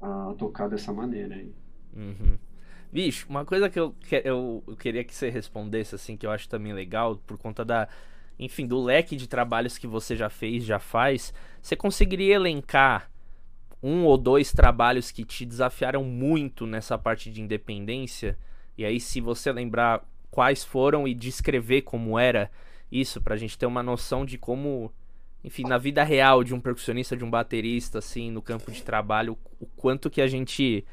A 0.03 0.33
tocar 0.37 0.67
dessa 0.67 0.91
maneira 0.91 1.35
aí. 1.35 1.53
Uhum. 1.95 2.37
Bicho, 2.91 3.25
uma 3.29 3.45
coisa 3.45 3.69
que 3.69 3.79
eu, 3.79 3.95
que 4.01 4.21
eu, 4.25 4.61
queria 4.77 5.03
que 5.03 5.15
você 5.15 5.29
respondesse, 5.29 5.95
assim, 5.95 6.17
que 6.17 6.25
eu 6.27 6.31
acho 6.31 6.49
também 6.49 6.73
legal, 6.73 7.15
por 7.15 7.37
conta 7.37 7.63
da, 7.63 7.87
enfim, 8.37 8.67
do 8.67 8.83
leque 8.83 9.15
de 9.15 9.27
trabalhos 9.27 9.77
que 9.77 9.87
você 9.87 10.15
já 10.15 10.29
fez, 10.29 10.65
já 10.65 10.77
faz, 10.77 11.33
você 11.61 11.75
conseguiria 11.75 12.35
elencar 12.35 13.09
um 13.81 14.03
ou 14.03 14.17
dois 14.17 14.51
trabalhos 14.51 15.09
que 15.09 15.23
te 15.23 15.45
desafiaram 15.45 16.03
muito 16.03 16.65
nessa 16.65 16.97
parte 16.97 17.31
de 17.31 17.41
independência. 17.41 18.37
E 18.77 18.83
aí, 18.83 18.99
se 18.99 19.21
você 19.21 19.51
lembrar 19.51 20.05
quais 20.29 20.63
foram 20.63 21.07
e 21.07 21.13
descrever 21.13 21.83
como 21.83 22.19
era 22.19 22.51
isso, 22.91 23.21
pra 23.21 23.37
gente 23.37 23.57
ter 23.57 23.65
uma 23.65 23.81
noção 23.81 24.25
de 24.25 24.37
como, 24.37 24.91
enfim, 25.43 25.63
na 25.63 25.77
vida 25.77 26.03
real 26.03 26.43
de 26.43 26.53
um 26.53 26.59
percussionista, 26.59 27.17
de 27.17 27.23
um 27.23 27.29
baterista, 27.29 27.99
assim, 27.99 28.31
no 28.31 28.41
campo 28.41 28.71
de 28.71 28.81
trabalho, 28.81 29.37
o 29.59 29.65
quanto 29.65 30.09
que 30.09 30.21
a 30.21 30.27
gente 30.27 30.85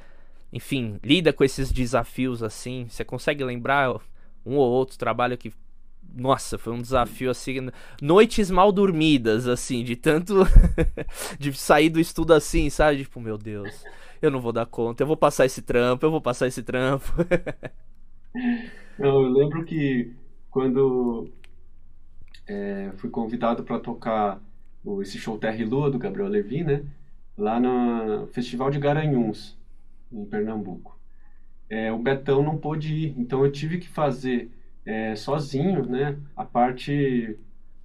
enfim, 0.52 0.98
lida 1.02 1.32
com 1.32 1.44
esses 1.44 1.70
desafios 1.70 2.42
assim? 2.42 2.86
Você 2.88 3.04
consegue 3.04 3.44
lembrar 3.44 4.00
um 4.44 4.56
ou 4.56 4.70
outro 4.70 4.98
trabalho 4.98 5.38
que 5.38 5.52
nossa, 6.12 6.58
foi 6.58 6.72
um 6.72 6.82
desafio 6.82 7.30
assim, 7.30 7.68
noites 8.02 8.50
mal 8.50 8.72
dormidas 8.72 9.46
assim, 9.46 9.84
de 9.84 9.94
tanto 9.94 10.34
de 11.38 11.52
sair 11.52 11.88
do 11.88 12.00
estudo 12.00 12.34
assim, 12.34 12.68
sabe? 12.68 12.98
Tipo, 12.98 13.20
meu 13.20 13.38
Deus, 13.38 13.84
eu 14.20 14.28
não 14.28 14.40
vou 14.40 14.50
dar 14.50 14.66
conta, 14.66 15.04
eu 15.04 15.06
vou 15.06 15.16
passar 15.16 15.46
esse 15.46 15.62
trampo, 15.62 16.04
eu 16.04 16.10
vou 16.10 16.20
passar 16.20 16.48
esse 16.48 16.64
trampo. 16.64 17.12
não, 18.98 19.22
eu 19.22 19.28
lembro 19.28 19.64
que 19.64 20.12
quando 20.50 21.30
é, 22.50 22.90
fui 22.96 23.08
convidado 23.08 23.62
para 23.62 23.78
tocar 23.78 24.42
esse 25.00 25.18
show 25.18 25.38
Terra 25.38 25.56
e 25.56 25.64
Lua 25.64 25.88
do 25.88 26.00
Gabriel 26.00 26.26
Levi, 26.26 26.64
né? 26.64 26.82
Lá 27.38 27.60
no 27.60 28.26
Festival 28.28 28.70
de 28.72 28.78
Garanhuns, 28.80 29.56
em 30.10 30.24
Pernambuco. 30.24 30.98
É, 31.68 31.92
o 31.92 31.98
Betão 31.98 32.42
não 32.42 32.58
pôde 32.58 32.92
ir, 32.92 33.14
então 33.16 33.44
eu 33.44 33.52
tive 33.52 33.78
que 33.78 33.88
fazer 33.88 34.50
é, 34.84 35.14
sozinho, 35.14 35.86
né? 35.86 36.18
A 36.36 36.44
parte 36.44 37.38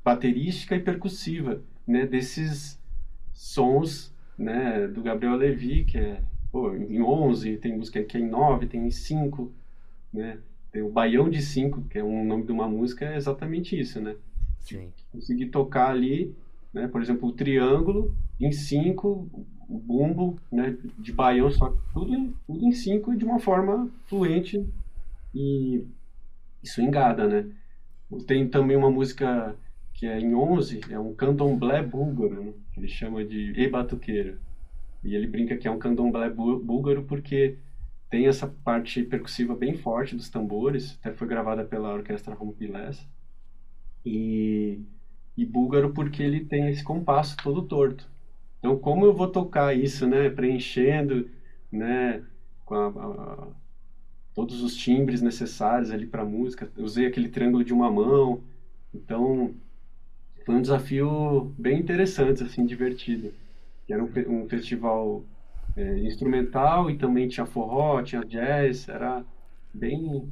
baterística 0.04 0.76
e 0.76 0.80
percussiva, 0.80 1.62
né? 1.88 2.08
Desses 2.08 2.82
sons, 3.34 4.12
né? 4.36 4.88
Do 4.88 5.04
Gabriel 5.04 5.36
Levi, 5.36 5.84
que 5.84 6.00
é 6.00 6.22
pô, 6.52 6.74
em 6.74 7.04
11, 7.04 7.58
tem 7.58 7.78
música 7.78 8.04
que 8.04 8.18
é 8.18 8.20
em 8.20 8.28
9, 8.28 8.66
tem 8.66 8.88
em 8.88 8.92
5, 8.92 9.54
né? 10.12 10.40
Tem 10.72 10.82
o 10.82 10.90
Baião 10.90 11.30
de 11.30 11.42
5, 11.42 11.84
que 11.84 12.00
é 12.00 12.04
um 12.04 12.26
nome 12.26 12.46
de 12.46 12.52
uma 12.52 12.68
música, 12.68 13.06
é 13.06 13.16
exatamente 13.16 13.80
isso, 13.80 14.02
né? 14.02 14.16
Sim. 14.66 14.92
Conseguir 15.12 15.48
tocar 15.48 15.92
ali, 15.92 16.36
né? 16.74 16.88
Por 16.88 17.02
exemplo, 17.02 17.30
o 17.30 17.32
triângulo 17.32 18.14
em 18.40 18.52
5, 18.52 19.30
o 19.70 19.80
bumbo, 19.80 20.40
né? 20.52 20.76
De 20.98 21.14
baião, 21.14 21.50
só 21.52 21.76
tudo, 21.94 22.34
tudo 22.46 22.66
em 22.66 22.72
5 22.72 23.16
de 23.16 23.24
uma 23.24 23.40
forma 23.40 23.90
fluente 24.08 24.66
e, 25.34 25.86
e 26.64 26.68
swingada, 26.68 27.28
né? 27.28 27.52
Tem 28.28 28.48
também 28.48 28.76
uma 28.76 28.90
música 28.90 29.56
que 29.94 30.06
é 30.06 30.20
em 30.20 30.36
11, 30.36 30.82
é 30.90 31.00
um 31.00 31.14
candomblé 31.14 31.82
búlgaro, 31.82 32.44
né? 32.44 32.54
ele 32.76 32.88
chama 32.88 33.24
de 33.24 33.54
E 33.56 33.70
Batuqueiro. 33.70 34.38
E 35.04 35.16
ele 35.16 35.28
brinca 35.28 35.56
que 35.56 35.68
é 35.68 35.72
um 35.72 35.80
candomblé 35.80 36.30
búlgaro 36.30 37.04
porque 37.04 37.58
tem 38.10 38.28
essa 38.28 38.48
parte 38.48 39.04
percussiva 39.04 39.56
bem 39.56 39.76
forte 39.78 40.16
dos 40.16 40.30
tambores, 40.30 40.98
até 41.00 41.14
foi 41.14 41.28
gravada 41.28 41.64
pela 41.64 41.94
orquestra 41.94 42.34
Rompilés. 42.34 43.08
E, 44.06 44.82
e 45.38 45.46
búlgaro 45.46 45.94
porque 45.94 46.24
ele 46.24 46.46
tem 46.46 46.70
esse 46.70 46.84
compasso 46.84 47.38
todo 47.38 47.64
torto. 47.68 48.10
Então, 48.60 48.78
como 48.80 49.06
eu 49.06 49.14
vou 49.16 49.30
tocar 49.32 49.76
isso, 49.78 50.08
né, 50.08 50.30
preenchendo, 50.30 51.30
né, 51.72 52.24
com 52.66 52.76
a, 52.76 52.88
a, 52.90 53.48
todos 54.34 54.62
os 54.64 54.76
timbres 54.76 55.22
necessários 55.22 55.92
ali 55.92 56.06
para 56.08 56.24
a 56.24 56.26
música. 56.26 56.72
Eu 56.78 56.84
usei 56.86 57.06
aquele 57.08 57.30
triângulo 57.30 57.64
de 57.64 57.74
uma 57.74 57.92
mão. 57.92 58.44
Então, 58.94 59.56
foi 60.46 60.56
um 60.56 60.62
desafio 60.62 61.54
bem 61.58 61.80
interessante, 61.80 62.44
assim, 62.44 62.66
divertido. 62.66 63.34
Era 63.90 64.04
um, 64.04 64.10
um 64.44 64.50
festival 64.50 65.24
é, 65.76 66.00
instrumental 66.00 66.90
e 66.90 66.98
também 66.98 67.28
tinha 67.28 67.46
forró, 67.46 68.02
tinha 68.04 68.24
jazz, 68.26 68.90
era 68.90 69.26
bem 69.74 70.32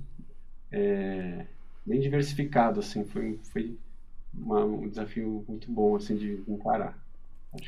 é, 0.72 1.46
bem 1.86 2.00
diversificado 2.00 2.80
assim, 2.80 3.06
foi 3.06 3.40
foi 3.44 3.78
uma, 4.34 4.64
um 4.66 4.90
desafio 4.90 5.46
muito 5.48 5.72
bom 5.72 5.96
assim 5.96 6.16
de 6.16 6.44
encarar. 6.48 6.98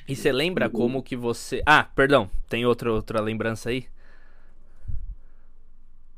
E 0.07 0.15
você 0.15 0.31
lembra 0.31 0.69
como 0.69 1.03
que 1.03 1.15
você 1.15 1.61
Ah, 1.65 1.83
perdão, 1.83 2.29
tem 2.49 2.65
outra 2.65 2.91
outra 2.91 3.21
lembrança 3.21 3.69
aí? 3.69 3.87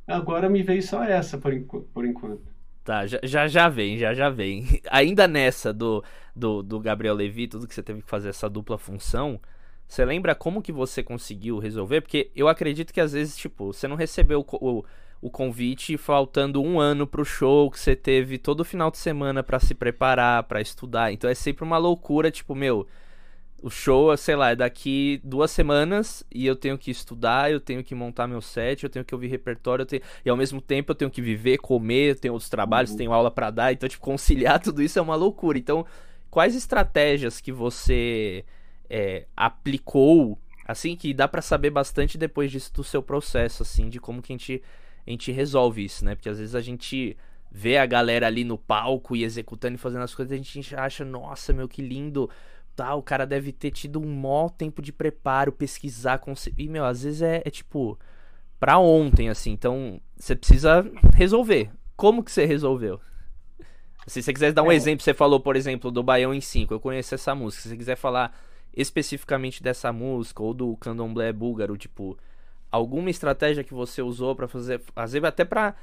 Agora 0.07 0.49
me 0.49 0.63
veio 0.63 0.81
só 0.83 1.01
essa 1.03 1.37
por, 1.37 1.53
por 1.93 2.05
enquanto. 2.05 2.43
Tá, 2.83 3.05
já, 3.05 3.19
já, 3.23 3.47
já 3.47 3.67
vem, 3.67 3.97
já 3.97 4.13
já 4.13 4.29
vem. 4.29 4.65
Ainda 4.89 5.27
nessa 5.27 5.73
do, 5.73 6.03
do, 6.35 6.63
do 6.63 6.79
Gabriel 6.79 7.13
Levi, 7.13 7.47
tudo 7.47 7.67
que 7.67 7.73
você 7.73 7.83
teve 7.83 8.01
que 8.01 8.09
fazer 8.09 8.29
essa 8.29 8.49
dupla 8.49 8.77
função, 8.77 9.41
você 9.87 10.05
lembra 10.05 10.33
como 10.33 10.61
que 10.61 10.71
você 10.71 11.03
conseguiu 11.03 11.59
resolver? 11.59 12.01
Porque 12.01 12.31
eu 12.35 12.47
acredito 12.47 12.93
que 12.93 13.01
às 13.01 13.11
vezes, 13.11 13.35
tipo, 13.35 13.73
você 13.73 13.87
não 13.87 13.97
recebeu 13.97 14.39
o, 14.39 14.57
o, 14.79 14.85
o 15.22 15.30
convite 15.30 15.97
faltando 15.97 16.61
um 16.61 16.80
ano 16.80 17.07
pro 17.07 17.26
show, 17.26 17.70
que 17.72 17.80
você 17.80 17.95
teve 17.95 18.38
todo 18.38 18.63
final 18.63 18.91
de 18.91 18.97
semana 18.97 19.41
para 19.43 19.59
se 19.59 19.74
preparar, 19.74 20.43
para 20.43 20.61
estudar. 20.61 21.11
Então 21.11 21.30
é 21.30 21.36
sempre 21.36 21.63
uma 21.63 21.78
loucura, 21.78 22.30
tipo, 22.30 22.53
meu, 22.53 22.88
o 23.61 23.70
show, 23.70 24.15
sei 24.15 24.36
lá, 24.36 24.51
é 24.51 24.55
daqui 24.55 25.20
duas 25.24 25.49
semanas 25.49 26.24
e 26.32 26.45
eu 26.45 26.55
tenho 26.55 26.78
que 26.78 26.91
estudar, 26.91 27.51
eu 27.51 27.59
tenho 27.59 27.84
que 27.84 27.95
montar 27.95 28.28
meu 28.28 28.41
set, 28.41 28.84
eu 28.84 28.89
tenho 28.89 29.03
que 29.03 29.15
ouvir 29.15 29.28
repertório, 29.28 29.86
tenho... 29.86 30.01
e 30.24 30.30
ao 30.30 30.38
mesmo 30.38 30.61
tempo 30.61 30.91
eu 30.91 30.95
tenho 30.95 31.09
que 31.09 31.22
viver, 31.22 31.57
comer, 31.57 32.11
eu 32.11 32.15
tenho 32.15 32.34
outros 32.34 32.49
trabalhos, 32.49 32.91
uhum. 32.91 32.97
tenho 32.97 33.13
aula 33.13 33.32
para 33.32 33.49
dar, 33.49 33.74
então, 33.74 33.89
tipo, 33.89 34.03
conciliar 34.03 34.59
tudo 34.61 34.82
isso 34.82 34.99
é 34.99 35.01
uma 35.01 35.15
loucura. 35.15 35.57
Então, 35.57 35.86
quais 36.30 36.55
estratégias 36.55 37.41
que 37.41 37.51
você 37.51 38.45
é, 38.89 39.26
aplicou, 39.36 40.39
assim, 40.65 40.95
que 40.95 41.13
dá 41.13 41.28
para 41.28 41.41
saber 41.41 41.72
bastante 41.72 42.18
depois 42.18 42.51
disso 42.51 42.72
do 42.74 42.84
seu 42.84 43.01
processo, 43.01 43.63
assim, 43.63 43.89
de 43.89 43.99
como 43.99 44.22
que 44.22 44.34
a 44.34 44.36
gente, 44.36 44.61
a 45.07 45.09
gente 45.11 45.31
resolve 45.31 45.85
isso, 45.85 46.03
né? 46.03 46.15
Porque 46.15 46.29
às 46.29 46.37
vezes 46.37 46.53
a 46.53 46.61
gente 46.61 47.15
vê 47.49 47.77
a 47.77 47.85
galera 47.85 48.27
ali 48.27 48.43
no 48.43 48.57
palco 48.57 49.15
e 49.15 49.23
executando 49.23 49.75
e 49.75 49.79
fazendo 49.79 50.03
as 50.03 50.13
coisas, 50.13 50.33
a 50.33 50.35
gente 50.35 50.75
acha, 50.75 51.05
nossa, 51.05 51.53
meu, 51.53 51.67
que 51.67 51.81
lindo, 51.81 52.29
tá, 52.75 52.93
o 52.93 53.01
cara 53.01 53.25
deve 53.25 53.51
ter 53.51 53.71
tido 53.71 53.99
um 53.99 54.15
maior 54.15 54.49
tempo 54.49 54.81
de 54.81 54.91
preparo, 54.91 55.51
pesquisar, 55.51 56.19
conce... 56.19 56.53
e, 56.57 56.67
meu, 56.67 56.85
às 56.85 57.03
vezes 57.03 57.21
é, 57.21 57.41
é 57.45 57.49
tipo, 57.49 57.97
pra 58.59 58.77
ontem, 58.77 59.29
assim, 59.29 59.51
então 59.51 59.99
você 60.15 60.35
precisa 60.35 60.85
resolver. 61.15 61.71
Como 61.95 62.23
que 62.23 62.31
você 62.31 62.45
resolveu? 62.45 62.99
Se 64.05 64.21
você 64.21 64.31
quiser 64.31 64.53
dar 64.53 64.63
um 64.63 64.71
é. 64.71 64.75
exemplo, 64.75 65.03
você 65.03 65.13
falou, 65.13 65.39
por 65.39 65.55
exemplo, 65.55 65.89
do 65.89 66.03
Baião 66.03 66.33
em 66.33 66.41
5, 66.41 66.73
eu 66.73 66.79
conheço 66.79 67.15
essa 67.15 67.33
música, 67.33 67.63
se 67.63 67.69
você 67.69 67.77
quiser 67.77 67.95
falar 67.95 68.37
especificamente 68.73 69.63
dessa 69.63 69.91
música 69.91 70.43
ou 70.43 70.53
do 70.53 70.77
candomblé 70.77 71.33
búlgaro, 71.33 71.77
tipo, 71.77 72.17
alguma 72.72 73.09
estratégia 73.09 73.63
que 73.63 73.74
você 73.74 74.01
usou 74.01 74.36
para 74.36 74.47
fazer, 74.47 74.82
fazer 74.93 75.26
até 75.26 75.45
para 75.45 75.76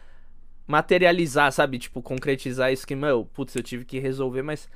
materializar, 0.67 1.53
sabe, 1.53 1.79
tipo, 1.79 2.01
concretizar 2.03 2.73
isso 2.73 2.87
que, 2.87 2.95
meu, 2.95 3.25
putz, 3.27 3.55
eu 3.55 3.63
tive 3.63 3.85
que 3.85 3.99
resolver, 3.99 4.43
mas 4.43 4.69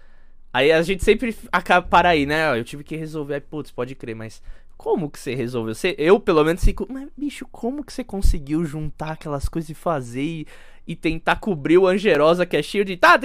aí 0.52 0.70
a 0.70 0.82
gente 0.82 1.02
sempre 1.04 1.36
acaba 1.50 1.86
para 1.86 2.10
aí, 2.10 2.26
né? 2.26 2.58
Eu 2.58 2.64
tive 2.64 2.84
que 2.84 2.96
resolver, 2.96 3.40
putz, 3.40 3.70
pode 3.70 3.94
crer, 3.94 4.14
mas 4.14 4.42
como 4.78 5.10
que 5.10 5.18
você 5.18 5.34
resolveu? 5.34 5.74
Você, 5.74 5.96
eu, 5.98 6.20
pelo 6.20 6.44
menos, 6.44 6.64
fico. 6.64 6.86
Mas, 6.88 7.08
bicho, 7.16 7.46
como 7.50 7.84
que 7.84 7.92
você 7.92 8.04
conseguiu 8.04 8.64
juntar 8.64 9.12
aquelas 9.12 9.48
coisas 9.48 9.68
e 9.68 9.74
fazer 9.74 10.22
e, 10.22 10.46
e 10.86 10.94
tentar 10.94 11.36
cobrir 11.36 11.78
o 11.78 11.86
Angerosa 11.88 12.46
que 12.46 12.56
é 12.56 12.62
cheio 12.62 12.84
de. 12.84 12.96
Tá, 12.96 13.18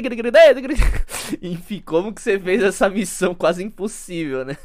Enfim, 1.42 1.80
como 1.86 2.12
que 2.12 2.22
você 2.22 2.40
fez 2.40 2.64
essa 2.64 2.90
missão 2.90 3.36
quase 3.36 3.64
impossível, 3.64 4.44
né? 4.44 4.58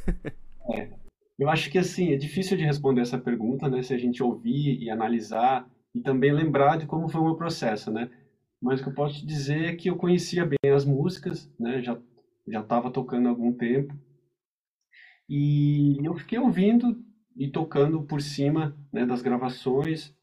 Eu 1.39 1.49
acho 1.49 1.70
que 1.70 1.78
assim, 1.78 2.12
é 2.12 2.16
difícil 2.16 2.57
de 2.57 2.64
responder 2.64 3.03
essa 3.03 3.18
pergunta, 3.18 3.68
né? 3.68 3.82
Se 3.82 3.95
a 3.95 3.99
gente 3.99 4.22
ouvir 4.22 4.82
e 4.82 4.91
analisar 4.91 5.70
e 5.95 6.01
também 6.01 6.32
lembrar 6.32 6.76
de 6.76 6.86
como 6.86 7.09
foi 7.09 7.20
o 7.20 7.24
meu 7.24 7.36
processo, 7.36 7.91
né? 7.93 8.11
Mas 8.61 8.80
o 8.80 8.82
que 8.82 8.89
eu 8.91 8.95
posso 8.95 9.20
te 9.20 9.26
dizer 9.26 9.64
é 9.66 9.76
que 9.76 9.89
eu 9.89 9.97
conhecia 9.97 10.45
bem 10.45 10.72
as 10.74 10.84
músicas, 10.84 11.51
né? 11.59 11.80
Já 11.82 11.99
já 12.51 12.61
estava 12.61 12.91
tocando 12.91 13.26
há 13.26 13.30
algum 13.30 13.53
tempo 13.53 13.95
e 15.28 15.99
eu 16.03 16.14
fiquei 16.14 16.39
ouvindo 16.39 17.05
e 17.36 17.49
tocando 17.51 18.03
por 18.03 18.22
cima 18.22 18.76
né, 18.93 19.05
das 19.05 19.20
gravações 19.20 20.14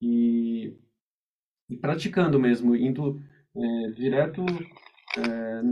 e, 0.00 0.76
e, 1.68 1.76
praticando 1.76 2.38
mesmo, 2.38 2.76
indo 2.76 3.22
é, 3.56 3.90
direto, 3.92 4.44
é, 5.16 5.62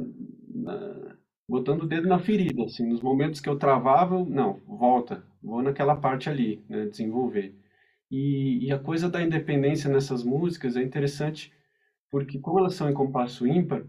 na, 0.55 1.17
botando 1.49 1.83
o 1.83 1.87
dedo 1.87 2.07
na 2.07 2.19
ferida. 2.19 2.65
Assim, 2.65 2.87
nos 2.87 3.01
momentos 3.01 3.41
que 3.41 3.49
eu 3.49 3.59
travava, 3.59 4.25
não, 4.25 4.61
volta, 4.67 5.25
vou 5.43 5.63
naquela 5.63 5.97
parte 5.97 6.29
ali, 6.29 6.65
né, 6.69 6.87
desenvolver. 6.87 7.55
E, 8.11 8.67
e 8.67 8.73
a 8.73 8.79
coisa 8.79 9.09
da 9.09 9.23
independência 9.23 9.91
nessas 9.91 10.23
músicas 10.23 10.77
é 10.77 10.83
interessante 10.83 11.53
porque 12.11 12.39
como 12.39 12.59
elas 12.59 12.75
são 12.75 12.89
em 12.89 12.95
compasso 12.95 13.47
ímpar, 13.47 13.85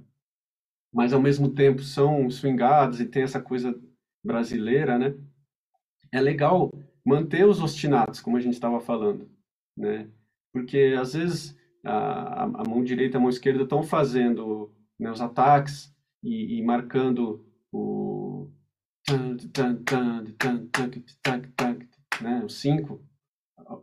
mas 0.94 1.14
ao 1.14 1.22
mesmo 1.22 1.50
tempo 1.54 1.82
são 1.82 2.30
swingadas 2.30 3.00
e 3.00 3.06
tem 3.06 3.24
essa 3.24 3.42
coisa 3.42 3.74
brasileira, 4.24 4.98
né? 4.98 5.16
É 6.12 6.20
legal 6.20 6.72
manter 7.06 7.46
os 7.46 7.62
ostinatos, 7.62 8.20
como 8.20 8.38
a 8.38 8.42
gente 8.42 8.54
estava 8.54 8.80
falando, 8.82 9.30
né? 9.78 10.10
Porque 10.52 10.96
às 11.00 11.14
vezes 11.14 11.58
a, 11.84 12.44
a 12.44 12.64
mão 12.68 12.84
direita 12.84 13.16
e 13.16 13.20
a 13.20 13.22
mão 13.22 13.30
esquerda 13.30 13.64
estão 13.64 13.84
fazendo 13.84 14.74
né, 15.00 15.10
os 15.10 15.22
ataques 15.22 15.94
e, 16.24 16.58
e 16.58 16.62
marcando 16.64 17.46
o 17.72 18.50
né, 22.22 22.42
o 22.44 22.50
cinco. 22.50 23.02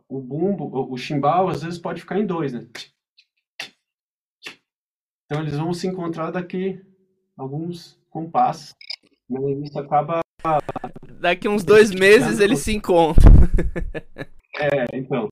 O 0.09 0.19
bumbo, 0.19 0.91
o 0.91 0.97
chimbal 0.97 1.47
às 1.49 1.63
vezes 1.63 1.79
pode 1.79 2.01
ficar 2.01 2.19
em 2.19 2.25
dois, 2.25 2.53
né? 2.53 2.67
Então 5.25 5.41
eles 5.41 5.57
vão 5.57 5.73
se 5.73 5.87
encontrar 5.87 6.31
daqui 6.31 6.81
alguns 7.37 7.99
compassos. 8.09 8.73
Né? 9.29 9.39
Isso 9.63 9.79
acaba 9.79 10.21
Daqui 11.19 11.47
uns 11.47 11.63
dois 11.63 11.91
meses 11.91 12.39
eles 12.39 12.59
se 12.59 12.73
encontram. 12.73 13.31
É, 14.59 14.97
então. 14.97 15.29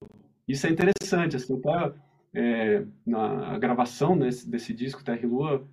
isso 0.47 0.67
é 0.67 0.69
interessante, 0.69 1.35
assim, 1.35 1.57
até 1.57 1.95
é, 2.35 2.85
na 3.03 3.57
gravação 3.57 4.15
desse, 4.15 4.47
desse 4.47 4.71
disco, 4.71 5.03
Terra 5.03 5.21
e 5.23 5.25
Lua, 5.25 5.67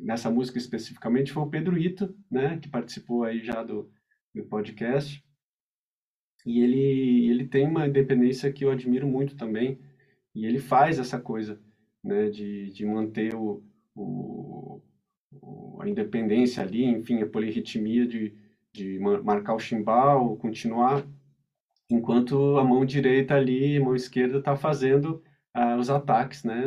nessa 0.00 0.30
música 0.30 0.58
especificamente, 0.58 1.32
foi 1.32 1.42
o 1.42 1.50
Pedro 1.50 1.78
Ito, 1.78 2.14
né, 2.30 2.58
que 2.58 2.68
participou 2.68 3.24
aí 3.24 3.42
já 3.44 3.62
do, 3.62 3.90
do 4.34 4.44
podcast, 4.44 5.22
e 6.46 6.60
ele, 6.60 7.28
ele 7.30 7.46
tem 7.46 7.66
uma 7.66 7.86
independência 7.86 8.52
que 8.52 8.64
eu 8.64 8.70
admiro 8.70 9.06
muito 9.06 9.36
também, 9.36 9.78
e 10.34 10.46
ele 10.46 10.58
faz 10.58 10.98
essa 10.98 11.20
coisa, 11.20 11.60
né, 12.02 12.30
de, 12.30 12.70
de 12.70 12.86
manter 12.86 13.34
o, 13.34 13.62
o, 13.94 14.80
a 15.80 15.88
independência 15.88 16.62
ali, 16.62 16.84
enfim, 16.84 17.20
a 17.22 17.26
polirritmia 17.26 18.06
de, 18.06 18.34
de 18.72 18.98
marcar 18.98 19.54
o 19.54 19.58
chimbal, 19.58 20.36
continuar, 20.36 21.06
enquanto 21.90 22.58
a 22.58 22.64
mão 22.64 22.84
direita 22.84 23.34
ali, 23.34 23.76
a 23.76 23.80
mão 23.84 23.94
esquerda 23.94 24.38
está 24.38 24.56
fazendo 24.56 25.22
uh, 25.56 25.76
os 25.78 25.90
ataques, 25.90 26.44
né, 26.44 26.62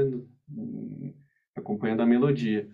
acompanhando 1.56 2.02
a 2.02 2.06
melodia. 2.06 2.70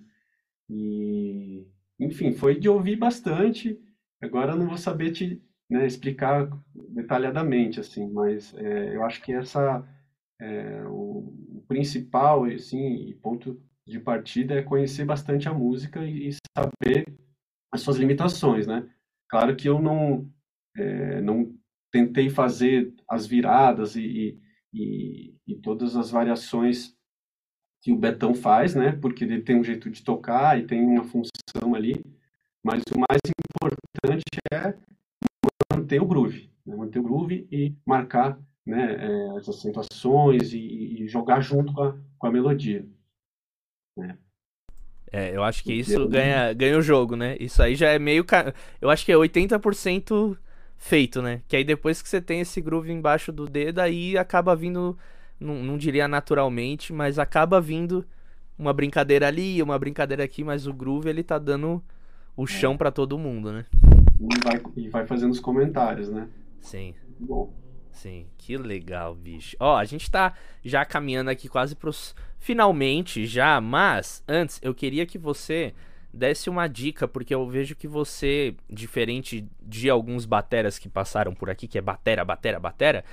E, 0.69 1.67
enfim, 1.99 2.33
foi 2.33 2.59
de 2.59 2.69
ouvir 2.69 2.95
bastante. 2.95 3.79
Agora 4.21 4.53
eu 4.53 4.57
não 4.57 4.67
vou 4.67 4.77
saber 4.77 5.11
te 5.11 5.41
né, 5.69 5.85
explicar 5.85 6.49
detalhadamente, 6.89 7.79
assim, 7.79 8.09
mas 8.11 8.53
é, 8.55 8.95
eu 8.95 9.03
acho 9.03 9.21
que 9.21 9.33
essa 9.33 9.85
é, 10.39 10.83
o, 10.87 11.57
o, 11.57 11.65
principal, 11.67 12.45
assim, 12.45 13.17
ponto 13.21 13.61
de 13.85 13.99
partida 13.99 14.55
é 14.55 14.63
conhecer 14.63 15.05
bastante 15.05 15.47
a 15.47 15.53
música 15.53 16.05
e, 16.05 16.29
e 16.29 16.35
saber 16.57 17.05
as 17.71 17.81
suas 17.81 17.97
limitações, 17.97 18.67
né? 18.67 18.89
Claro 19.29 19.55
que 19.55 19.67
eu 19.67 19.81
não 19.81 20.29
é, 20.75 21.21
não 21.21 21.53
tentei 21.91 22.29
fazer 22.29 22.93
as 23.09 23.25
viradas 23.25 23.95
e, 23.95 24.39
e, 24.73 25.35
e, 25.47 25.55
todas 25.61 25.95
as 25.95 26.11
variações 26.11 26.95
que 27.87 27.91
o 27.93 27.95
Betão 27.95 28.35
faz, 28.35 28.75
né? 28.75 28.91
Porque 29.01 29.23
ele 29.23 29.41
tem 29.41 29.57
um 29.57 29.63
jeito 29.63 29.89
de 29.89 30.03
tocar 30.03 30.59
e 30.59 30.65
tem 30.65 30.83
uma 30.85 31.05
função 31.05 31.73
ali, 31.73 32.03
mas 32.61 32.83
o 32.93 32.99
mais 32.99 33.21
importante 33.55 34.25
é 34.51 34.73
manter 35.73 36.01
o 36.01 36.05
groove, 36.05 36.51
né? 36.65 36.75
manter 36.75 36.99
o 36.99 37.03
groove 37.03 37.47
e 37.49 37.73
marcar 37.85 38.37
né, 38.65 38.97
é, 38.99 39.37
as 39.37 39.47
acentuações 39.47 40.51
e, 40.51 40.57
e, 40.57 41.07
jogar 41.07 41.39
junto 41.39 41.71
com 41.71 41.81
a, 41.81 41.97
com 42.19 42.27
a 42.27 42.31
melodia. 42.31 42.85
Né? 43.95 44.17
É, 45.09 45.33
eu 45.33 45.41
acho 45.41 45.63
que 45.63 45.71
isso 45.71 46.09
ganha, 46.09 46.51
ganha 46.51 46.77
o 46.77 46.81
jogo, 46.81 47.15
né? 47.15 47.37
Isso 47.39 47.63
aí 47.63 47.73
já 47.73 47.87
é 47.87 47.97
meio. 47.97 48.25
Eu 48.81 48.89
acho 48.89 49.05
que 49.05 49.13
é 49.13 49.15
80% 49.15 50.37
feito, 50.75 51.21
né? 51.21 51.41
Que 51.47 51.55
aí 51.55 51.63
depois 51.63 52.01
que 52.01 52.09
você 52.09 52.19
tem 52.19 52.41
esse 52.41 52.59
groove 52.59 52.91
embaixo 52.91 53.31
do 53.31 53.47
dedo, 53.47 53.79
aí 53.79 54.17
acaba 54.17 54.53
vindo. 54.57 54.97
Não, 55.39 55.55
não 55.63 55.77
diria 55.77 56.07
naturalmente, 56.07 56.91
mas 56.91 57.19
acaba 57.19 57.61
vindo 57.61 58.05
uma 58.57 58.73
brincadeira 58.73 59.27
ali, 59.27 59.61
uma 59.61 59.77
brincadeira 59.77 60.23
aqui, 60.23 60.43
mas 60.43 60.65
o 60.65 60.73
groove 60.73 61.09
ele 61.09 61.23
tá 61.23 61.37
dando 61.37 61.83
o 62.35 62.43
é. 62.43 62.47
chão 62.47 62.73
é. 62.73 62.77
para 62.77 62.91
todo 62.91 63.17
mundo, 63.17 63.51
né? 63.51 63.65
E 64.19 64.43
vai, 64.43 64.61
e 64.75 64.89
vai 64.89 65.05
fazendo 65.05 65.31
os 65.31 65.39
comentários, 65.39 66.09
né? 66.09 66.27
Sim. 66.59 66.95
Bom. 67.19 67.51
Sim, 67.91 68.27
que 68.37 68.57
legal, 68.57 69.15
bicho. 69.15 69.55
Ó, 69.59 69.75
a 69.75 69.83
gente 69.83 70.09
tá 70.09 70.33
já 70.63 70.85
caminhando 70.85 71.29
aqui 71.31 71.49
quase 71.49 71.75
pros 71.75 72.15
finalmente 72.37 73.25
já, 73.25 73.59
mas 73.59 74.23
antes 74.27 74.59
eu 74.61 74.73
queria 74.73 75.05
que 75.05 75.17
você 75.17 75.73
desse 76.13 76.49
uma 76.49 76.67
dica, 76.67 77.07
porque 77.07 77.33
eu 77.33 77.47
vejo 77.47 77.75
que 77.75 77.87
você, 77.87 78.55
diferente 78.69 79.47
de 79.61 79.89
alguns 79.89 80.25
bateras 80.25 80.77
que 80.79 80.89
passaram 80.89 81.33
por 81.33 81.49
aqui, 81.49 81.67
que 81.67 81.77
é 81.77 81.81
batera, 81.81 82.23
batera, 82.23 82.59
batera, 82.59 83.05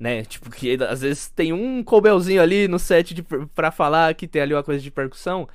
né? 0.00 0.24
Tipo, 0.24 0.50
que 0.50 0.78
às 0.82 1.02
vezes 1.02 1.28
tem 1.28 1.52
um 1.52 1.84
cobelzinho 1.84 2.40
ali 2.40 2.66
no 2.66 2.78
set 2.78 3.12
de, 3.12 3.22
pra 3.54 3.70
falar 3.70 4.14
que 4.14 4.26
tem 4.26 4.40
ali 4.40 4.54
uma 4.54 4.62
coisa 4.64 4.82
de 4.82 4.90
percussão. 4.90 5.46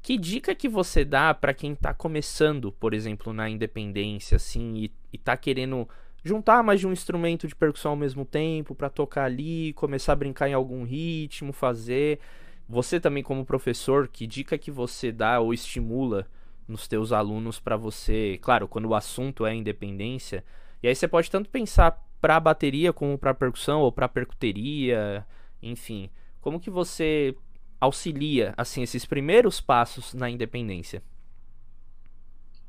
Que 0.00 0.16
dica 0.16 0.54
que 0.54 0.68
você 0.68 1.04
dá 1.04 1.34
para 1.34 1.52
quem 1.52 1.74
tá 1.74 1.92
começando, 1.92 2.70
por 2.70 2.94
exemplo, 2.94 3.32
na 3.32 3.50
independência, 3.50 4.36
assim, 4.36 4.76
e, 4.76 4.92
e 5.12 5.18
tá 5.18 5.36
querendo 5.36 5.88
juntar 6.22 6.62
mais 6.62 6.78
de 6.78 6.86
um 6.86 6.92
instrumento 6.92 7.48
de 7.48 7.56
percussão 7.56 7.90
ao 7.92 7.96
mesmo 7.96 8.24
tempo 8.24 8.74
para 8.74 8.88
tocar 8.88 9.24
ali, 9.24 9.72
começar 9.72 10.12
a 10.12 10.16
brincar 10.16 10.48
em 10.48 10.54
algum 10.54 10.84
ritmo, 10.84 11.52
fazer. 11.52 12.20
Você 12.68 13.00
também 13.00 13.24
como 13.24 13.44
professor, 13.44 14.06
que 14.06 14.26
dica 14.26 14.56
que 14.56 14.70
você 14.70 15.10
dá 15.10 15.40
ou 15.40 15.52
estimula 15.52 16.28
nos 16.68 16.86
teus 16.86 17.12
alunos 17.12 17.58
para 17.58 17.76
você, 17.76 18.38
claro, 18.40 18.68
quando 18.68 18.86
o 18.86 18.94
assunto 18.94 19.44
é 19.44 19.54
independência, 19.54 20.44
e 20.82 20.86
aí 20.86 20.94
você 20.94 21.08
pode 21.08 21.30
tanto 21.30 21.48
pensar 21.48 22.07
para 22.20 22.40
bateria 22.40 22.92
como 22.92 23.16
para 23.18 23.34
percussão 23.34 23.80
ou 23.80 23.92
para 23.92 24.08
percuteria, 24.08 25.24
enfim, 25.62 26.10
como 26.40 26.60
que 26.60 26.70
você 26.70 27.34
auxilia 27.80 28.54
assim 28.56 28.82
esses 28.82 29.04
primeiros 29.04 29.60
passos 29.60 30.14
na 30.14 30.28
independência? 30.28 31.02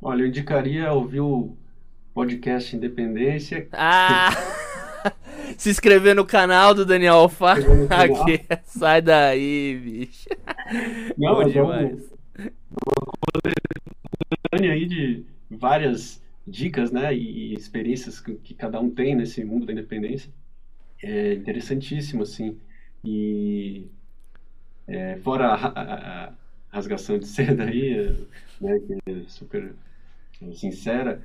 Olha, 0.01 0.21
eu 0.21 0.27
indicaria 0.27 0.91
ouvir 0.93 1.19
o 1.19 1.57
podcast 2.13 2.75
Independência. 2.75 3.67
Ah! 3.73 4.29
Se 5.57 5.69
inscrever 5.69 6.15
no 6.15 6.25
canal 6.25 6.73
do 6.73 6.85
Daniel 6.85 7.15
Alfa. 7.15 7.53
Aqui, 7.89 8.45
sai 8.63 9.01
daí, 9.01 9.79
bicho. 9.81 10.29
Não, 11.17 11.35
Bom 11.35 11.49
demais. 11.49 12.13
Uma 14.53 14.71
aí 14.71 14.85
de 14.85 15.25
várias 15.49 16.21
dicas, 16.49 16.91
né, 16.91 17.13
e 17.15 17.53
experiências 17.53 18.19
que, 18.19 18.35
que, 18.35 18.53
cada 18.53 18.79
um 18.79 18.89
tem 18.89 19.15
nesse 19.15 19.43
mundo 19.43 19.65
da 19.65 19.73
independência. 19.73 20.31
É 21.01 21.33
interessantíssimo, 21.33 22.23
assim. 22.23 22.57
E 23.03 23.87
é, 24.87 25.17
fora 25.17 25.47
a, 25.47 25.67
a, 25.67 26.25
a, 26.27 26.33
rasgação 26.69 27.17
de 27.17 27.25
seda 27.27 27.65
aí, 27.65 28.15
né, 28.59 28.79
que 28.79 29.11
é 29.11 29.23
super 29.27 29.73
sincera, 30.53 31.21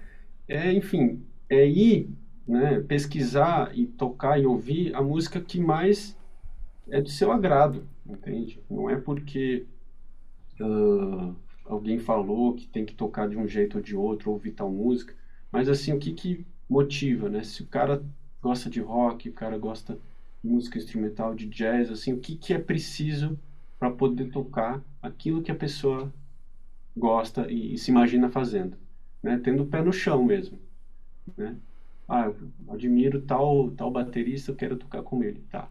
é, 0.49 0.73
enfim, 0.73 1.23
é 1.49 1.67
ir, 1.67 2.09
né, 2.47 2.81
pesquisar 2.81 3.77
e 3.77 3.87
tocar 3.87 4.41
e 4.41 4.47
ouvir 4.47 4.95
a 4.95 5.03
música 5.03 5.41
que 5.41 5.59
mais 5.59 6.17
é 6.91 7.01
do 7.01 7.09
seu 7.09 7.33
agrado, 7.33 7.87
entende? 8.07 8.61
Não 8.71 8.91
é 8.91 8.97
porque 8.97 9.65
uh, 10.61 11.35
alguém 11.65 11.99
falou 11.99 12.55
que 12.55 12.67
tem 12.69 12.85
que 12.85 12.95
tocar 12.95 13.27
de 13.29 13.37
um 13.37 13.47
jeito 13.47 13.77
ou 13.77 13.81
de 13.81 13.95
outro, 13.97 14.31
ouvir 14.31 14.53
tal 14.53 14.71
música, 14.71 15.15
mas 15.51 15.69
assim, 15.69 15.93
o 15.93 15.99
que 15.99 16.13
que 16.13 16.47
motiva, 16.69 17.29
né? 17.29 17.43
Se 17.43 17.63
o 17.63 17.67
cara 17.67 18.01
gosta 18.43 18.69
de 18.71 18.81
rock, 18.81 19.29
o 19.29 19.33
cara 19.33 19.57
gosta 19.57 19.99
de 20.43 20.49
música 20.51 20.79
instrumental, 20.79 21.35
de 21.35 21.47
jazz, 21.47 21.91
assim, 21.91 22.13
o 22.13 22.19
que 22.19 22.35
que 22.37 22.53
é 22.55 22.59
preciso 22.59 23.39
para 23.79 23.91
poder 23.91 24.27
tocar 24.31 24.83
aquilo 25.03 25.41
que 25.43 25.51
a 25.51 25.55
pessoa 25.55 26.11
gosta 26.97 27.47
e, 27.51 27.75
e 27.75 27.79
se 27.79 27.91
imagina 27.91 28.29
fazendo? 28.29 28.77
né? 29.23 29.39
Tendo 29.39 29.63
o 29.63 29.67
pé 29.67 29.83
no 29.83 29.93
chão 29.93 30.23
mesmo, 30.23 30.59
né? 31.37 31.57
Ah, 32.09 32.27
eu 32.27 32.35
admiro 32.75 33.19
tal 33.21 33.71
tal 33.73 33.91
baterista, 33.91 34.51
eu 34.51 34.57
quero 34.57 34.77
tocar 34.77 35.03
com 35.03 35.23
ele, 35.23 35.41
tá? 35.51 35.69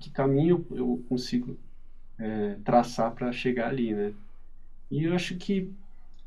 Que 0.00 0.10
caminho 0.10 0.64
eu 0.70 1.02
consigo 1.08 1.56
é, 2.18 2.56
traçar 2.64 3.12
para 3.12 3.30
chegar 3.32 3.68
ali, 3.68 3.92
né? 3.94 4.12
E 4.90 5.04
eu 5.04 5.14
acho 5.14 5.36
que 5.36 5.72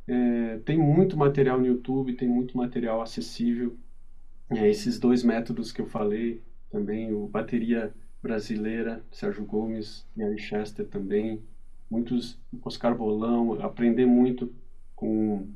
é, 0.08 0.58
tem 0.60 0.78
muito 0.78 1.18
material 1.18 1.60
no 1.60 1.66
YouTube, 1.66 2.14
tem 2.14 2.28
muito 2.28 2.58
material 2.58 3.02
acessível. 3.02 3.78
É, 4.50 4.70
esses 4.70 5.00
dois 5.00 5.24
métodos 5.24 5.72
que 5.72 5.82
eu 5.82 5.88
falei 5.88 6.42
também, 6.70 7.14
o 7.14 7.28
bateria 7.28 7.94
brasileira, 8.22 9.04
Sérgio 9.12 9.46
Gomes 9.46 10.06
e 10.16 10.24
Ari 10.24 10.40
Chester 10.40 10.88
também, 10.88 11.42
muitos 11.90 12.40
Oscar 12.64 12.96
Bolão, 12.96 13.54
aprender 13.62 14.06
muito 14.06 14.54
com 14.96 15.48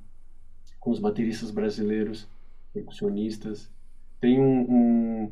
com 0.81 0.89
os 0.89 0.99
bateristas 0.99 1.51
brasileiros, 1.51 2.27
percussionistas. 2.73 3.71
Tem 4.19 4.39
um, 4.39 4.61
um, 4.61 5.31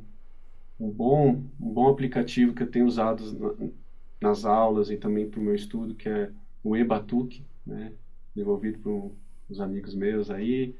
um 0.79 0.89
bom, 0.89 1.43
um 1.59 1.73
bom 1.73 1.89
aplicativo 1.89 2.53
que 2.53 2.63
eu 2.63 2.69
tenho 2.71 2.85
usado 2.85 3.23
na, 3.33 3.69
nas 4.21 4.45
aulas 4.45 4.91
e 4.91 4.95
também 4.95 5.27
para 5.27 5.39
o 5.39 5.43
meu 5.43 5.55
estudo, 5.55 5.95
que 5.95 6.07
é 6.07 6.31
o 6.63 6.77
eBatuque, 6.77 7.43
né? 7.69 7.93
desenvolvido 8.35 8.79
por 8.79 9.11
uns 9.49 9.59
amigos 9.59 9.95
meus 9.95 10.29
aí, 10.29 10.75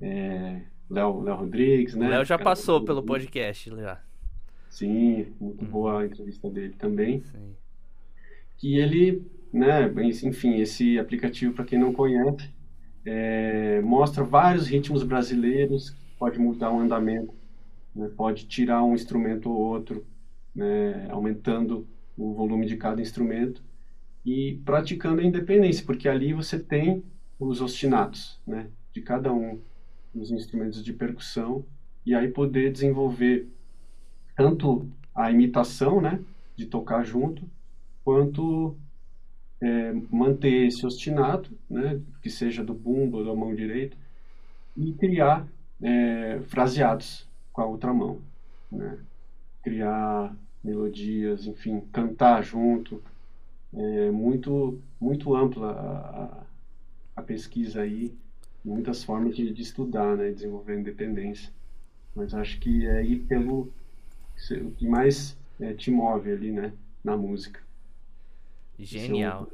é, 0.00 0.62
Léo, 0.90 1.20
Léo 1.22 1.36
Rodrigues, 1.36 1.94
né? 1.94 2.08
Léo 2.08 2.24
já 2.24 2.38
passou 2.38 2.84
pelo 2.84 3.02
podcast, 3.02 3.70
Léo. 3.70 3.96
Sim, 4.70 5.26
muito 5.40 5.64
uhum. 5.64 5.70
boa 5.70 6.00
a 6.00 6.06
entrevista 6.06 6.48
dele 6.50 6.74
também. 6.78 7.22
Sim. 7.22 7.54
Que 8.56 8.78
ele, 8.78 9.22
né, 9.52 9.90
enfim, 10.24 10.60
esse 10.60 10.98
aplicativo, 10.98 11.54
para 11.54 11.64
quem 11.64 11.78
não 11.78 11.92
conhece, 11.92 12.50
é, 13.04 13.80
mostra 13.80 14.24
vários 14.24 14.66
ritmos 14.66 15.02
brasileiros, 15.02 15.94
pode 16.18 16.38
mudar 16.38 16.72
o 16.72 16.80
andamento, 16.80 17.34
né, 17.94 18.10
pode 18.16 18.46
tirar 18.46 18.82
um 18.82 18.94
instrumento 18.94 19.50
ou 19.50 19.56
outro, 19.56 20.04
né, 20.54 21.06
aumentando 21.10 21.86
o 22.16 22.34
volume 22.34 22.66
de 22.66 22.76
cada 22.76 23.00
instrumento 23.00 23.62
e 24.28 24.60
praticando 24.62 25.22
a 25.22 25.24
independência, 25.24 25.86
porque 25.86 26.06
ali 26.06 26.34
você 26.34 26.58
tem 26.58 27.02
os 27.40 27.62
ostinatos 27.62 28.38
né, 28.46 28.66
de 28.92 29.00
cada 29.00 29.32
um 29.32 29.58
dos 30.14 30.30
instrumentos 30.30 30.84
de 30.84 30.92
percussão 30.92 31.64
e 32.04 32.14
aí 32.14 32.28
poder 32.28 32.70
desenvolver 32.70 33.48
tanto 34.36 34.86
a 35.14 35.30
imitação, 35.30 35.98
né, 35.98 36.20
de 36.54 36.66
tocar 36.66 37.04
junto, 37.04 37.42
quanto 38.04 38.76
é, 39.62 39.94
manter 40.10 40.66
esse 40.66 40.84
ostinato, 40.84 41.50
né, 41.68 41.98
que 42.20 42.28
seja 42.28 42.62
do 42.62 42.74
bumbo 42.74 43.24
da 43.24 43.34
mão 43.34 43.54
direita, 43.54 43.96
e 44.76 44.92
criar 44.92 45.48
é, 45.80 46.40
fraseados 46.48 47.26
com 47.50 47.62
a 47.62 47.66
outra 47.66 47.94
mão, 47.94 48.20
né, 48.70 48.98
criar 49.62 50.36
melodias, 50.62 51.46
enfim, 51.46 51.80
cantar 51.90 52.42
junto, 52.42 53.02
é 53.74 54.10
muito 54.10 54.80
muito 55.00 55.34
ampla 55.34 55.70
a, 55.70 56.46
a 57.20 57.22
pesquisa 57.22 57.82
aí, 57.82 58.16
muitas 58.64 59.04
formas 59.04 59.36
de, 59.36 59.52
de 59.52 59.62
estudar, 59.62 60.16
né, 60.16 60.30
desenvolver 60.30 60.72
a 60.72 60.80
independência, 60.80 61.52
mas 62.14 62.34
acho 62.34 62.58
que 62.58 62.86
é 62.86 62.98
aí 62.98 63.18
pelo 63.18 63.72
o 64.62 64.70
que 64.72 64.86
mais 64.86 65.36
é, 65.60 65.72
te 65.72 65.90
move 65.90 66.30
ali, 66.30 66.52
né, 66.52 66.72
na 67.02 67.16
música. 67.16 67.60
Genial. 68.78 69.48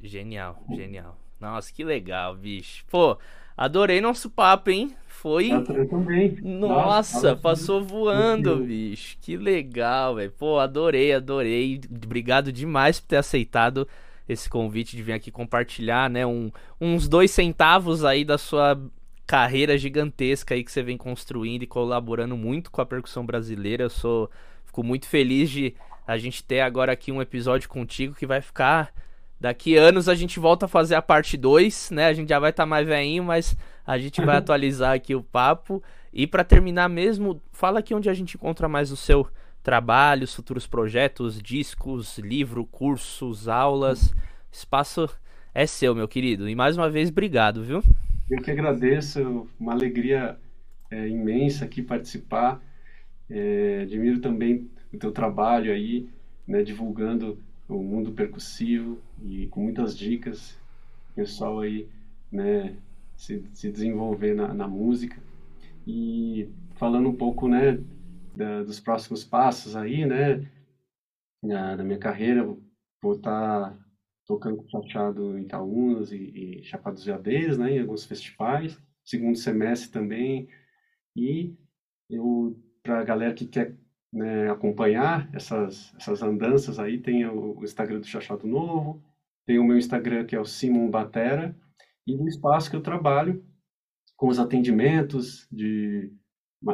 Genial, 0.00 0.62
genial. 0.70 1.18
Nossa, 1.40 1.72
que 1.72 1.84
legal, 1.84 2.36
bicho. 2.36 2.84
Pô, 2.88 3.18
adorei 3.58 4.00
nosso 4.00 4.30
papo, 4.30 4.70
hein? 4.70 4.96
Foi. 5.06 5.50
Eu 5.50 5.88
também. 5.88 6.38
Nossa, 6.42 7.14
Nossa 7.14 7.36
passou 7.36 7.82
voando, 7.82 8.56
bicho. 8.58 9.18
Que 9.20 9.36
legal, 9.36 10.14
velho. 10.14 10.30
Pô, 10.30 10.60
adorei, 10.60 11.12
adorei. 11.12 11.80
Obrigado 11.90 12.52
demais 12.52 13.00
por 13.00 13.08
ter 13.08 13.16
aceitado 13.16 13.86
esse 14.28 14.48
convite 14.48 14.96
de 14.96 15.02
vir 15.02 15.14
aqui 15.14 15.32
compartilhar, 15.32 16.08
né? 16.08 16.24
Um, 16.24 16.52
uns 16.80 17.08
dois 17.08 17.32
centavos 17.32 18.04
aí 18.04 18.24
da 18.24 18.38
sua 18.38 18.80
carreira 19.26 19.76
gigantesca 19.76 20.54
aí 20.54 20.62
que 20.62 20.70
você 20.70 20.82
vem 20.82 20.96
construindo 20.96 21.64
e 21.64 21.66
colaborando 21.66 22.36
muito 22.36 22.70
com 22.70 22.80
a 22.80 22.86
percussão 22.86 23.26
brasileira. 23.26 23.82
Eu 23.82 23.90
sou. 23.90 24.30
Fico 24.66 24.84
muito 24.84 25.08
feliz 25.08 25.50
de 25.50 25.74
a 26.06 26.16
gente 26.16 26.44
ter 26.44 26.60
agora 26.60 26.92
aqui 26.92 27.10
um 27.10 27.20
episódio 27.20 27.68
contigo 27.68 28.14
que 28.14 28.26
vai 28.26 28.40
ficar. 28.40 28.94
Daqui 29.40 29.76
anos 29.76 30.08
a 30.08 30.14
gente 30.14 30.40
volta 30.40 30.66
a 30.66 30.68
fazer 30.68 30.96
a 30.96 31.02
parte 31.02 31.36
2, 31.36 31.90
né? 31.92 32.06
A 32.06 32.12
gente 32.12 32.28
já 32.28 32.38
vai 32.38 32.50
estar 32.50 32.64
tá 32.64 32.66
mais 32.66 32.86
velhinho, 32.86 33.22
mas 33.22 33.56
a 33.86 33.96
gente 33.96 34.20
vai 34.20 34.36
atualizar 34.38 34.94
aqui 34.94 35.14
o 35.14 35.22
papo. 35.22 35.82
E 36.12 36.26
para 36.26 36.42
terminar 36.42 36.88
mesmo, 36.88 37.40
fala 37.52 37.78
aqui 37.78 37.94
onde 37.94 38.10
a 38.10 38.14
gente 38.14 38.34
encontra 38.34 38.68
mais 38.68 38.90
o 38.90 38.96
seu 38.96 39.28
trabalho, 39.62 40.24
os 40.24 40.34
futuros 40.34 40.66
projetos, 40.66 41.40
discos, 41.40 42.18
livro, 42.18 42.66
cursos, 42.66 43.48
aulas. 43.48 44.12
Espaço 44.50 45.08
é 45.54 45.66
seu, 45.66 45.94
meu 45.94 46.08
querido. 46.08 46.48
E 46.48 46.54
mais 46.54 46.76
uma 46.76 46.90
vez, 46.90 47.08
obrigado, 47.08 47.62
viu? 47.62 47.82
Eu 48.30 48.42
que 48.42 48.50
agradeço, 48.50 49.46
uma 49.58 49.72
alegria 49.72 50.36
é, 50.90 51.08
imensa 51.08 51.64
aqui 51.64 51.80
participar. 51.80 52.60
É, 53.30 53.80
admiro 53.82 54.20
também 54.20 54.68
o 54.92 54.98
teu 54.98 55.12
trabalho 55.12 55.70
aí, 55.72 56.08
né, 56.46 56.62
divulgando 56.62 57.38
o 57.68 57.82
mundo 57.82 58.12
percussivo 58.12 58.98
e 59.22 59.46
com 59.48 59.60
muitas 59.60 59.96
dicas, 59.96 60.58
o 61.10 61.14
pessoal 61.14 61.60
aí, 61.60 61.86
né, 62.32 62.76
se, 63.16 63.44
se 63.52 63.70
desenvolver 63.70 64.34
na, 64.34 64.54
na 64.54 64.66
música. 64.66 65.20
E 65.86 66.48
falando 66.76 67.08
um 67.08 67.16
pouco, 67.16 67.46
né, 67.46 67.78
da, 68.34 68.62
dos 68.62 68.80
próximos 68.80 69.22
passos 69.22 69.76
aí, 69.76 70.06
né, 70.06 70.48
na, 71.42 71.76
na 71.76 71.84
minha 71.84 71.98
carreira, 71.98 72.44
vou 73.02 73.12
estar 73.12 73.70
tá 73.70 73.78
tocando 74.26 74.56
com 74.56 74.68
chachado 74.68 75.38
em 75.38 75.42
Itaúnas 75.42 76.12
e, 76.12 76.60
e 76.60 76.64
Chapada 76.64 76.94
dos 76.94 77.04
Veadeiros, 77.04 77.58
né, 77.58 77.72
em 77.72 77.80
alguns 77.80 78.04
festivais, 78.04 78.78
segundo 79.04 79.36
semestre 79.36 79.90
também, 79.90 80.48
e 81.16 81.54
eu, 82.08 82.56
para 82.82 83.00
a 83.00 83.04
galera 83.04 83.34
que 83.34 83.46
quer 83.46 83.74
né, 84.12 84.50
acompanhar 84.50 85.28
essas, 85.34 85.94
essas 85.96 86.22
andanças 86.22 86.78
aí, 86.78 87.00
tem 87.00 87.26
o, 87.26 87.62
Instagram 87.62 88.00
do 88.00 88.06
Chachado 88.06 88.46
Novo, 88.46 89.02
tem 89.46 89.58
o 89.58 89.64
meu 89.64 89.76
Instagram 89.76 90.24
que 90.24 90.34
é 90.34 90.40
o 90.40 90.44
Simon 90.44 90.90
Batera, 90.90 91.56
e 92.06 92.16
no 92.16 92.26
espaço 92.26 92.70
que 92.70 92.76
eu 92.76 92.82
trabalho 92.82 93.44
com 94.16 94.28
os 94.28 94.38
atendimentos 94.38 95.46
de 95.50 96.12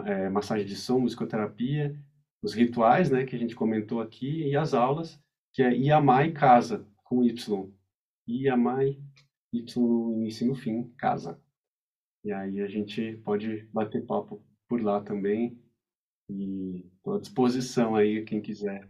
é, 0.07 0.28
massagem 0.28 0.66
de 0.66 0.76
som, 0.76 0.99
musicoterapia, 0.99 1.99
os 2.43 2.55
rituais, 2.55 3.11
né, 3.11 3.24
que 3.24 3.35
a 3.35 3.39
gente 3.39 3.55
comentou 3.55 4.01
aqui, 4.01 4.49
e 4.49 4.57
as 4.57 4.74
aulas, 4.74 5.20
que 5.53 5.62
é 5.62 5.74
Iamai 5.74 6.32
Casa, 6.32 6.87
com 7.03 7.22
Y. 7.24 7.72
Iamai, 8.26 8.99
Y 9.53 9.80
no 9.80 10.12
início 10.12 10.45
e 10.45 10.49
no 10.49 10.55
fim, 10.55 10.91
casa. 10.97 11.41
E 12.24 12.32
aí 12.32 12.61
a 12.61 12.66
gente 12.66 13.16
pode 13.24 13.68
bater 13.72 14.05
papo 14.05 14.43
por 14.68 14.82
lá 14.82 15.01
também, 15.01 15.59
e 16.29 16.87
estou 16.97 17.16
à 17.16 17.20
disposição 17.20 17.95
aí, 17.97 18.25
quem 18.25 18.41
quiser 18.41 18.89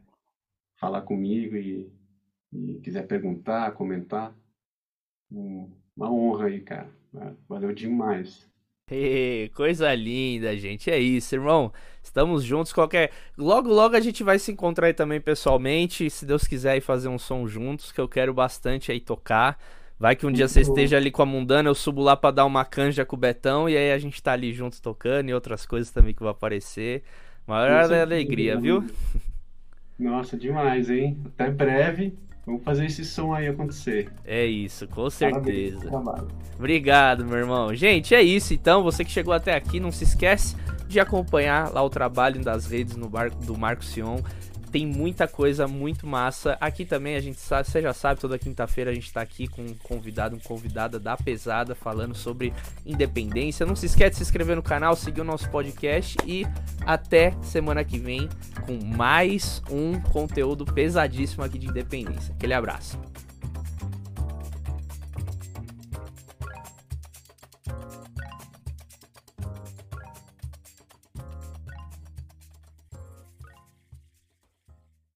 falar 0.77 1.03
comigo 1.03 1.57
e, 1.57 1.91
e 2.53 2.81
quiser 2.81 3.07
perguntar, 3.07 3.73
comentar. 3.73 4.35
uma 5.31 6.11
honra 6.11 6.47
aí, 6.47 6.61
cara. 6.61 6.91
Valeu 7.49 7.73
demais. 7.73 8.49
Hey, 8.91 9.49
coisa 9.51 9.95
linda, 9.95 10.55
gente. 10.57 10.91
É 10.91 10.99
isso, 10.99 11.35
irmão. 11.35 11.73
Estamos 12.03 12.45
juntos. 12.45 12.73
Qualquer. 12.73 13.13
Logo, 13.37 13.71
logo 13.71 13.97
a 13.97 14.01
gente 14.01 14.23
vai 14.23 14.39
se 14.39 14.53
encontrar 14.53 14.89
aí 14.89 14.95
também 14.95 15.21
pessoalmente. 15.21 16.11
Se 16.11 16.27
Deus 16.27 16.47
quiser, 16.47 16.77
ir 16.77 16.83
fazer 16.83 17.09
um 17.09 17.19
som 17.19 17.47
juntos, 17.47 17.91
que 17.91 18.01
eu 18.01 18.09
quero 18.09 18.35
bastante 18.35 18.93
aí 18.93 19.01
tocar. 19.01 19.59
Vai 19.99 20.17
que 20.17 20.27
um 20.27 20.33
dia 20.33 20.49
você 20.49 20.61
esteja 20.61 20.97
ali 20.97 21.11
com 21.11 21.23
a 21.23 21.27
Mundana, 21.27 21.69
eu 21.69 21.75
subo 21.75 22.03
lá 22.03 22.17
para 22.17 22.33
dar 22.33 22.45
uma 22.45 22.65
canja 22.65 23.07
com 23.07 23.15
o 23.15 23.19
Betão 23.19 23.69
e 23.69 23.77
aí 23.77 23.93
a 23.93 23.99
gente 23.99 24.21
tá 24.23 24.33
ali 24.33 24.53
juntos 24.53 24.81
tocando 24.81 25.31
e 25.31 25.35
outras 25.35 25.65
coisas 25.65 25.91
também 25.91 26.13
que 26.13 26.21
vão 26.21 26.31
aparecer. 26.31 27.05
Maior 27.47 27.93
alegria, 27.93 28.59
viu? 28.59 28.85
Nossa, 29.99 30.37
demais, 30.37 30.91
hein? 30.91 31.19
Até 31.27 31.51
breve. 31.51 32.15
Vamos 32.47 32.63
fazer 32.63 32.87
esse 32.87 33.05
som 33.05 33.33
aí 33.33 33.49
acontecer. 33.49 34.11
É 34.25 34.45
isso, 34.45 34.87
com 34.89 35.09
certeza. 35.09 35.91
Obrigado, 36.59 37.25
meu 37.25 37.39
irmão. 37.39 37.75
Gente, 37.75 38.15
é 38.15 38.23
isso 38.23 38.53
então. 38.53 38.83
Você 38.83 39.03
que 39.03 39.11
chegou 39.11 39.33
até 39.33 39.55
aqui, 39.55 39.81
não 39.81 39.91
se 39.91 40.05
esquece 40.05 40.55
de 40.87 41.01
acompanhar 41.01 41.73
lá 41.73 41.83
o 41.83 41.89
trabalho 41.89 42.43
das 42.43 42.67
redes 42.67 42.97
no 42.97 43.09
barco 43.09 43.37
do 43.45 43.57
Marco 43.57 43.85
Sion 43.85 44.19
tem 44.75 44.85
muita 44.85 45.29
coisa 45.29 45.69
muito 45.69 46.05
massa. 46.05 46.59
Aqui 46.61 46.85
também 46.85 47.15
a 47.15 47.21
gente 47.21 47.39
sabe, 47.39 47.71
você 47.71 47.81
já 47.81 47.95
sabe, 47.95 48.21
toda 48.21 48.37
quinta-feira 48.37 48.91
a 48.91 48.95
gente 48.95 49.13
tá 49.13 49.21
aqui 49.21 49.47
com 49.47 49.63
um 49.63 49.73
convidado, 49.75 50.35
um 50.35 50.41
convidada 50.41 50.99
da 50.99 51.17
pesada 51.17 51.77
falando 51.77 52.13
sobre 52.17 52.53
independência. 52.85 53.65
Não 53.65 53.77
se 53.77 53.87
esquece 53.87 54.11
de 54.11 54.17
se 54.17 54.23
inscrever 54.25 54.57
no 54.57 54.65
canal, 54.65 54.97
seguir 54.97 55.21
o 55.21 55.25
nosso 55.25 55.49
podcast 55.49 56.19
e 56.27 56.45
até 56.85 57.37
semana 57.41 57.85
que 57.85 58.01
vem 58.01 58.29
com 58.67 58.85
mais 58.85 59.63
um 59.71 60.01
conteúdo 60.01 60.65
pesadíssimo 60.65 61.45
aqui 61.45 61.57
de 61.57 61.69
independência. 61.69 62.35
Aquele 62.35 62.55
abraço. 62.55 62.99